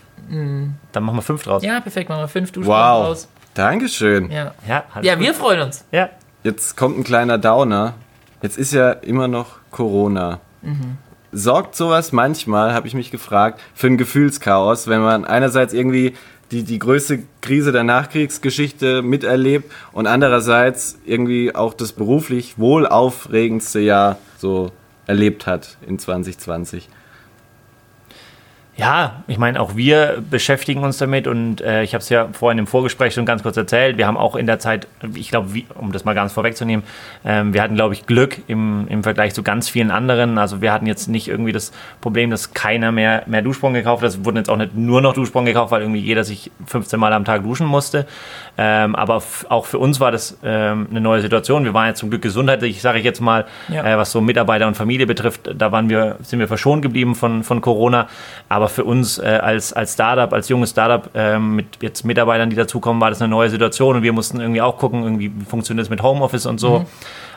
Dann 0.91 1.03
machen 1.03 1.17
wir 1.17 1.21
fünf 1.23 1.43
draus. 1.43 1.63
ja, 1.63 1.79
perfekt, 1.79 2.09
machen 2.09 2.21
wir 2.21 2.27
fünf 2.27 2.51
Duschbrocken 2.51 2.79
Wow. 2.79 3.07
raus. 3.07 3.27
Dankeschön. 3.55 4.29
Ja. 4.31 4.53
Ja, 4.67 4.83
ja, 5.01 5.15
gut. 5.15 5.23
wir 5.23 5.33
freuen 5.33 5.61
uns. 5.61 5.83
Ja. 5.91 6.09
Jetzt 6.43 6.77
kommt 6.77 6.97
ein 6.99 7.03
kleiner 7.03 7.37
Downer. 7.37 7.93
Jetzt 8.41 8.57
ist 8.57 8.71
ja 8.73 8.91
immer 8.91 9.27
noch 9.27 9.57
Corona. 9.71 10.39
Sorgt 11.35 11.75
sowas 11.75 12.11
manchmal, 12.11 12.73
habe 12.73 12.87
ich 12.87 12.93
mich 12.93 13.09
gefragt, 13.09 13.59
für 13.73 13.87
ein 13.87 13.97
Gefühlschaos, 13.97 14.87
wenn 14.87 15.01
man 15.01 15.25
einerseits 15.25 15.73
irgendwie 15.73 16.13
die, 16.51 16.61
die 16.61 16.77
größte 16.77 17.23
Krise 17.41 17.71
der 17.71 17.83
Nachkriegsgeschichte 17.83 19.01
miterlebt 19.01 19.71
und 19.91 20.05
andererseits 20.05 20.99
irgendwie 21.05 21.55
auch 21.55 21.73
das 21.73 21.91
beruflich 21.91 22.59
wohl 22.59 22.85
aufregendste 22.85 23.79
Jahr 23.79 24.19
so 24.37 24.71
erlebt 25.07 25.47
hat 25.47 25.77
in 25.87 25.97
2020. 25.97 26.87
Ja, 28.75 29.23
ich 29.27 29.37
meine, 29.37 29.61
auch 29.61 29.75
wir 29.75 30.23
beschäftigen 30.31 30.83
uns 30.83 30.97
damit 30.97 31.27
und 31.27 31.61
äh, 31.61 31.83
ich 31.83 31.93
habe 31.93 32.01
es 32.01 32.09
ja 32.09 32.29
vorhin 32.31 32.57
im 32.57 32.65
Vorgespräch 32.65 33.13
schon 33.13 33.23
ganz 33.23 33.43
kurz 33.43 33.55
erzählt. 33.55 33.97
Wir 33.97 34.07
haben 34.07 34.17
auch 34.17 34.35
in 34.35 34.47
der 34.47 34.57
Zeit, 34.57 34.87
ich 35.13 35.29
glaube, 35.29 35.61
um 35.75 35.91
das 35.91 36.05
mal 36.05 36.15
ganz 36.15 36.33
vorwegzunehmen, 36.33 36.83
ähm, 37.23 37.53
wir 37.53 37.61
hatten, 37.61 37.75
glaube 37.75 37.93
ich, 37.93 38.07
Glück 38.07 38.41
im, 38.47 38.87
im 38.87 39.03
Vergleich 39.03 39.35
zu 39.35 39.43
ganz 39.43 39.69
vielen 39.69 39.91
anderen. 39.91 40.39
Also 40.39 40.61
wir 40.61 40.73
hatten 40.73 40.87
jetzt 40.87 41.07
nicht 41.07 41.27
irgendwie 41.27 41.51
das 41.51 41.71
Problem, 42.01 42.31
dass 42.31 42.55
keiner 42.55 42.91
mehr, 42.91 43.21
mehr 43.27 43.43
Duschsprung 43.43 43.75
gekauft 43.75 44.01
hat. 44.01 44.09
Es 44.09 44.25
wurden 44.25 44.37
jetzt 44.37 44.49
auch 44.49 44.57
nicht 44.57 44.75
nur 44.75 45.01
noch 45.01 45.13
Duschsprung 45.13 45.45
gekauft, 45.45 45.71
weil 45.71 45.81
irgendwie 45.81 46.01
jeder 46.01 46.23
sich 46.23 46.49
15 46.65 46.99
Mal 46.99 47.13
am 47.13 47.25
Tag 47.25 47.43
duschen 47.43 47.67
musste. 47.67 48.07
Ähm, 48.57 48.95
aber 48.95 49.21
auch 49.49 49.65
für 49.67 49.77
uns 49.77 49.99
war 49.99 50.11
das 50.11 50.39
ähm, 50.43 50.87
eine 50.89 50.99
neue 50.99 51.21
Situation. 51.21 51.63
Wir 51.63 51.75
waren 51.75 51.87
ja 51.87 51.93
zum 51.93 52.09
Glück 52.09 52.23
gesundheitlich, 52.23 52.81
sage 52.81 52.97
ich 52.97 53.05
jetzt 53.05 53.21
mal, 53.21 53.45
ja. 53.69 53.83
äh, 53.85 53.97
was 53.99 54.11
so 54.11 54.19
Mitarbeiter 54.19 54.65
und 54.65 54.75
Familie 54.75 55.05
betrifft. 55.05 55.51
Da 55.55 55.71
waren 55.71 55.91
wir, 55.91 56.17
sind 56.23 56.39
wir 56.39 56.47
verschont 56.47 56.81
geblieben 56.81 57.13
von, 57.13 57.43
von 57.43 57.61
Corona. 57.61 58.07
Aber 58.49 58.62
aber 58.63 58.69
für 58.69 58.85
uns 58.85 59.17
äh, 59.17 59.25
als, 59.25 59.73
als 59.73 59.91
Startup, 59.93 60.31
als 60.31 60.47
junges 60.47 60.69
Startup 60.69 61.09
äh, 61.13 61.37
mit 61.37 61.65
jetzt 61.81 62.05
Mitarbeitern, 62.05 62.49
die 62.49 62.55
dazukommen, 62.55 63.01
war 63.01 63.09
das 63.09 63.21
eine 63.21 63.27
neue 63.27 63.49
Situation 63.49 63.97
und 63.97 64.03
wir 64.03 64.13
mussten 64.13 64.39
irgendwie 64.39 64.61
auch 64.61 64.77
gucken, 64.77 65.03
irgendwie, 65.03 65.33
wie 65.35 65.43
funktioniert 65.43 65.85
es 65.85 65.89
mit 65.89 66.01
Homeoffice 66.01 66.45
und 66.45 66.61
so. 66.61 66.79
Mhm. 66.79 66.85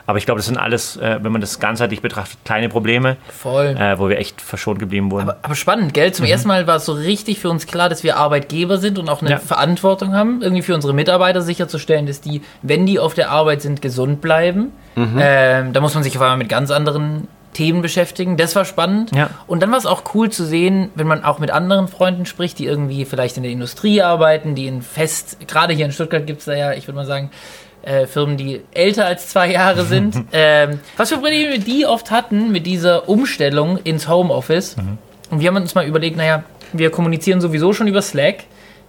Aber 0.05 0.17
ich 0.19 0.25
glaube, 0.25 0.39
das 0.39 0.45
sind 0.45 0.55
alles, 0.55 0.95
äh, 0.95 1.19
wenn 1.21 1.33
man 1.33 1.41
das 1.41 1.59
ganzheitlich 1.59 2.01
betrachtet, 2.01 2.39
kleine 2.45 2.69
Probleme, 2.69 3.17
Voll. 3.27 3.75
Äh, 3.77 3.99
wo 3.99 4.07
wir 4.07 4.19
echt 4.19 4.39
verschont 4.39 4.79
geblieben 4.79 5.11
wurden. 5.11 5.23
Aber, 5.23 5.39
aber 5.41 5.55
spannend, 5.55 5.93
gell? 5.93 6.13
Zum 6.13 6.23
mhm. 6.23 6.31
ersten 6.31 6.47
Mal 6.47 6.65
war 6.65 6.77
es 6.77 6.85
so 6.85 6.93
richtig 6.93 7.39
für 7.39 7.49
uns 7.49 7.67
klar, 7.67 7.89
dass 7.89 8.05
wir 8.05 8.15
Arbeitgeber 8.15 8.77
sind 8.77 8.97
und 8.97 9.09
auch 9.09 9.19
eine 9.19 9.31
ja. 9.31 9.37
Verantwortung 9.37 10.13
haben, 10.13 10.41
irgendwie 10.41 10.63
für 10.63 10.75
unsere 10.75 10.93
Mitarbeiter 10.93 11.41
sicherzustellen, 11.41 12.05
dass 12.05 12.21
die, 12.21 12.41
wenn 12.61 12.85
die 12.85 12.99
auf 12.99 13.15
der 13.15 13.31
Arbeit 13.31 13.61
sind, 13.61 13.81
gesund 13.81 14.21
bleiben. 14.21 14.71
Mhm. 14.95 15.19
Ähm, 15.19 15.73
da 15.73 15.81
muss 15.81 15.93
man 15.93 16.03
sich 16.03 16.15
auf 16.15 16.21
einmal 16.21 16.37
mit 16.37 16.47
ganz 16.47 16.71
anderen 16.71 17.27
Themen 17.57 17.81
beschäftigen. 17.81 18.37
Das 18.37 18.55
war 18.55 18.65
spannend. 18.65 19.15
Ja. 19.15 19.31
Und 19.47 19.63
dann 19.63 19.71
war 19.71 19.79
es 19.79 19.87
auch 19.87 20.03
cool 20.13 20.29
zu 20.29 20.45
sehen, 20.45 20.91
wenn 20.93 21.07
man 21.07 21.23
auch 21.23 21.39
mit 21.39 21.49
anderen 21.49 21.87
Freunden 21.87 22.27
spricht, 22.27 22.59
die 22.59 22.65
irgendwie 22.65 23.03
vielleicht 23.03 23.35
in 23.35 23.41
der 23.41 23.51
Industrie 23.51 24.03
arbeiten, 24.03 24.53
die 24.53 24.67
in 24.67 24.83
Fest, 24.83 25.39
gerade 25.47 25.73
hier 25.73 25.85
in 25.85 25.91
Stuttgart 25.91 26.27
gibt 26.27 26.39
es 26.39 26.45
da 26.45 26.53
ja, 26.53 26.73
ich 26.73 26.87
würde 26.87 26.97
mal 26.97 27.07
sagen, 27.07 27.31
äh, 27.81 28.05
Firmen, 28.05 28.37
die 28.37 28.61
älter 28.75 29.07
als 29.07 29.29
zwei 29.29 29.51
Jahre 29.51 29.85
sind. 29.85 30.15
ähm, 30.33 30.79
was 30.97 31.09
für 31.09 31.15
Probleme 31.15 31.57
die 31.57 31.87
oft 31.87 32.11
hatten 32.11 32.51
mit 32.51 32.67
dieser 32.67 33.09
Umstellung 33.09 33.77
ins 33.77 34.07
Homeoffice. 34.07 34.77
Mhm. 34.77 34.99
Und 35.31 35.39
wir 35.39 35.47
haben 35.47 35.55
uns 35.55 35.73
mal 35.73 35.87
überlegt, 35.87 36.15
naja, 36.15 36.43
wir 36.73 36.91
kommunizieren 36.91 37.41
sowieso 37.41 37.73
schon 37.73 37.87
über 37.87 38.03
Slack. 38.03 38.43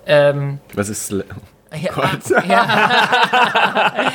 Ähm, 0.06 0.58
was 0.74 0.90
ist 0.90 1.06
Slack? 1.06 1.24
Ja, 1.72 2.10
ja. 2.48 3.92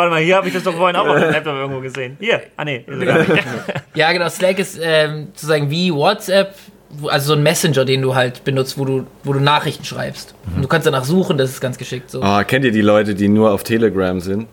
Warte 0.00 0.12
mal, 0.12 0.22
hier 0.22 0.36
habe 0.36 0.48
ich 0.48 0.54
das 0.54 0.62
doch 0.62 0.74
vorhin 0.74 0.96
auch 0.96 1.06
auf 1.06 1.20
dem 1.20 1.30
Laptop 1.30 1.56
irgendwo 1.56 1.80
gesehen. 1.80 2.16
Hier, 2.18 2.40
ah 2.56 2.64
nee. 2.64 2.86
ja, 3.94 4.12
genau. 4.12 4.30
Slack 4.30 4.58
ist 4.58 4.80
ähm, 4.82 5.26
sozusagen 5.34 5.68
wie 5.68 5.92
WhatsApp, 5.92 6.54
also 7.06 7.26
so 7.26 7.32
ein 7.34 7.42
Messenger, 7.42 7.84
den 7.84 8.00
du 8.00 8.14
halt 8.14 8.42
benutzt, 8.42 8.78
wo 8.78 8.86
du, 8.86 9.06
wo 9.24 9.34
du 9.34 9.40
Nachrichten 9.40 9.84
schreibst. 9.84 10.34
Mhm. 10.46 10.56
Und 10.56 10.62
du 10.62 10.68
kannst 10.68 10.86
danach 10.86 11.04
suchen, 11.04 11.36
das 11.36 11.50
ist 11.50 11.60
ganz 11.60 11.76
geschickt 11.76 12.10
so. 12.10 12.22
Oh, 12.22 12.40
kennt 12.46 12.64
ihr 12.64 12.72
die 12.72 12.80
Leute, 12.80 13.14
die 13.14 13.28
nur 13.28 13.52
auf 13.52 13.62
Telegram 13.62 14.20
sind? 14.20 14.46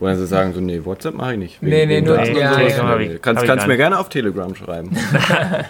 Wo 0.00 0.12
sie 0.14 0.26
sagen 0.26 0.54
so, 0.54 0.60
nee, 0.60 0.80
WhatsApp 0.82 1.14
mache 1.14 1.32
ich 1.32 1.38
nicht. 1.38 1.62
nee, 1.62 1.84
nee, 1.84 2.00
nur 2.00 2.16
nee, 2.16 2.32
ja, 2.32 2.58
ja, 2.58 2.98
ja. 2.98 3.18
Kannst, 3.20 3.44
kannst 3.44 3.66
mir 3.66 3.76
gerne 3.76 3.98
auf 3.98 4.08
Telegram 4.08 4.54
schreiben. 4.54 4.96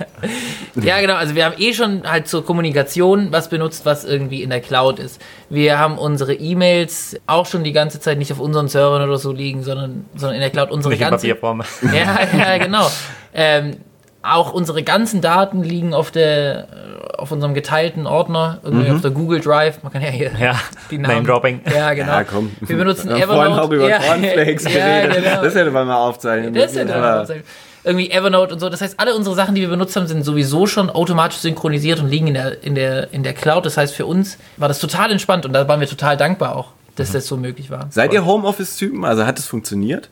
ja, 0.81 1.01
genau. 1.01 1.14
Also 1.14 1.35
wir 1.35 1.45
haben 1.45 1.57
eh 1.59 1.75
schon 1.75 2.09
halt 2.09 2.29
zur 2.29 2.45
Kommunikation 2.45 3.33
was 3.33 3.51
benutzt, 3.51 3.85
was 3.85 4.05
irgendwie 4.05 4.45
in 4.45 4.51
der 4.51 4.61
Cloud 4.61 5.01
ist. 5.01 5.21
Wir 5.49 5.81
haben 5.81 5.99
unsere 5.99 6.33
E-Mails 6.35 7.19
auch 7.27 7.45
schon 7.45 7.64
die 7.64 7.73
ganze 7.73 7.99
Zeit 7.99 8.19
nicht 8.19 8.31
auf 8.31 8.38
unseren 8.38 8.69
Servern 8.69 9.03
oder 9.03 9.19
so 9.19 9.33
liegen, 9.33 9.64
sondern, 9.64 10.05
sondern 10.14 10.37
in 10.37 10.43
der 10.43 10.51
Cloud 10.51 10.71
unsere 10.71 10.95
nicht 10.95 11.01
ganze... 11.01 11.27
In 11.27 11.35
Papierform. 11.35 11.62
Ja, 11.93 12.21
ja, 12.38 12.59
genau. 12.59 12.87
Ähm, 13.33 13.77
auch 14.22 14.52
unsere 14.52 14.83
ganzen 14.83 15.20
Daten 15.20 15.62
liegen 15.62 15.94
auf 15.94 16.11
der 16.11 16.68
auf 17.16 17.33
unserem 17.33 17.54
geteilten 17.54 18.06
Ordner, 18.06 18.59
irgendwie 18.62 18.88
mhm. 18.88 18.96
auf 18.96 19.02
der 19.02 19.11
Google 19.11 19.40
Drive. 19.40 19.83
Man 19.83 19.92
kann 19.92 20.02
ja 20.02 20.09
hier 20.09 20.30
ja, 20.40 20.59
die 20.90 20.98
Namen. 20.98 21.16
Name 21.16 21.26
Dropping. 21.26 21.61
Ja, 21.72 21.92
genau. 21.92 22.12
Ja, 22.12 22.24
komm. 22.24 22.50
Wir 22.61 22.76
benutzen 22.76 23.11
Wir 23.11 23.24
Evernote. 23.24 23.62
auch 23.62 23.70
über 23.70 23.88
ja, 23.88 23.98
Cornflakes 23.98 24.64
ja, 24.74 25.06
Genau. 25.06 25.42
Das 25.42 25.54
hätte 25.54 25.70
man 25.70 25.87
mal 25.87 25.96
aufzeichnen 25.96 26.54
Das 26.54 26.74
hätte 26.74 26.92
man 26.92 27.00
mal 27.00 27.20
aufzeichnen. 27.20 27.44
Irgendwie 27.83 28.11
Evernote 28.11 28.54
und 28.54 28.61
so. 28.61 28.68
Das 28.68 28.80
heißt, 28.80 29.00
alle 29.00 29.14
unsere 29.14 29.35
Sachen, 29.35 29.54
die 29.54 29.62
wir 29.62 29.68
benutzt 29.68 29.96
haben, 29.96 30.06
sind 30.06 30.22
sowieso 30.22 30.66
schon 30.66 30.90
automatisch 30.90 31.38
synchronisiert 31.38 32.00
und 32.00 32.09
liegen 32.11 32.26
in 32.28 32.35
der, 32.35 32.62
in 32.62 32.74
der, 32.74 33.12
in 33.12 33.22
der 33.22 33.33
Cloud. 33.33 33.64
Das 33.64 33.76
heißt, 33.76 33.94
für 33.94 34.06
uns 34.06 34.38
war 34.56 34.68
das 34.68 34.78
total 34.78 35.11
entspannt 35.11 35.46
und 35.46 35.52
da 35.52 35.66
waren 35.66 35.80
wir 35.80 35.88
total 35.88 36.16
dankbar 36.16 36.56
auch, 36.56 36.72
dass 36.96 37.11
mhm. 37.11 37.12
das 37.14 37.26
so 37.26 37.37
möglich 37.37 37.70
war. 37.70 37.87
Seid 37.90 38.12
ihr 38.12 38.24
Homeoffice-Typen? 38.24 39.04
Also 39.04 39.26
hat 39.26 39.38
es 39.38 39.46
funktioniert? 39.46 40.11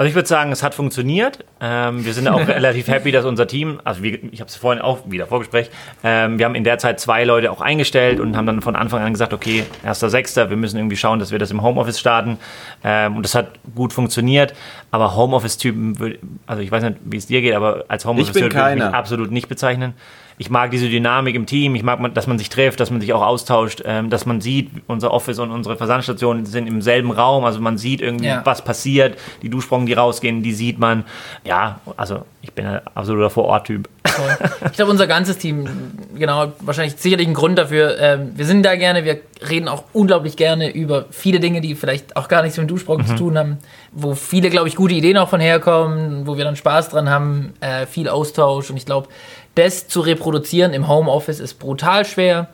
Also 0.00 0.08
ich 0.08 0.14
würde 0.14 0.28
sagen, 0.28 0.50
es 0.50 0.62
hat 0.62 0.74
funktioniert. 0.74 1.44
Ähm, 1.60 2.06
wir 2.06 2.14
sind 2.14 2.26
auch 2.26 2.40
relativ 2.48 2.88
happy, 2.88 3.12
dass 3.12 3.26
unser 3.26 3.46
Team, 3.46 3.82
also 3.84 4.02
wie, 4.02 4.14
ich 4.32 4.40
habe 4.40 4.48
es 4.48 4.56
vorhin 4.56 4.80
auch 4.80 5.00
wieder 5.04 5.26
Vorgespräch, 5.26 5.70
ähm, 6.02 6.38
wir 6.38 6.46
haben 6.46 6.54
in 6.54 6.64
der 6.64 6.78
Zeit 6.78 6.98
zwei 7.00 7.24
Leute 7.24 7.52
auch 7.52 7.60
eingestellt 7.60 8.18
und 8.18 8.34
haben 8.34 8.46
dann 8.46 8.62
von 8.62 8.76
Anfang 8.76 9.02
an 9.02 9.12
gesagt, 9.12 9.34
okay, 9.34 9.64
erster 9.84 10.08
Sechster, 10.08 10.48
wir 10.48 10.56
müssen 10.56 10.78
irgendwie 10.78 10.96
schauen, 10.96 11.18
dass 11.18 11.32
wir 11.32 11.38
das 11.38 11.50
im 11.50 11.62
Homeoffice 11.62 12.00
starten. 12.00 12.38
Ähm, 12.82 13.16
und 13.16 13.24
das 13.24 13.34
hat 13.34 13.50
gut 13.74 13.92
funktioniert. 13.92 14.54
Aber 14.90 15.16
Homeoffice-Typen, 15.16 16.16
also 16.46 16.62
ich 16.62 16.72
weiß 16.72 16.82
nicht, 16.82 16.96
wie 17.04 17.18
es 17.18 17.26
dir 17.26 17.42
geht, 17.42 17.52
aber 17.52 17.84
als 17.88 18.06
Homeoffice-Typ 18.06 18.54
würde 18.54 18.70
ich 18.70 18.74
mich 18.76 18.94
absolut 18.94 19.30
nicht 19.30 19.50
bezeichnen 19.50 19.92
ich 20.40 20.48
mag 20.48 20.70
diese 20.70 20.88
Dynamik 20.88 21.34
im 21.34 21.44
Team, 21.44 21.74
ich 21.74 21.82
mag, 21.82 22.14
dass 22.14 22.26
man 22.26 22.38
sich 22.38 22.48
trifft, 22.48 22.80
dass 22.80 22.90
man 22.90 23.02
sich 23.02 23.12
auch 23.12 23.20
austauscht, 23.20 23.82
ähm, 23.84 24.08
dass 24.08 24.24
man 24.24 24.40
sieht, 24.40 24.70
unser 24.86 25.10
Office 25.10 25.38
und 25.38 25.50
unsere 25.50 25.76
Versandstationen 25.76 26.46
sind 26.46 26.66
im 26.66 26.80
selben 26.80 27.10
Raum, 27.10 27.44
also 27.44 27.60
man 27.60 27.76
sieht 27.76 28.00
irgendwie, 28.00 28.28
ja. 28.28 28.40
was 28.42 28.64
passiert, 28.64 29.18
die 29.42 29.50
Duschsprungen, 29.50 29.84
die 29.84 29.92
rausgehen, 29.92 30.42
die 30.42 30.54
sieht 30.54 30.78
man. 30.78 31.04
Ja, 31.44 31.80
also 31.98 32.24
ich 32.40 32.54
bin 32.54 32.64
ein 32.64 32.80
absoluter 32.94 33.28
Vor-Ort-Typ. 33.28 33.86
Ich 34.66 34.72
glaube, 34.72 34.90
unser 34.90 35.06
ganzes 35.06 35.38
Team, 35.38 35.68
genau, 36.14 36.52
wahrscheinlich 36.60 36.96
sicherlich 36.96 37.26
ein 37.26 37.34
Grund 37.34 37.58
dafür. 37.58 37.98
Ähm, 37.98 38.32
wir 38.34 38.44
sind 38.44 38.64
da 38.64 38.76
gerne, 38.76 39.04
wir 39.04 39.20
reden 39.48 39.68
auch 39.68 39.84
unglaublich 39.92 40.36
gerne 40.36 40.70
über 40.72 41.06
viele 41.10 41.40
Dinge, 41.40 41.60
die 41.60 41.74
vielleicht 41.74 42.16
auch 42.16 42.28
gar 42.28 42.42
nichts 42.42 42.58
mit 42.58 42.66
dem 42.66 42.68
Duschsprung 42.68 42.98
mhm. 42.98 43.06
zu 43.06 43.14
tun 43.16 43.38
haben, 43.38 43.58
wo 43.92 44.14
viele, 44.14 44.50
glaube 44.50 44.68
ich, 44.68 44.76
gute 44.76 44.94
Ideen 44.94 45.16
auch 45.16 45.28
von 45.28 45.40
herkommen, 45.40 46.26
wo 46.26 46.36
wir 46.36 46.44
dann 46.44 46.56
Spaß 46.56 46.90
dran 46.90 47.08
haben, 47.08 47.54
äh, 47.60 47.86
viel 47.86 48.08
Austausch 48.08 48.70
und 48.70 48.76
ich 48.76 48.86
glaube, 48.86 49.08
das 49.54 49.88
zu 49.88 50.00
reproduzieren 50.00 50.72
im 50.72 50.88
Homeoffice 50.88 51.40
ist 51.40 51.54
brutal 51.58 52.04
schwer. 52.04 52.48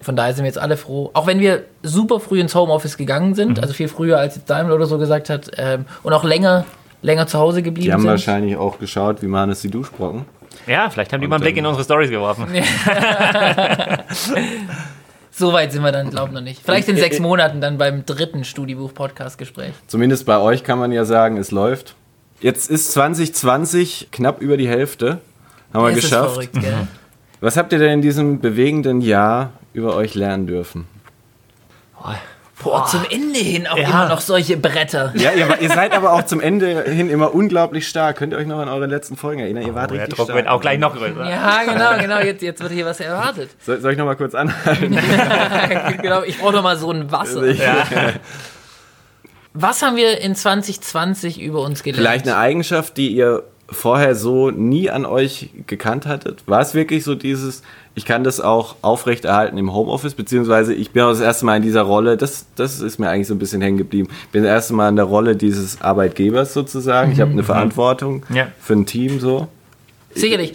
Von 0.00 0.16
daher 0.16 0.32
sind 0.32 0.44
wir 0.44 0.48
jetzt 0.48 0.58
alle 0.58 0.76
froh. 0.76 1.10
Auch 1.12 1.26
wenn 1.26 1.40
wir 1.40 1.64
super 1.82 2.20
früh 2.20 2.40
ins 2.40 2.54
Homeoffice 2.54 2.96
gegangen 2.96 3.34
sind, 3.34 3.58
mhm. 3.58 3.62
also 3.62 3.74
viel 3.74 3.88
früher 3.88 4.18
als 4.18 4.42
Daimler 4.44 4.74
oder 4.74 4.86
so 4.86 4.98
gesagt 4.98 5.28
hat, 5.28 5.50
ähm, 5.58 5.84
und 6.02 6.12
auch 6.12 6.24
länger, 6.24 6.64
länger 7.02 7.26
zu 7.26 7.38
Hause 7.38 7.62
geblieben 7.62 7.84
sind. 7.84 7.88
Die 7.88 7.92
haben 7.92 8.00
sind. 8.02 8.10
wahrscheinlich 8.10 8.56
auch 8.56 8.78
geschaut, 8.78 9.22
wie 9.22 9.26
machen 9.26 9.50
es 9.50 9.60
die 9.60 9.70
Duschbrocken. 9.70 10.24
Ja, 10.66 10.90
vielleicht 10.90 11.12
haben 11.12 11.20
die 11.20 11.28
mal 11.28 11.36
einen 11.36 11.42
Blick 11.42 11.56
in 11.56 11.66
unsere 11.66 11.84
Stories 11.84 12.10
geworfen. 12.10 12.46
so 15.30 15.52
weit 15.52 15.72
sind 15.72 15.82
wir 15.82 15.92
dann, 15.92 16.10
glaube 16.10 16.28
ich, 16.28 16.34
noch 16.34 16.40
nicht. 16.40 16.62
Vielleicht 16.64 16.88
in 16.88 16.96
sechs 16.96 17.18
Monaten 17.18 17.60
dann 17.60 17.78
beim 17.78 18.04
dritten 18.04 18.44
Studiebuch-Podcast-Gespräch. 18.44 19.72
Zumindest 19.86 20.26
bei 20.26 20.38
euch 20.38 20.64
kann 20.64 20.78
man 20.78 20.92
ja 20.92 21.04
sagen, 21.04 21.36
es 21.36 21.50
läuft. 21.50 21.94
Jetzt 22.40 22.70
ist 22.70 22.92
2020 22.92 24.08
knapp 24.12 24.40
über 24.40 24.56
die 24.56 24.68
Hälfte. 24.68 25.20
Haben 25.72 25.86
wir 25.86 25.94
geschafft. 25.94 26.32
Verrückt, 26.32 26.54
mhm. 26.56 26.88
Was 27.40 27.56
habt 27.56 27.72
ihr 27.72 27.78
denn 27.78 27.92
in 27.92 28.02
diesem 28.02 28.40
bewegenden 28.40 29.00
Jahr 29.00 29.52
über 29.72 29.94
euch 29.96 30.14
lernen 30.14 30.46
dürfen? 30.46 30.86
Boah. 31.98 32.16
Boah, 32.62 32.84
zum 32.86 33.06
Ende 33.08 33.38
hin 33.38 33.66
auch 33.66 33.78
ja. 33.78 33.88
immer 33.88 34.08
noch 34.10 34.20
solche 34.20 34.58
Bretter. 34.58 35.14
Ja, 35.16 35.32
ihr, 35.32 35.48
ihr, 35.60 35.70
seid 35.70 35.94
aber 35.94 36.12
auch 36.12 36.24
zum 36.24 36.40
Ende 36.40 36.82
hin 36.82 37.08
immer 37.08 37.34
unglaublich 37.34 37.88
stark. 37.88 38.16
Könnt 38.16 38.34
ihr 38.34 38.38
euch 38.38 38.46
noch 38.46 38.58
an 38.58 38.68
eure 38.68 38.86
letzten 38.86 39.16
Folgen 39.16 39.40
erinnern? 39.40 39.66
Ihr 39.66 39.74
wart 39.74 39.90
oh, 39.90 39.94
richtig 39.94 40.10
der 40.10 40.16
Druck 40.16 40.26
stark. 40.26 40.36
wird 40.36 40.48
auch 40.48 40.60
gleich 40.60 40.78
noch 40.78 40.94
größer. 40.94 41.26
Ja, 41.26 41.62
genau, 41.64 41.98
genau. 41.98 42.18
Jetzt, 42.20 42.42
jetzt 42.42 42.60
wird 42.60 42.72
hier 42.72 42.84
was 42.84 43.00
erwartet. 43.00 43.48
Soll, 43.64 43.80
soll 43.80 43.92
ich 43.92 43.98
noch 43.98 44.04
mal 44.04 44.16
kurz 44.16 44.34
anhalten? 44.34 44.98
genau, 46.02 46.22
ich 46.22 46.38
brauche 46.38 46.52
noch 46.52 46.62
mal 46.62 46.76
so 46.76 46.90
ein 46.92 47.10
Wasser. 47.10 47.46
Ja. 47.50 47.86
Was 49.54 49.80
haben 49.80 49.96
wir 49.96 50.20
in 50.20 50.34
2020 50.34 51.40
über 51.40 51.62
uns 51.62 51.82
gelernt? 51.82 52.02
Vielleicht 52.02 52.28
eine 52.28 52.36
Eigenschaft, 52.36 52.98
die 52.98 53.08
ihr 53.08 53.42
vorher 53.70 54.14
so 54.14 54.50
nie 54.50 54.90
an 54.90 55.06
euch 55.06 55.50
gekannt 55.66 56.06
hattet? 56.06 56.42
War 56.46 56.60
es 56.60 56.74
wirklich 56.74 57.04
so 57.04 57.14
dieses, 57.14 57.62
ich 57.94 58.04
kann 58.04 58.24
das 58.24 58.40
auch 58.40 58.76
aufrechterhalten 58.82 59.58
im 59.58 59.72
Homeoffice, 59.72 60.14
beziehungsweise 60.14 60.74
ich 60.74 60.90
bin 60.90 61.02
auch 61.02 61.10
das 61.10 61.20
erste 61.20 61.46
Mal 61.46 61.56
in 61.56 61.62
dieser 61.62 61.82
Rolle, 61.82 62.16
das, 62.16 62.46
das 62.56 62.80
ist 62.80 62.98
mir 62.98 63.08
eigentlich 63.08 63.28
so 63.28 63.34
ein 63.34 63.38
bisschen 63.38 63.62
hängen 63.62 63.78
geblieben. 63.78 64.08
Ich 64.24 64.30
bin 64.30 64.42
das 64.42 64.50
erste 64.50 64.74
Mal 64.74 64.88
in 64.88 64.96
der 64.96 65.04
Rolle 65.04 65.36
dieses 65.36 65.80
Arbeitgebers 65.80 66.52
sozusagen. 66.52 67.12
Ich 67.12 67.20
habe 67.20 67.30
eine 67.30 67.42
mhm. 67.42 67.46
Verantwortung 67.46 68.26
ja. 68.34 68.48
für 68.60 68.74
ein 68.74 68.86
Team 68.86 69.20
so. 69.20 69.48
Sicherlich. 70.14 70.54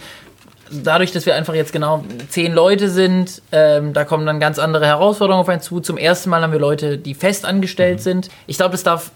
Dadurch, 0.70 1.12
dass 1.12 1.26
wir 1.26 1.36
einfach 1.36 1.54
jetzt 1.54 1.72
genau 1.72 2.04
zehn 2.28 2.52
Leute 2.52 2.90
sind, 2.90 3.40
ähm, 3.52 3.92
da 3.92 4.04
kommen 4.04 4.26
dann 4.26 4.40
ganz 4.40 4.58
andere 4.58 4.84
Herausforderungen 4.84 5.42
auf 5.42 5.48
einen 5.48 5.60
zu. 5.60 5.78
Zum 5.78 5.96
ersten 5.96 6.28
Mal 6.28 6.42
haben 6.42 6.52
wir 6.52 6.58
Leute, 6.58 6.98
die 6.98 7.14
fest 7.14 7.44
angestellt 7.44 7.98
mhm. 7.98 8.02
sind. 8.02 8.28
Ich 8.48 8.56
glaube, 8.56 8.72
das 8.72 8.82
darf 8.82 9.12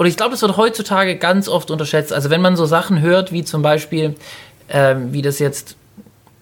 oder 0.00 0.08
ich 0.08 0.16
glaube, 0.16 0.30
das 0.30 0.40
wird 0.40 0.56
heutzutage 0.56 1.16
ganz 1.16 1.46
oft 1.46 1.70
unterschätzt. 1.70 2.10
Also 2.10 2.30
wenn 2.30 2.40
man 2.40 2.56
so 2.56 2.64
Sachen 2.64 3.02
hört, 3.02 3.32
wie 3.32 3.44
zum 3.44 3.60
Beispiel, 3.60 4.14
ähm, 4.70 5.12
wie 5.12 5.20
das 5.20 5.38
jetzt 5.38 5.76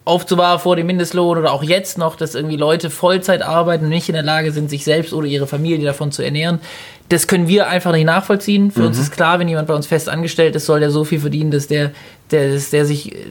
war 0.07 0.61
vor 0.61 0.77
dem 0.77 0.87
Mindestlohn 0.87 1.37
oder 1.37 1.53
auch 1.53 1.65
jetzt 1.65 1.99
noch, 1.99 2.15
dass 2.15 2.37
irgendwie 2.37 2.55
Leute 2.55 2.89
Vollzeit 2.89 3.43
arbeiten 3.43 3.87
und 3.87 3.91
nicht 3.91 4.09
in 4.09 4.15
der 4.15 4.23
Lage 4.23 4.53
sind, 4.53 4.71
sich 4.71 4.85
selbst 4.85 5.13
oder 5.13 5.27
ihre 5.27 5.49
Familie 5.49 5.85
davon 5.85 6.13
zu 6.13 6.23
ernähren, 6.23 6.61
das 7.09 7.27
können 7.27 7.49
wir 7.49 7.67
einfach 7.67 7.91
nicht 7.91 8.05
nachvollziehen. 8.05 8.71
Für 8.71 8.87
uns 8.87 8.97
ist 8.97 9.11
klar, 9.11 9.41
wenn 9.41 9.49
jemand 9.49 9.67
bei 9.67 9.75
uns 9.75 9.89
fest 9.89 10.09
angestellt 10.09 10.55
ist, 10.55 10.67
soll 10.67 10.79
der 10.79 10.93
so 10.93 11.03
viel 11.03 11.19
verdienen, 11.19 11.51
dass 11.51 11.67
der, 11.67 11.91
der, 12.31 12.53
dass 12.53 12.71
der 12.71 12.87
sich 12.87 13.13
äh, 13.13 13.27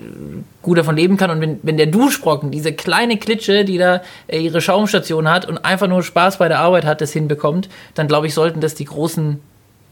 gut 0.61 0.77
davon 0.77 0.97
leben 0.97 1.15
kann. 1.15 1.31
Und 1.31 1.39
wenn, 1.39 1.59
wenn 1.63 1.77
der 1.77 1.85
Duschbrocken, 1.85 2.51
diese 2.51 2.73
kleine 2.73 3.17
Klitsche, 3.17 3.63
die 3.63 3.77
da 3.77 4.01
äh, 4.27 4.39
ihre 4.39 4.59
Schaumstation 4.59 5.29
hat 5.29 5.45
und 5.45 5.59
einfach 5.59 5.87
nur 5.87 6.03
Spaß 6.03 6.37
bei 6.37 6.49
der 6.49 6.59
Arbeit 6.59 6.83
hat, 6.83 6.99
das 6.99 7.13
hinbekommt, 7.13 7.69
dann 7.95 8.09
glaube 8.09 8.27
ich, 8.27 8.33
sollten 8.33 8.59
das 8.59 8.75
die 8.75 8.85
Großen, 8.85 9.39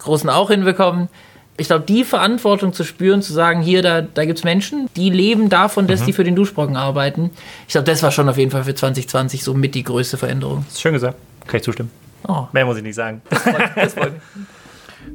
Großen 0.06 0.30
auch 0.30 0.50
hinbekommen. 0.50 1.10
Ich 1.58 1.68
glaube, 1.68 1.86
die 1.88 2.04
Verantwortung 2.04 2.74
zu 2.74 2.84
spüren, 2.84 3.22
zu 3.22 3.32
sagen, 3.32 3.62
hier, 3.62 3.82
da, 3.82 4.02
da 4.02 4.26
gibt 4.26 4.40
es 4.40 4.44
Menschen, 4.44 4.90
die 4.98 5.10
leben 5.10 5.48
davon, 5.50 5.88
dass 5.88 6.04
die 6.04 6.12
für 6.12 6.26
den 6.26 6.36
Duschbrocken 6.36 6.76
arbeiten. 6.76 7.32
Ich 7.68 7.72
glaube, 7.74 7.86
das 7.86 8.04
war 8.04 8.12
schon 8.12 8.28
auf 8.28 8.38
jeden 8.38 8.52
Fall 8.52 8.66
für 8.66 8.76
2020 8.76 9.42
so 9.44 9.54
mit 9.54 9.74
die 9.74 9.84
größte 9.84 10.18
Veränderung. 10.18 10.66
Ist 10.70 10.82
schön 10.82 10.94
gesagt. 10.94 11.18
Kann 11.48 11.58
ich 11.58 11.64
zustimmen. 11.64 11.92
Oh, 12.28 12.48
Mehr 12.52 12.66
muss 12.66 12.76
ich 12.78 12.84
nicht 12.84 12.96
sagen. 12.96 13.22
das 13.76 13.94
freut 13.94 14.14
mich. 14.14 14.22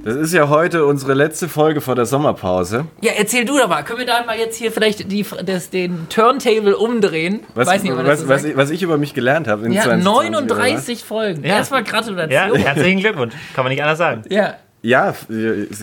Das 0.05 0.15
ist 0.17 0.33
ja 0.33 0.49
heute 0.49 0.87
unsere 0.87 1.13
letzte 1.15 1.49
Folge 1.49 1.81
vor 1.81 1.95
der 1.95 2.07
Sommerpause. 2.07 2.87
Ja, 3.03 3.13
erzähl 3.19 3.45
du 3.45 3.59
doch 3.59 3.69
mal. 3.69 3.83
Können 3.83 3.99
wir 3.99 4.07
da 4.07 4.25
mal 4.25 4.39
jetzt 4.39 4.57
hier 4.57 4.73
vielleicht 4.73 5.11
die, 5.11 5.27
das, 5.45 5.69
den 5.69 6.09
Turntable 6.09 6.77
umdrehen? 6.77 7.41
Was, 7.55 7.67
Weiß 7.69 7.83
nicht, 7.83 7.95
was, 7.97 8.05
das 8.07 8.21
so 8.21 8.29
was, 8.29 8.45
ich, 8.45 8.57
was 8.57 8.71
ich 8.71 8.83
über 8.83 8.97
mich 8.97 9.13
gelernt 9.13 9.47
habe. 9.49 9.67
in 9.67 9.73
Ja, 9.73 9.83
2020, 9.83 10.31
39 10.31 11.05
Folgen. 11.05 11.45
Ja. 11.45 11.57
Erstmal 11.57 11.83
Ja, 11.83 11.91
Gratulation. 11.91 12.57
herzlichen 12.59 13.01
Glückwunsch. 13.01 13.35
Kann 13.55 13.65
man 13.65 13.73
nicht 13.73 13.83
anders 13.83 13.99
sagen. 13.99 14.23
Ja. 14.31 14.55
Ja, 14.83 15.15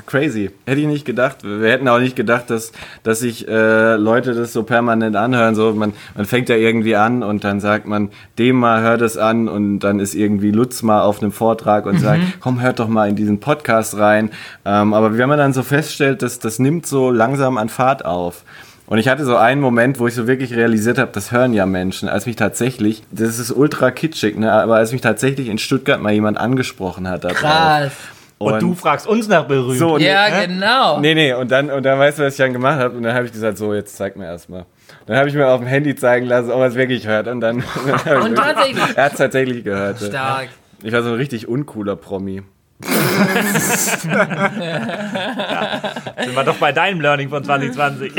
crazy. 0.08 0.50
Hätte 0.66 0.82
ich 0.82 0.88
nicht 0.88 1.06
gedacht. 1.06 1.43
Wir 1.43 1.70
hätten 1.70 1.88
auch 1.88 2.00
nicht 2.00 2.16
gedacht, 2.16 2.50
dass, 2.50 2.72
dass 3.04 3.20
sich 3.20 3.48
äh, 3.48 3.95
Leute 3.95 4.34
das 4.34 4.54
so 4.54 4.64
permanent 4.64 5.16
anhören. 5.16 5.54
So, 5.54 5.72
man, 5.74 5.93
man 6.16 6.26
fängt 6.26 6.50
ja 6.50 6.56
irgendwie 6.56 6.95
an 6.95 7.22
und 7.22 7.43
dann 7.43 7.60
sagt 7.60 7.86
man, 7.86 8.10
dem 8.39 8.56
mal 8.56 8.82
hört 8.82 9.02
es 9.02 9.16
an 9.16 9.48
und 9.50 9.80
dann 9.80 10.00
ist 10.00 10.16
irgendwie 10.16 10.50
Lutz 10.50 10.82
mal 10.82 11.02
auf 11.02 11.22
einem 11.22 11.32
Vortrag 11.32 11.86
und 11.86 12.00
sagt, 12.00 12.22
komm, 12.39 12.60
hört 12.60 12.80
doch 12.80 12.88
mal 12.88 13.08
in 13.08 13.16
diesen 13.16 13.39
Podcast 13.39 13.98
rein. 13.98 14.32
Ähm, 14.66 14.95
aber 14.95 15.16
wenn 15.16 15.30
man 15.30 15.38
dann 15.38 15.54
so 15.54 15.62
feststellt, 15.62 16.24
dass 16.24 16.39
das 16.39 16.58
nimmt 16.58 16.88
so 16.88 17.12
langsam 17.12 17.58
an 17.58 17.70
Fahrt 17.70 18.04
auf. 18.04 18.43
Und 18.88 19.00
ich 19.00 19.10
hatte 19.10 19.26
so 19.26 19.36
einen 19.36 19.62
Moment, 19.62 20.00
wo 20.00 20.08
ich 20.08 20.16
so 20.16 20.28
wirklich 20.28 20.56
realisiert 20.56 20.98
habe, 20.98 21.12
das 21.12 21.32
hören 21.32 21.54
ja 21.54 21.66
Menschen, 21.66 22.08
als 22.08 22.26
mich 22.26 22.38
tatsächlich, 22.38 23.04
das 23.12 23.38
ist 23.38 23.52
ultra 23.52 23.91
kitschig, 23.91 24.38
ne, 24.38 24.52
aber 24.52 24.78
als 24.78 24.93
mich 24.93 25.02
tatsächlich 25.02 25.50
in 25.50 25.58
Stuttgart 25.58 26.02
mal 26.02 26.14
jemand 26.14 26.38
angesprochen 26.38 27.08
hat. 27.08 27.26
da 27.26 27.28
drauf. 27.28 28.14
Krass. 28.40 28.54
Und, 28.54 28.62
du 28.62 28.76
fragst 28.76 29.08
uns 29.08 29.28
nach 29.28 29.46
berühmt. 29.46 29.80
so, 29.80 29.98
Ja, 29.98 30.26
hä? 30.26 30.46
genau. 30.48 31.00
Nee, 31.00 31.16
nee, 31.16 31.34
und 31.34 31.50
dann, 31.52 31.72
und 31.72 31.84
dann 31.84 31.98
weißt 31.98 32.20
du, 32.20 32.24
was 32.24 32.34
ich 32.34 32.38
dann 32.38 32.54
gemacht 32.54 32.80
habe? 32.80 32.96
Und 32.96 33.04
dann 33.04 33.16
habe 33.16 33.26
ich 33.26 33.32
gesagt, 33.32 33.58
so, 33.58 33.74
jetzt 33.74 33.98
zeig 33.98 34.16
mir 34.16 34.26
erstmal. 34.26 34.66
Dann 35.08 35.18
habe 35.18 35.28
ich 35.28 35.34
mir 35.36 35.48
auf 35.48 35.60
dem 35.60 35.68
Handy 35.68 35.96
zeigen 35.96 36.28
lassen, 36.28 36.52
ob 36.52 36.60
er 36.60 36.68
es 36.68 36.76
wirklich 36.76 37.08
hört. 37.08 37.28
Und 37.28 37.42
dann. 37.42 37.64
dann 38.06 38.22
Und 38.22 38.36
tatsächlich. 38.36 38.84
Er 38.96 39.04
hat 39.06 39.12
es 39.14 39.18
tatsächlich 39.18 39.64
gehört. 39.64 40.00
Stark. 40.00 40.50
Ich 40.84 40.94
war 40.94 41.02
so 41.02 41.10
ein 41.10 41.16
richtig 41.16 41.48
uncooler 41.48 41.96
Promi. 41.96 42.44
Sind 42.84 44.12
wir 46.36 46.44
doch 46.46 46.58
bei 46.58 46.72
deinem 46.72 47.02
Learning 47.02 47.30
von 47.30 47.44
2020. 47.44 48.14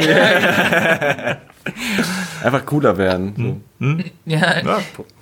Einfach 2.42 2.64
cooler 2.66 2.96
werden. 2.96 3.60
So. 3.80 3.86
Ja. 4.26 4.40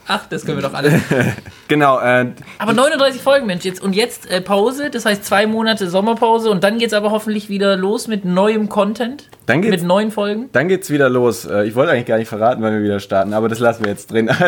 Ach, 0.09 0.26
das 0.30 0.45
können 0.47 0.59
wir 0.59 0.62
doch 0.68 0.74
alle. 0.74 1.01
Genau, 1.68 1.99
äh, 1.99 2.26
Aber 2.59 2.72
39 2.74 3.20
Folgen, 3.20 3.47
Mensch. 3.47 3.64
Jetzt, 3.64 3.82
und 3.82 3.93
jetzt 3.93 4.30
äh, 4.30 4.41
Pause, 4.41 4.89
das 4.89 5.05
heißt 5.05 5.24
zwei 5.24 5.49
Monate 5.49 5.91
Sommerpause 5.91 6.49
und 6.51 6.62
dann 6.62 6.78
geht's 6.78 6.93
aber 6.93 7.11
hoffentlich 7.11 7.49
wieder 7.49 7.76
los 7.76 8.07
mit 8.07 8.24
neuem 8.24 8.68
Content. 8.68 9.28
Dann 9.47 9.62
geht's- 9.62 9.72
Mit 9.78 9.82
neuen 9.82 10.12
Folgen. 10.12 10.49
dann 10.53 10.68
geht's 10.68 10.91
wieder 10.91 11.09
los. 11.09 11.45
Äh, 11.45 11.64
Ich 11.66 11.74
wollte 11.74 11.91
eigentlich 11.91 12.07
gar 12.07 12.18
nicht 12.18 12.28
verraten, 12.28 12.62
wann 12.62 12.72
wir 12.74 12.84
wieder 12.84 13.01
starten, 13.01 13.34
aber 13.34 13.49
das 13.49 13.59
lassen 13.59 13.84
wir 13.84 13.91
jetzt 13.91 14.12
drin. 14.12 14.30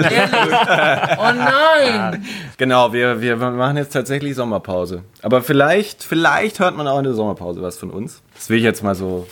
Oh 1.19 1.33
nein! 1.35 2.25
genau, 2.57 2.93
wir, 2.93 3.21
wir 3.21 3.37
machen 3.37 3.77
jetzt 3.77 3.93
tatsächlich 3.93 4.37
Sommerpause. 4.37 5.03
Aber 5.23 5.43
vielleicht, 5.43 6.05
vielleicht 6.05 6.61
hört 6.61 6.77
man 6.77 6.87
auch 6.87 6.99
in 6.99 7.05
der 7.05 7.15
Sommerpause 7.15 7.61
was 7.63 7.77
von 7.79 7.91
uns. 7.91 8.23
Das 8.37 8.49
will 8.49 8.59
ich 8.59 8.65
jetzt 8.65 8.83
mal 8.85 8.95
so, 8.95 9.27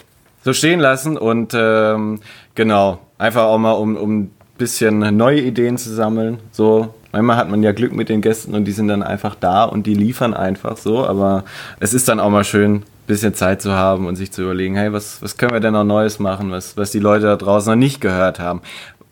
so 0.46 0.52
stehen 0.52 0.78
lassen 0.78 1.18
und 1.18 1.54
ähm, 1.56 2.20
genau, 2.54 3.00
einfach 3.18 3.42
auch 3.42 3.58
mal 3.58 3.72
um, 3.72 3.96
um 3.96 4.30
bisschen 4.56 5.16
neue 5.16 5.40
Ideen 5.40 5.76
zu 5.76 5.92
sammeln. 5.92 6.38
So, 6.52 6.94
manchmal 7.10 7.36
hat 7.36 7.50
man 7.50 7.64
ja 7.64 7.72
Glück 7.72 7.92
mit 7.92 8.08
den 8.08 8.20
Gästen 8.20 8.54
und 8.54 8.64
die 8.64 8.70
sind 8.70 8.86
dann 8.86 9.02
einfach 9.02 9.34
da 9.34 9.64
und 9.64 9.88
die 9.88 9.94
liefern 9.94 10.34
einfach 10.34 10.76
so, 10.76 11.04
aber 11.04 11.44
es 11.80 11.94
ist 11.94 12.08
dann 12.08 12.20
auch 12.20 12.30
mal 12.30 12.44
schön, 12.44 12.74
ein 12.76 12.84
bisschen 13.08 13.34
Zeit 13.34 13.60
zu 13.60 13.72
haben 13.72 14.06
und 14.06 14.14
sich 14.14 14.30
zu 14.30 14.42
überlegen, 14.42 14.76
hey, 14.76 14.92
was, 14.92 15.20
was 15.20 15.36
können 15.36 15.50
wir 15.50 15.58
denn 15.58 15.72
noch 15.72 15.82
Neues 15.82 16.20
machen, 16.20 16.52
was, 16.52 16.76
was 16.76 16.92
die 16.92 17.00
Leute 17.00 17.26
da 17.26 17.34
draußen 17.34 17.72
noch 17.72 17.76
nicht 17.76 18.00
gehört 18.00 18.38
haben. 18.38 18.62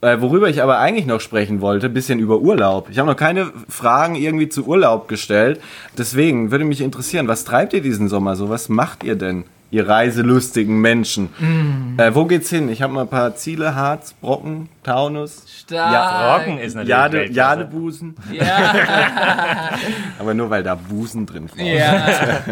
Äh, 0.03 0.21
worüber 0.21 0.49
ich 0.49 0.63
aber 0.63 0.79
eigentlich 0.79 1.07
noch 1.07 1.21
sprechen 1.21 1.61
wollte, 1.61 1.89
bisschen 1.89 2.21
über 2.21 2.39
Urlaub. 2.39 2.87
Ich 2.91 2.99
habe 3.01 3.11
noch 3.11 3.17
keine 3.17 3.51
Fragen 3.69 4.15
irgendwie 4.15 4.49
zu 4.49 4.67
Urlaub 4.67 5.09
gestellt. 5.09 5.61
Deswegen 5.99 6.53
würde 6.53 6.65
mich 6.65 6.81
interessieren, 6.81 7.27
was 7.27 7.45
treibt 7.45 7.73
ihr 7.73 7.83
diesen 7.83 8.09
Sommer 8.09 8.37
so? 8.37 8.49
Was 8.51 8.69
macht 8.69 9.03
ihr 9.03 9.17
denn, 9.17 9.43
ihr 9.75 9.89
reiselustigen 9.89 10.81
Menschen? 10.81 11.97
Äh, 11.97 12.15
wo 12.15 12.27
geht's 12.27 12.49
hin? 12.49 12.69
Ich 12.69 12.81
habe 12.81 12.93
mal 12.93 13.01
ein 13.03 13.09
paar 13.09 13.35
Ziele. 13.35 13.75
Harz, 13.75 14.13
Brocken, 14.13 14.69
Taunus, 14.85 15.45
Stark. 15.49 16.43
Rocken 16.43 16.59
ist 16.59 16.75
natürlich 16.75 16.91
Jade. 16.91 17.27
Jadebusen. 17.31 18.15
Ja. 18.31 19.71
Aber 20.19 20.33
nur 20.35 20.49
weil 20.51 20.63
da 20.63 20.77
Busen 20.77 21.27
drin 21.27 21.49
vorkommen. 21.49 21.75
ja. 21.75 22.05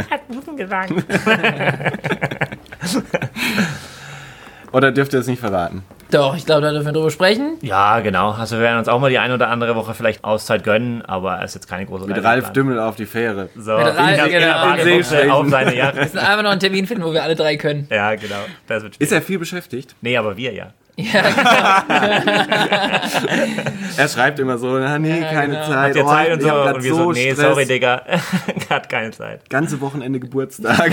Oder 4.72 4.90
dürft 4.90 5.12
ihr 5.12 5.20
es 5.20 5.26
nicht 5.28 5.40
verraten? 5.40 5.82
Doch, 6.12 6.36
ich 6.36 6.44
glaube, 6.46 6.60
da 6.62 6.70
dürfen 6.70 6.84
wir 6.86 6.92
drüber 6.92 7.10
sprechen. 7.10 7.56
Ja, 7.62 8.00
genau. 8.00 8.32
Also 8.32 8.56
wir 8.56 8.62
werden 8.62 8.78
uns 8.78 8.88
auch 8.88 9.00
mal 9.00 9.08
die 9.10 9.18
ein 9.18 9.32
oder 9.32 9.48
andere 9.48 9.74
Woche 9.76 9.94
vielleicht 9.94 10.22
Auszeit 10.24 10.62
gönnen, 10.62 11.02
aber 11.02 11.38
es 11.38 11.46
ist 11.52 11.54
jetzt 11.54 11.68
keine 11.68 11.86
große 11.86 12.06
Mit 12.06 12.16
Reise 12.18 12.26
Ralf. 12.26 12.52
Dümmel 12.52 12.78
auf 12.78 12.96
die 12.96 13.06
Fähre. 13.06 13.48
So, 13.56 13.76
Mit 13.78 13.86
Ralf, 13.86 14.24
genau. 14.24 14.30
der 14.38 14.52
Badebuchse 14.52 15.32
auf 15.32 15.48
seine 15.48 15.74
Yacht. 15.74 15.94
Wir 15.96 16.02
müssen 16.02 16.18
einfach 16.18 16.42
noch 16.42 16.50
einen 16.50 16.60
Termin 16.60 16.86
finden, 16.86 17.02
wo 17.04 17.12
wir 17.12 17.22
alle 17.22 17.34
drei 17.34 17.56
können. 17.56 17.86
Ja, 17.90 18.14
genau. 18.14 18.36
Das 18.66 18.82
wird 18.82 18.96
Ist 18.98 19.10
er 19.10 19.22
viel 19.22 19.38
beschäftigt? 19.38 19.94
Nee, 20.02 20.16
aber 20.18 20.36
wir 20.36 20.52
ja. 20.52 20.66
Ja, 20.98 21.22
Er 23.96 24.08
schreibt 24.08 24.38
immer 24.38 24.58
so, 24.58 24.78
na, 24.78 24.98
nee, 24.98 25.20
keine 25.20 25.54
genau. 25.54 25.66
Zeit. 25.66 25.76
Habt 25.76 25.96
ihr 25.96 26.04
Oh, 26.04 26.08
Zeit 26.08 26.32
und 26.32 26.42
so? 26.42 26.52
Und 26.54 26.82
wir 26.84 26.94
so, 26.94 27.12
nee, 27.12 27.32
Stress. 27.32 27.38
sorry, 27.48 27.64
Digga. 27.66 28.02
Hat 28.70 28.88
keine 28.90 29.10
Zeit. 29.12 29.48
Ganze 29.48 29.80
Wochenende 29.80 30.20
Geburtstag. 30.20 30.92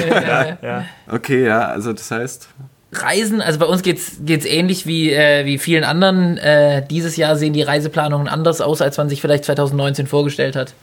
Ja. 0.62 0.86
Okay, 1.12 1.46
ja, 1.46 1.68
also 1.68 1.92
das 1.92 2.10
heißt, 2.12 2.48
Reisen, 2.92 3.42
also 3.42 3.60
bei 3.60 3.66
uns 3.68 3.84
geht's 3.84 4.18
geht's 4.22 4.46
ähnlich 4.46 4.88
wie, 4.88 5.12
äh, 5.14 5.46
wie 5.46 5.58
vielen 5.60 5.84
anderen. 5.84 6.38
Äh, 6.38 6.86
dieses 6.88 7.18
Jahr 7.18 7.36
sehen 7.36 7.54
die 7.54 7.62
Reiseplanungen 7.62 8.28
anders 8.28 8.62
aus, 8.62 8.82
als 8.82 8.98
man 8.98 9.10
sich 9.10 9.22
vielleicht 9.22 9.46
2019 9.46 10.08
vorgestellt 10.08 10.56
hat. 10.56 10.74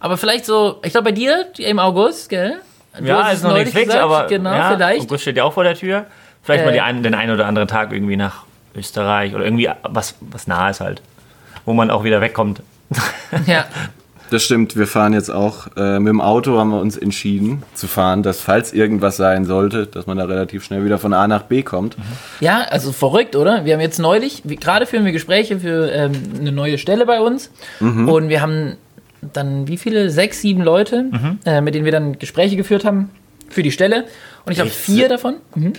Aber 0.00 0.16
vielleicht 0.16 0.44
so, 0.44 0.80
ich 0.82 0.90
glaube 0.90 1.04
bei 1.04 1.12
dir 1.12 1.46
im 1.58 1.78
August, 1.78 2.28
gell? 2.28 2.56
Du 2.98 3.04
Ja, 3.04 3.28
es 3.30 3.38
ist 3.38 3.44
noch 3.44 3.54
nicht 3.54 3.68
fix, 3.70 3.86
gesagt, 3.86 4.02
aber 4.02 4.26
genau, 4.26 4.50
ja, 4.50 4.72
vielleicht. 4.74 5.02
August 5.02 5.22
steht 5.22 5.36
ja 5.36 5.44
auch 5.44 5.52
vor 5.52 5.62
der 5.64 5.76
Tür. 5.76 6.06
Vielleicht 6.42 6.64
Äh. 6.64 6.66
mal 6.66 6.80
ein, 6.80 7.02
den 7.04 7.14
einen 7.14 7.32
oder 7.32 7.46
anderen 7.46 7.68
Tag 7.68 7.92
irgendwie 7.92 8.16
nach 8.16 8.44
Österreich 8.74 9.34
oder 9.34 9.44
irgendwie 9.44 9.70
was, 9.84 10.16
was 10.20 10.48
nah 10.48 10.68
ist 10.68 10.80
halt. 10.80 11.00
Wo 11.64 11.72
man 11.72 11.90
auch 11.92 12.02
wieder 12.02 12.20
wegkommt. 12.20 12.60
Ja. 13.46 13.66
das 14.32 14.42
stimmt, 14.42 14.76
wir 14.76 14.86
fahren 14.86 15.12
jetzt 15.12 15.30
auch 15.30 15.68
äh, 15.76 15.98
mit 15.98 16.08
dem 16.08 16.20
Auto, 16.20 16.58
haben 16.58 16.70
wir 16.70 16.80
uns 16.80 16.96
entschieden 16.96 17.62
zu 17.74 17.86
fahren, 17.86 18.22
dass 18.22 18.40
falls 18.40 18.72
irgendwas 18.72 19.16
sein 19.16 19.44
sollte, 19.44 19.86
dass 19.86 20.06
man 20.06 20.16
da 20.16 20.24
relativ 20.24 20.64
schnell 20.64 20.84
wieder 20.84 20.98
von 20.98 21.12
A 21.12 21.28
nach 21.28 21.42
B 21.42 21.62
kommt. 21.62 21.96
ja, 22.40 22.62
also 22.62 22.92
verrückt, 22.92 23.36
oder? 23.36 23.64
Wir 23.64 23.74
haben 23.74 23.80
jetzt 23.80 23.98
neulich, 23.98 24.42
gerade 24.44 24.86
führen 24.86 25.04
wir 25.04 25.12
Gespräche 25.12 25.60
für 25.60 25.90
ähm, 25.90 26.12
eine 26.40 26.52
neue 26.52 26.78
Stelle 26.78 27.06
bei 27.06 27.20
uns. 27.20 27.50
Und 27.80 28.28
wir 28.28 28.40
haben 28.40 28.76
dann 29.20 29.68
wie 29.68 29.76
viele? 29.76 30.10
Sechs, 30.10 30.40
sieben 30.40 30.62
Leute, 30.62 31.06
äh, 31.44 31.60
mit 31.60 31.74
denen 31.74 31.84
wir 31.84 31.92
dann 31.92 32.18
Gespräche 32.18 32.56
geführt 32.56 32.84
haben 32.84 33.10
für 33.48 33.62
die 33.62 33.70
Stelle. 33.70 34.04
Und 34.44 34.52
ich 34.52 34.56
glaube, 34.56 34.70
vier 34.70 35.08
davon. 35.08 35.36
Mhm. 35.54 35.72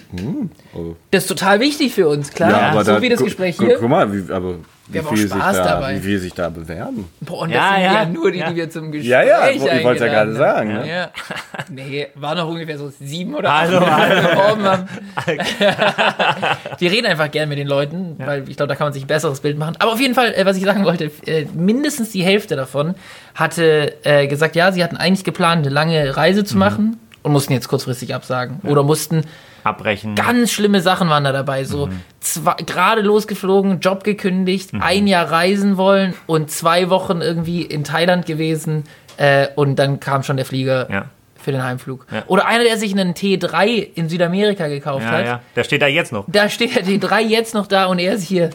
Oh. 0.74 0.96
Das 1.12 1.24
ist 1.24 1.28
total 1.28 1.60
wichtig 1.60 1.94
für 1.94 2.08
uns, 2.08 2.32
klar. 2.32 2.84
so 2.84 3.02
wie 3.02 3.10
das 3.10 3.22
Gespräch 3.24 3.58
hier. 3.60 3.78
Guck 3.78 3.90
mal, 3.90 4.12
wie, 4.14 4.32
aber 4.32 4.56
wie 4.88 5.00
haben 5.00 5.08
auch 5.08 5.14
viel, 5.14 5.28
Spaß 5.28 5.56
sich 5.56 5.64
da, 5.66 5.72
dabei. 5.76 5.96
wie 5.96 6.00
viel 6.02 6.20
sich 6.20 6.34
da 6.34 6.50
bewerben. 6.50 7.10
Boah, 7.22 7.42
und 7.44 7.50
das 7.54 7.56
Ja, 7.58 7.74
sind 7.74 7.84
ja, 7.84 7.94
ja 7.94 8.06
nur 8.06 8.32
die, 8.32 8.40
ja. 8.40 8.50
die 8.50 8.56
wir 8.56 8.70
zum 8.70 8.92
Gespräch 8.92 9.10
Ja, 9.10 9.22
ja, 9.24 9.50
ich 9.50 9.62
wollte 9.62 9.92
es 9.96 10.00
ja 10.02 10.08
gerade 10.08 10.34
sagen. 10.36 10.74
haben. 10.74 10.82
Ne? 10.84 10.90
Ja. 10.90 11.10
Nee, 11.70 12.08
war 12.16 12.36
noch 12.36 12.48
ungefähr 12.50 12.78
so 12.78 12.92
sieben 13.00 13.36
oder 13.36 13.50
acht, 13.50 13.70
die 13.70 13.76
hallo. 13.76 14.22
wir 14.22 14.30
beworben 14.30 14.64
haben. 14.64 14.88
Wir 16.80 16.92
reden 16.92 17.08
einfach 17.08 17.32
gern 17.32 17.50
mit 17.50 17.58
den 17.58 17.68
Leuten, 17.68 18.16
weil 18.18 18.48
ich 18.50 18.58
glaube, 18.58 18.68
da 18.68 18.76
kann 18.76 18.88
man 18.88 18.94
sich 18.94 19.04
ein 19.04 19.08
besseres 19.08 19.40
Bild 19.40 19.58
machen. 19.58 19.76
Aber 19.80 19.94
auf 19.94 20.00
jeden 20.00 20.14
Fall, 20.16 20.34
äh, 20.34 20.46
was 20.46 20.58
ich 20.58 20.64
sagen 20.66 20.84
wollte, 20.84 21.12
äh, 21.26 21.46
mindestens 21.54 22.12
die 22.12 22.24
Hälfte 22.24 22.56
davon 22.56 22.96
hatte 23.36 23.94
äh, 24.04 24.28
gesagt, 24.28 24.56
ja, 24.56 24.72
sie 24.72 24.84
hatten 24.84 24.98
eigentlich 24.98 25.24
geplant, 25.24 25.66
eine 25.66 25.74
lange 25.74 26.16
Reise 26.18 26.42
Mhm. 26.42 26.46
zu 26.46 26.58
machen 26.58 27.00
und 27.24 27.32
mussten 27.32 27.54
jetzt 27.54 27.68
kurzfristig 27.68 28.14
absagen. 28.14 28.60
Oder 28.64 28.84
mussten 28.84 29.24
Abbrechen. 29.64 30.16
ganz 30.16 30.52
schlimme 30.52 30.82
Sachen 30.82 31.10
waren 31.10 31.24
da 31.24 31.32
dabei. 31.32 31.64
So 31.64 31.90
zwei- 32.20 32.56
gerade 32.66 33.02
losgeflogen, 33.02 33.80
Job 33.80 34.04
gekündigt, 34.04 34.72
ein 34.80 35.08
Jahr 35.08 35.32
reisen 35.32 35.78
wollen 35.78 36.14
und 36.28 36.52
zwei 36.52 36.90
Wochen 36.90 37.22
irgendwie 37.22 37.62
in 37.64 37.84
Thailand 37.84 38.26
gewesen 38.26 38.84
äh, 39.18 39.48
und 39.56 39.78
dann 39.78 40.00
kam 40.00 40.24
schon 40.24 40.38
der 40.38 40.46
Flieger 40.46 40.90
Ja. 40.92 41.06
für 41.36 41.52
den 41.52 41.64
Heimflug. 41.64 42.06
Ja. 42.12 42.24
Oder 42.28 42.46
einer, 42.48 42.64
der 42.64 42.78
sich 42.78 42.92
einen 42.92 43.14
T3 43.14 43.68
in 43.96 44.10
Südamerika 44.10 44.68
gekauft 44.68 45.06
Ja, 45.06 45.12
hat. 45.12 45.26
ja. 45.26 45.40
Der 45.56 45.64
steht 45.64 45.82
da 45.82 45.88
jetzt 45.88 46.12
noch. 46.12 46.26
Da 46.28 46.50
steht 46.50 46.76
der 46.76 46.84
T3 46.86 47.22
jetzt 47.22 47.54
noch 47.54 47.68
da 47.68 47.86
und 47.86 48.00
er 48.00 48.14
ist 48.16 48.24
hier. 48.28 48.50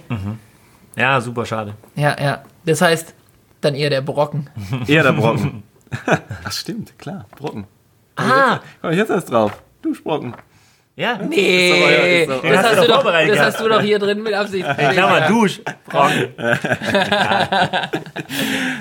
Ja, 0.96 1.20
super 1.20 1.46
schade. 1.46 1.74
Ja, 1.94 2.16
ja. 2.20 2.42
Das 2.66 2.82
heißt, 2.82 3.14
dann 3.60 3.74
eher 3.74 3.88
der 3.90 4.00
Brocken. 4.02 4.50
Eher 4.86 5.04
der 5.04 5.12
Brocken. 5.12 5.62
Ach 6.44 6.52
stimmt, 6.52 6.98
klar, 6.98 7.24
Brocken. 7.36 7.66
Ah, 8.18 8.60
Komm, 8.82 8.92
jetzt 8.92 9.10
erst 9.10 9.30
drauf. 9.30 9.52
Duschbrocken. 9.82 10.34
ja. 10.96 11.18
Nee, 11.28 12.22
Ist 12.22 12.28
doch- 12.30 12.42
ist 12.42 12.42
doch- 12.44 12.50
das, 12.50 12.58
hast 12.58 12.64
hast 12.66 12.76
du 12.76 12.82
du 12.82 12.88
doch 12.88 13.04
das 13.04 13.38
hast 13.38 13.60
du 13.60 13.68
doch 13.68 13.80
hier 13.80 13.98
drin 13.98 14.22
mit 14.22 14.34
Absicht. 14.34 14.66
In 14.66 14.90
Klammern, 14.90 15.22
Dusch. 15.28 15.60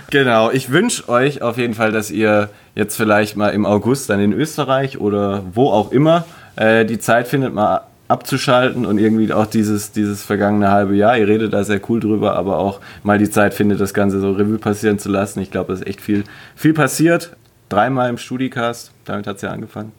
Genau, 0.09 0.51
ich 0.51 0.71
wünsche 0.71 1.07
euch 1.09 1.41
auf 1.41 1.57
jeden 1.57 1.73
Fall, 1.73 1.91
dass 1.91 2.09
ihr 2.11 2.49
jetzt 2.75 2.95
vielleicht 2.95 3.35
mal 3.38 3.49
im 3.49 3.65
August 3.65 4.09
dann 4.09 4.19
in 4.19 4.33
Österreich 4.33 4.99
oder 4.99 5.43
wo 5.53 5.69
auch 5.69 5.91
immer 5.91 6.25
äh, 6.55 6.85
die 6.85 6.99
Zeit 6.99 7.27
findet, 7.27 7.53
mal 7.53 7.81
abzuschalten 8.07 8.85
und 8.85 8.99
irgendwie 8.99 9.31
auch 9.33 9.47
dieses, 9.47 9.91
dieses 9.91 10.23
vergangene 10.23 10.71
halbe 10.71 10.95
Jahr, 10.95 11.17
ihr 11.17 11.27
redet 11.27 11.51
da 11.53 11.63
sehr 11.65 11.81
cool 11.89 11.99
drüber, 11.99 12.38
aber 12.38 12.57
auch 12.57 12.79
mal 13.03 13.17
die 13.17 13.29
Zeit 13.29 13.53
findet, 13.53 13.81
das 13.81 13.93
Ganze 13.93 14.21
so 14.21 14.31
Revue 14.31 14.57
passieren 14.59 14.97
zu 14.97 15.09
lassen. 15.09 15.41
Ich 15.41 15.51
glaube, 15.51 15.73
es 15.73 15.81
ist 15.81 15.88
echt 15.88 15.99
viel, 16.01 16.23
viel 16.55 16.73
passiert. 16.73 17.35
Dreimal 17.70 18.09
im 18.09 18.18
Studicast, 18.18 18.91
damit 19.05 19.28
hat 19.28 19.38
es 19.38 19.41
ja 19.41 19.49
angefangen. 19.49 19.91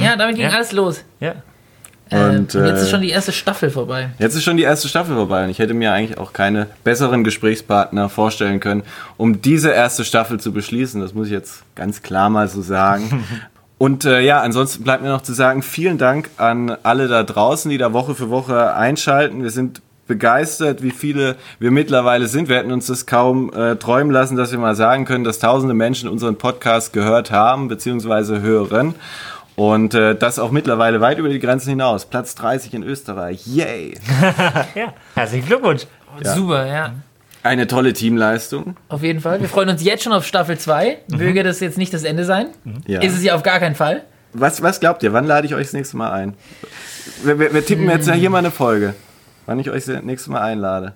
Ja, 0.00 0.16
damit 0.16 0.36
ging 0.36 0.44
Ja. 0.46 0.52
alles 0.52 0.72
los. 0.72 1.02
Ja. 1.20 1.34
Äh, 2.10 2.16
Und, 2.20 2.54
und 2.54 2.66
jetzt 2.66 2.78
äh, 2.78 2.82
ist 2.82 2.90
schon 2.90 3.00
die 3.00 3.10
erste 3.10 3.32
Staffel 3.32 3.68
vorbei. 3.70 4.10
Jetzt 4.18 4.36
ist 4.36 4.44
schon 4.44 4.56
die 4.56 4.62
erste 4.62 4.86
Staffel 4.88 5.16
vorbei 5.16 5.42
und 5.44 5.50
ich 5.50 5.58
hätte 5.58 5.74
mir 5.74 5.92
eigentlich 5.92 6.18
auch 6.18 6.32
keine 6.32 6.68
besseren 6.84 7.24
Gesprächspartner 7.24 8.08
vorstellen 8.08 8.60
können, 8.60 8.82
um 9.16 9.40
diese 9.42 9.70
erste 9.70 10.04
Staffel 10.04 10.38
zu 10.38 10.52
beschließen. 10.52 11.00
Das 11.00 11.14
muss 11.14 11.26
ich 11.26 11.32
jetzt 11.32 11.62
ganz 11.74 12.02
klar 12.02 12.30
mal 12.30 12.46
so 12.48 12.62
sagen. 12.62 13.24
Und 13.78 14.06
äh, 14.06 14.20
ja, 14.22 14.40
ansonsten 14.40 14.84
bleibt 14.84 15.02
mir 15.02 15.10
noch 15.10 15.20
zu 15.20 15.34
sagen, 15.34 15.60
vielen 15.62 15.98
Dank 15.98 16.30
an 16.38 16.74
alle 16.82 17.08
da 17.08 17.22
draußen, 17.22 17.70
die 17.70 17.76
da 17.76 17.92
Woche 17.92 18.14
für 18.14 18.30
Woche 18.30 18.72
einschalten. 18.74 19.42
Wir 19.42 19.50
sind 19.50 19.82
begeistert, 20.06 20.82
wie 20.82 20.90
viele 20.90 21.36
wir 21.58 21.70
mittlerweile 21.70 22.28
sind. 22.28 22.48
Wir 22.48 22.56
hätten 22.56 22.72
uns 22.72 22.86
das 22.86 23.06
kaum 23.06 23.52
äh, 23.52 23.76
träumen 23.76 24.12
lassen, 24.12 24.36
dass 24.36 24.52
wir 24.52 24.58
mal 24.58 24.74
sagen 24.74 25.04
können, 25.04 25.24
dass 25.24 25.38
tausende 25.38 25.74
Menschen 25.74 26.08
unseren 26.08 26.36
Podcast 26.36 26.92
gehört 26.92 27.30
haben 27.30 27.68
bzw. 27.68 28.40
hören. 28.40 28.94
Und 29.56 29.94
äh, 29.94 30.14
das 30.14 30.38
auch 30.38 30.50
mittlerweile 30.50 31.00
weit 31.00 31.18
über 31.18 31.30
die 31.30 31.38
Grenzen 31.38 31.70
hinaus. 31.70 32.04
Platz 32.04 32.34
30 32.34 32.74
in 32.74 32.82
Österreich. 32.82 33.46
Yay! 33.46 33.94
ja. 34.74 34.92
Herzlichen 35.14 35.46
Glückwunsch. 35.46 35.86
Ja. 36.22 36.34
Super, 36.34 36.66
ja. 36.66 36.92
Eine 37.42 37.66
tolle 37.66 37.92
Teamleistung. 37.92 38.76
Auf 38.88 39.02
jeden 39.02 39.20
Fall. 39.20 39.40
Wir 39.40 39.48
freuen 39.48 39.68
uns 39.68 39.82
jetzt 39.82 40.02
schon 40.02 40.12
auf 40.12 40.26
Staffel 40.26 40.58
2. 40.58 40.98
Möge 41.08 41.42
das 41.42 41.60
jetzt 41.60 41.78
nicht 41.78 41.94
das 41.94 42.02
Ende 42.02 42.24
sein. 42.24 42.48
Ja. 42.86 43.00
Ist 43.00 43.14
es 43.14 43.22
ja 43.22 43.34
auf 43.34 43.42
gar 43.42 43.60
keinen 43.60 43.76
Fall. 43.76 44.02
Was, 44.32 44.62
was 44.62 44.80
glaubt 44.80 45.02
ihr? 45.02 45.12
Wann 45.12 45.24
lade 45.24 45.46
ich 45.46 45.54
euch 45.54 45.68
das 45.68 45.72
nächste 45.72 45.96
Mal 45.96 46.10
ein? 46.10 46.34
Wir, 47.22 47.38
wir, 47.38 47.54
wir 47.54 47.64
tippen 47.64 47.88
jetzt 47.88 48.08
ja 48.08 48.14
hier 48.14 48.30
mal 48.30 48.38
eine 48.38 48.50
Folge. 48.50 48.94
Wann 49.46 49.58
ich 49.60 49.70
euch 49.70 49.84
das 49.84 50.02
nächste 50.02 50.30
Mal 50.30 50.40
einlade. 50.42 50.94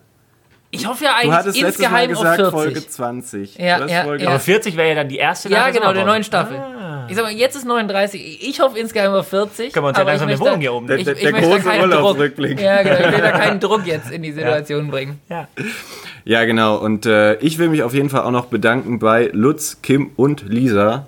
Ich 0.72 0.86
hoffe 0.86 1.03
ja 1.05 1.11
Du 1.11 1.16
eigentlich 1.16 1.32
hattest 1.32 1.61
letztes 1.61 1.90
Mal 1.90 2.05
insgeheim 2.05 2.11
auf 2.16 2.22
gesagt 2.22 2.36
40. 2.36 2.53
Folge 2.53 2.86
20. 2.88 3.59
Ja, 3.59 3.86
ja, 3.86 4.05
Folge 4.05 4.22
ja. 4.24 4.30
Aber 4.30 4.38
40 4.38 4.76
wäre 4.76 4.88
ja 4.90 4.94
dann 4.94 5.09
die 5.09 5.16
erste 5.18 5.48
Ja, 5.48 5.70
genau, 5.70 5.92
der 5.92 6.05
neuen 6.05 6.22
Staffel. 6.22 6.57
Ah. 6.59 7.07
Ich 7.09 7.16
sag 7.16 7.24
mal, 7.24 7.32
jetzt 7.32 7.57
ist 7.57 7.64
39. 7.66 8.48
Ich 8.48 8.61
hoffe 8.61 8.78
insgeheim 8.78 9.12
auf 9.12 9.26
40. 9.26 9.72
Können 9.72 9.84
wir 9.84 9.88
uns 9.88 9.96
ja 9.98 10.03
aber 10.03 10.11
langsam 10.12 10.28
eine 10.28 10.38
Wohnung 10.38 10.61
hier 10.61 10.72
oben 10.72 10.86
Der- 10.86 10.98
der- 10.98 11.16
ich 11.16 11.22
der 11.22 11.32
große. 11.32 11.68
Urlaubsrückblick. 11.80 12.61
Ja, 12.61 12.82
genau. 12.84 12.98
Ich 13.01 13.12
will 13.12 13.20
da 13.20 13.32
keinen 13.32 13.59
Druck 13.61 13.84
jetzt 13.84 14.12
in 14.12 14.22
die 14.22 14.30
Situation 14.30 14.90
bringen. 14.92 15.18
Ja. 15.28 15.48
Ja, 16.24 16.44
genau. 16.44 16.76
Und 16.76 17.05
äh, 17.05 17.34
ich 17.40 17.59
will 17.59 17.68
mich 17.68 17.82
auf 17.82 17.92
jeden 17.94 18.11
Fall 18.11 18.22
auch 18.22 18.30
noch 18.30 18.46
bedanken 18.46 19.01
bei 19.01 19.28
Lutz, 19.32 19.78
Kim 19.82 20.11
und 20.14 20.44
Lisa 20.48 21.07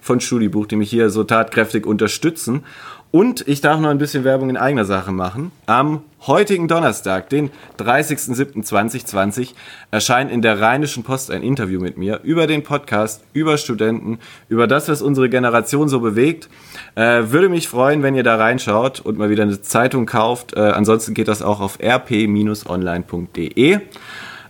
von 0.00 0.20
Studibuch, 0.20 0.66
die 0.66 0.76
mich 0.76 0.88
hier 0.88 1.10
so 1.10 1.22
tatkräftig 1.24 1.84
unterstützen. 1.84 2.64
Und 3.12 3.46
ich 3.46 3.60
darf 3.60 3.78
noch 3.78 3.90
ein 3.90 3.98
bisschen 3.98 4.24
Werbung 4.24 4.48
in 4.48 4.56
eigener 4.56 4.86
Sache 4.86 5.12
machen. 5.12 5.52
Am 5.66 6.00
heutigen 6.26 6.66
Donnerstag, 6.66 7.28
den 7.28 7.50
30.07.2020, 7.78 9.50
erscheint 9.90 10.32
in 10.32 10.40
der 10.40 10.62
Rheinischen 10.62 11.02
Post 11.02 11.30
ein 11.30 11.42
Interview 11.42 11.78
mit 11.78 11.98
mir 11.98 12.20
über 12.22 12.46
den 12.46 12.62
Podcast, 12.62 13.22
über 13.34 13.58
Studenten, 13.58 14.18
über 14.48 14.66
das, 14.66 14.88
was 14.88 15.02
unsere 15.02 15.28
Generation 15.28 15.90
so 15.90 16.00
bewegt. 16.00 16.48
Äh, 16.94 17.24
würde 17.26 17.50
mich 17.50 17.68
freuen, 17.68 18.02
wenn 18.02 18.14
ihr 18.14 18.22
da 18.22 18.36
reinschaut 18.36 19.00
und 19.00 19.18
mal 19.18 19.28
wieder 19.28 19.42
eine 19.42 19.60
Zeitung 19.60 20.06
kauft. 20.06 20.54
Äh, 20.54 20.60
ansonsten 20.60 21.12
geht 21.12 21.28
das 21.28 21.42
auch 21.42 21.60
auf 21.60 21.80
rp-online.de. 21.82 23.80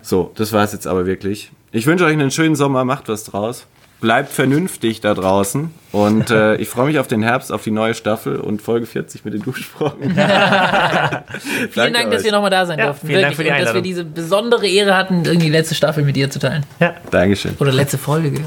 So, 0.02 0.30
das 0.36 0.52
war 0.52 0.62
es 0.62 0.72
jetzt 0.72 0.86
aber 0.86 1.04
wirklich. 1.06 1.50
Ich 1.72 1.88
wünsche 1.88 2.04
euch 2.04 2.12
einen 2.12 2.30
schönen 2.30 2.54
Sommer, 2.54 2.84
macht 2.84 3.08
was 3.08 3.24
draus. 3.24 3.66
Bleibt 4.02 4.30
vernünftig 4.32 5.00
da 5.00 5.14
draußen. 5.14 5.70
Und 5.92 6.30
äh, 6.30 6.56
ich 6.56 6.68
freue 6.68 6.86
mich 6.86 6.98
auf 6.98 7.06
den 7.06 7.22
Herbst, 7.22 7.50
auf 7.52 7.62
die 7.62 7.70
neue 7.70 7.94
Staffel 7.94 8.36
und 8.36 8.60
Folge 8.60 8.84
40 8.86 9.24
mit 9.24 9.32
den 9.32 9.42
Duschbrocken. 9.42 10.10
Vielen 11.70 11.92
Dank, 11.94 12.10
dass 12.10 12.20
euch. 12.20 12.24
wir 12.24 12.32
nochmal 12.32 12.50
da 12.50 12.66
sein 12.66 12.78
Ja, 12.78 12.86
durften. 12.86 13.06
vielen 13.06 13.22
Dank 13.22 13.34
für 13.36 13.44
die 13.44 13.50
und 13.50 13.60
dass 13.60 13.74
wir 13.74 13.80
diese 13.82 14.04
besondere 14.04 14.66
Ehre 14.66 14.94
hatten, 14.96 15.24
irgendwie 15.24 15.46
die 15.46 15.52
letzte 15.52 15.74
Staffel 15.74 16.02
mit 16.04 16.16
dir 16.16 16.28
zu 16.30 16.38
teilen. 16.38 16.66
ja. 16.80 16.94
Dankeschön. 17.10 17.54
Oder 17.60 17.72
letzte 17.72 17.96
Folge. 17.98 18.40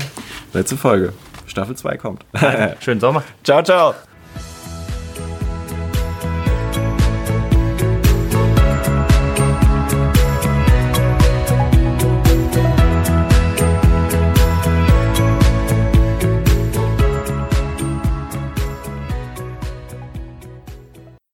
Letzte 0.54 0.78
Folge. 0.78 1.14
Staffel 1.48 1.76
2 1.76 1.98
kommt. 1.98 2.26
Schönen 2.82 3.00
Sommer. 3.00 3.24
ciao, 3.44 3.64
ciao. 3.64 3.96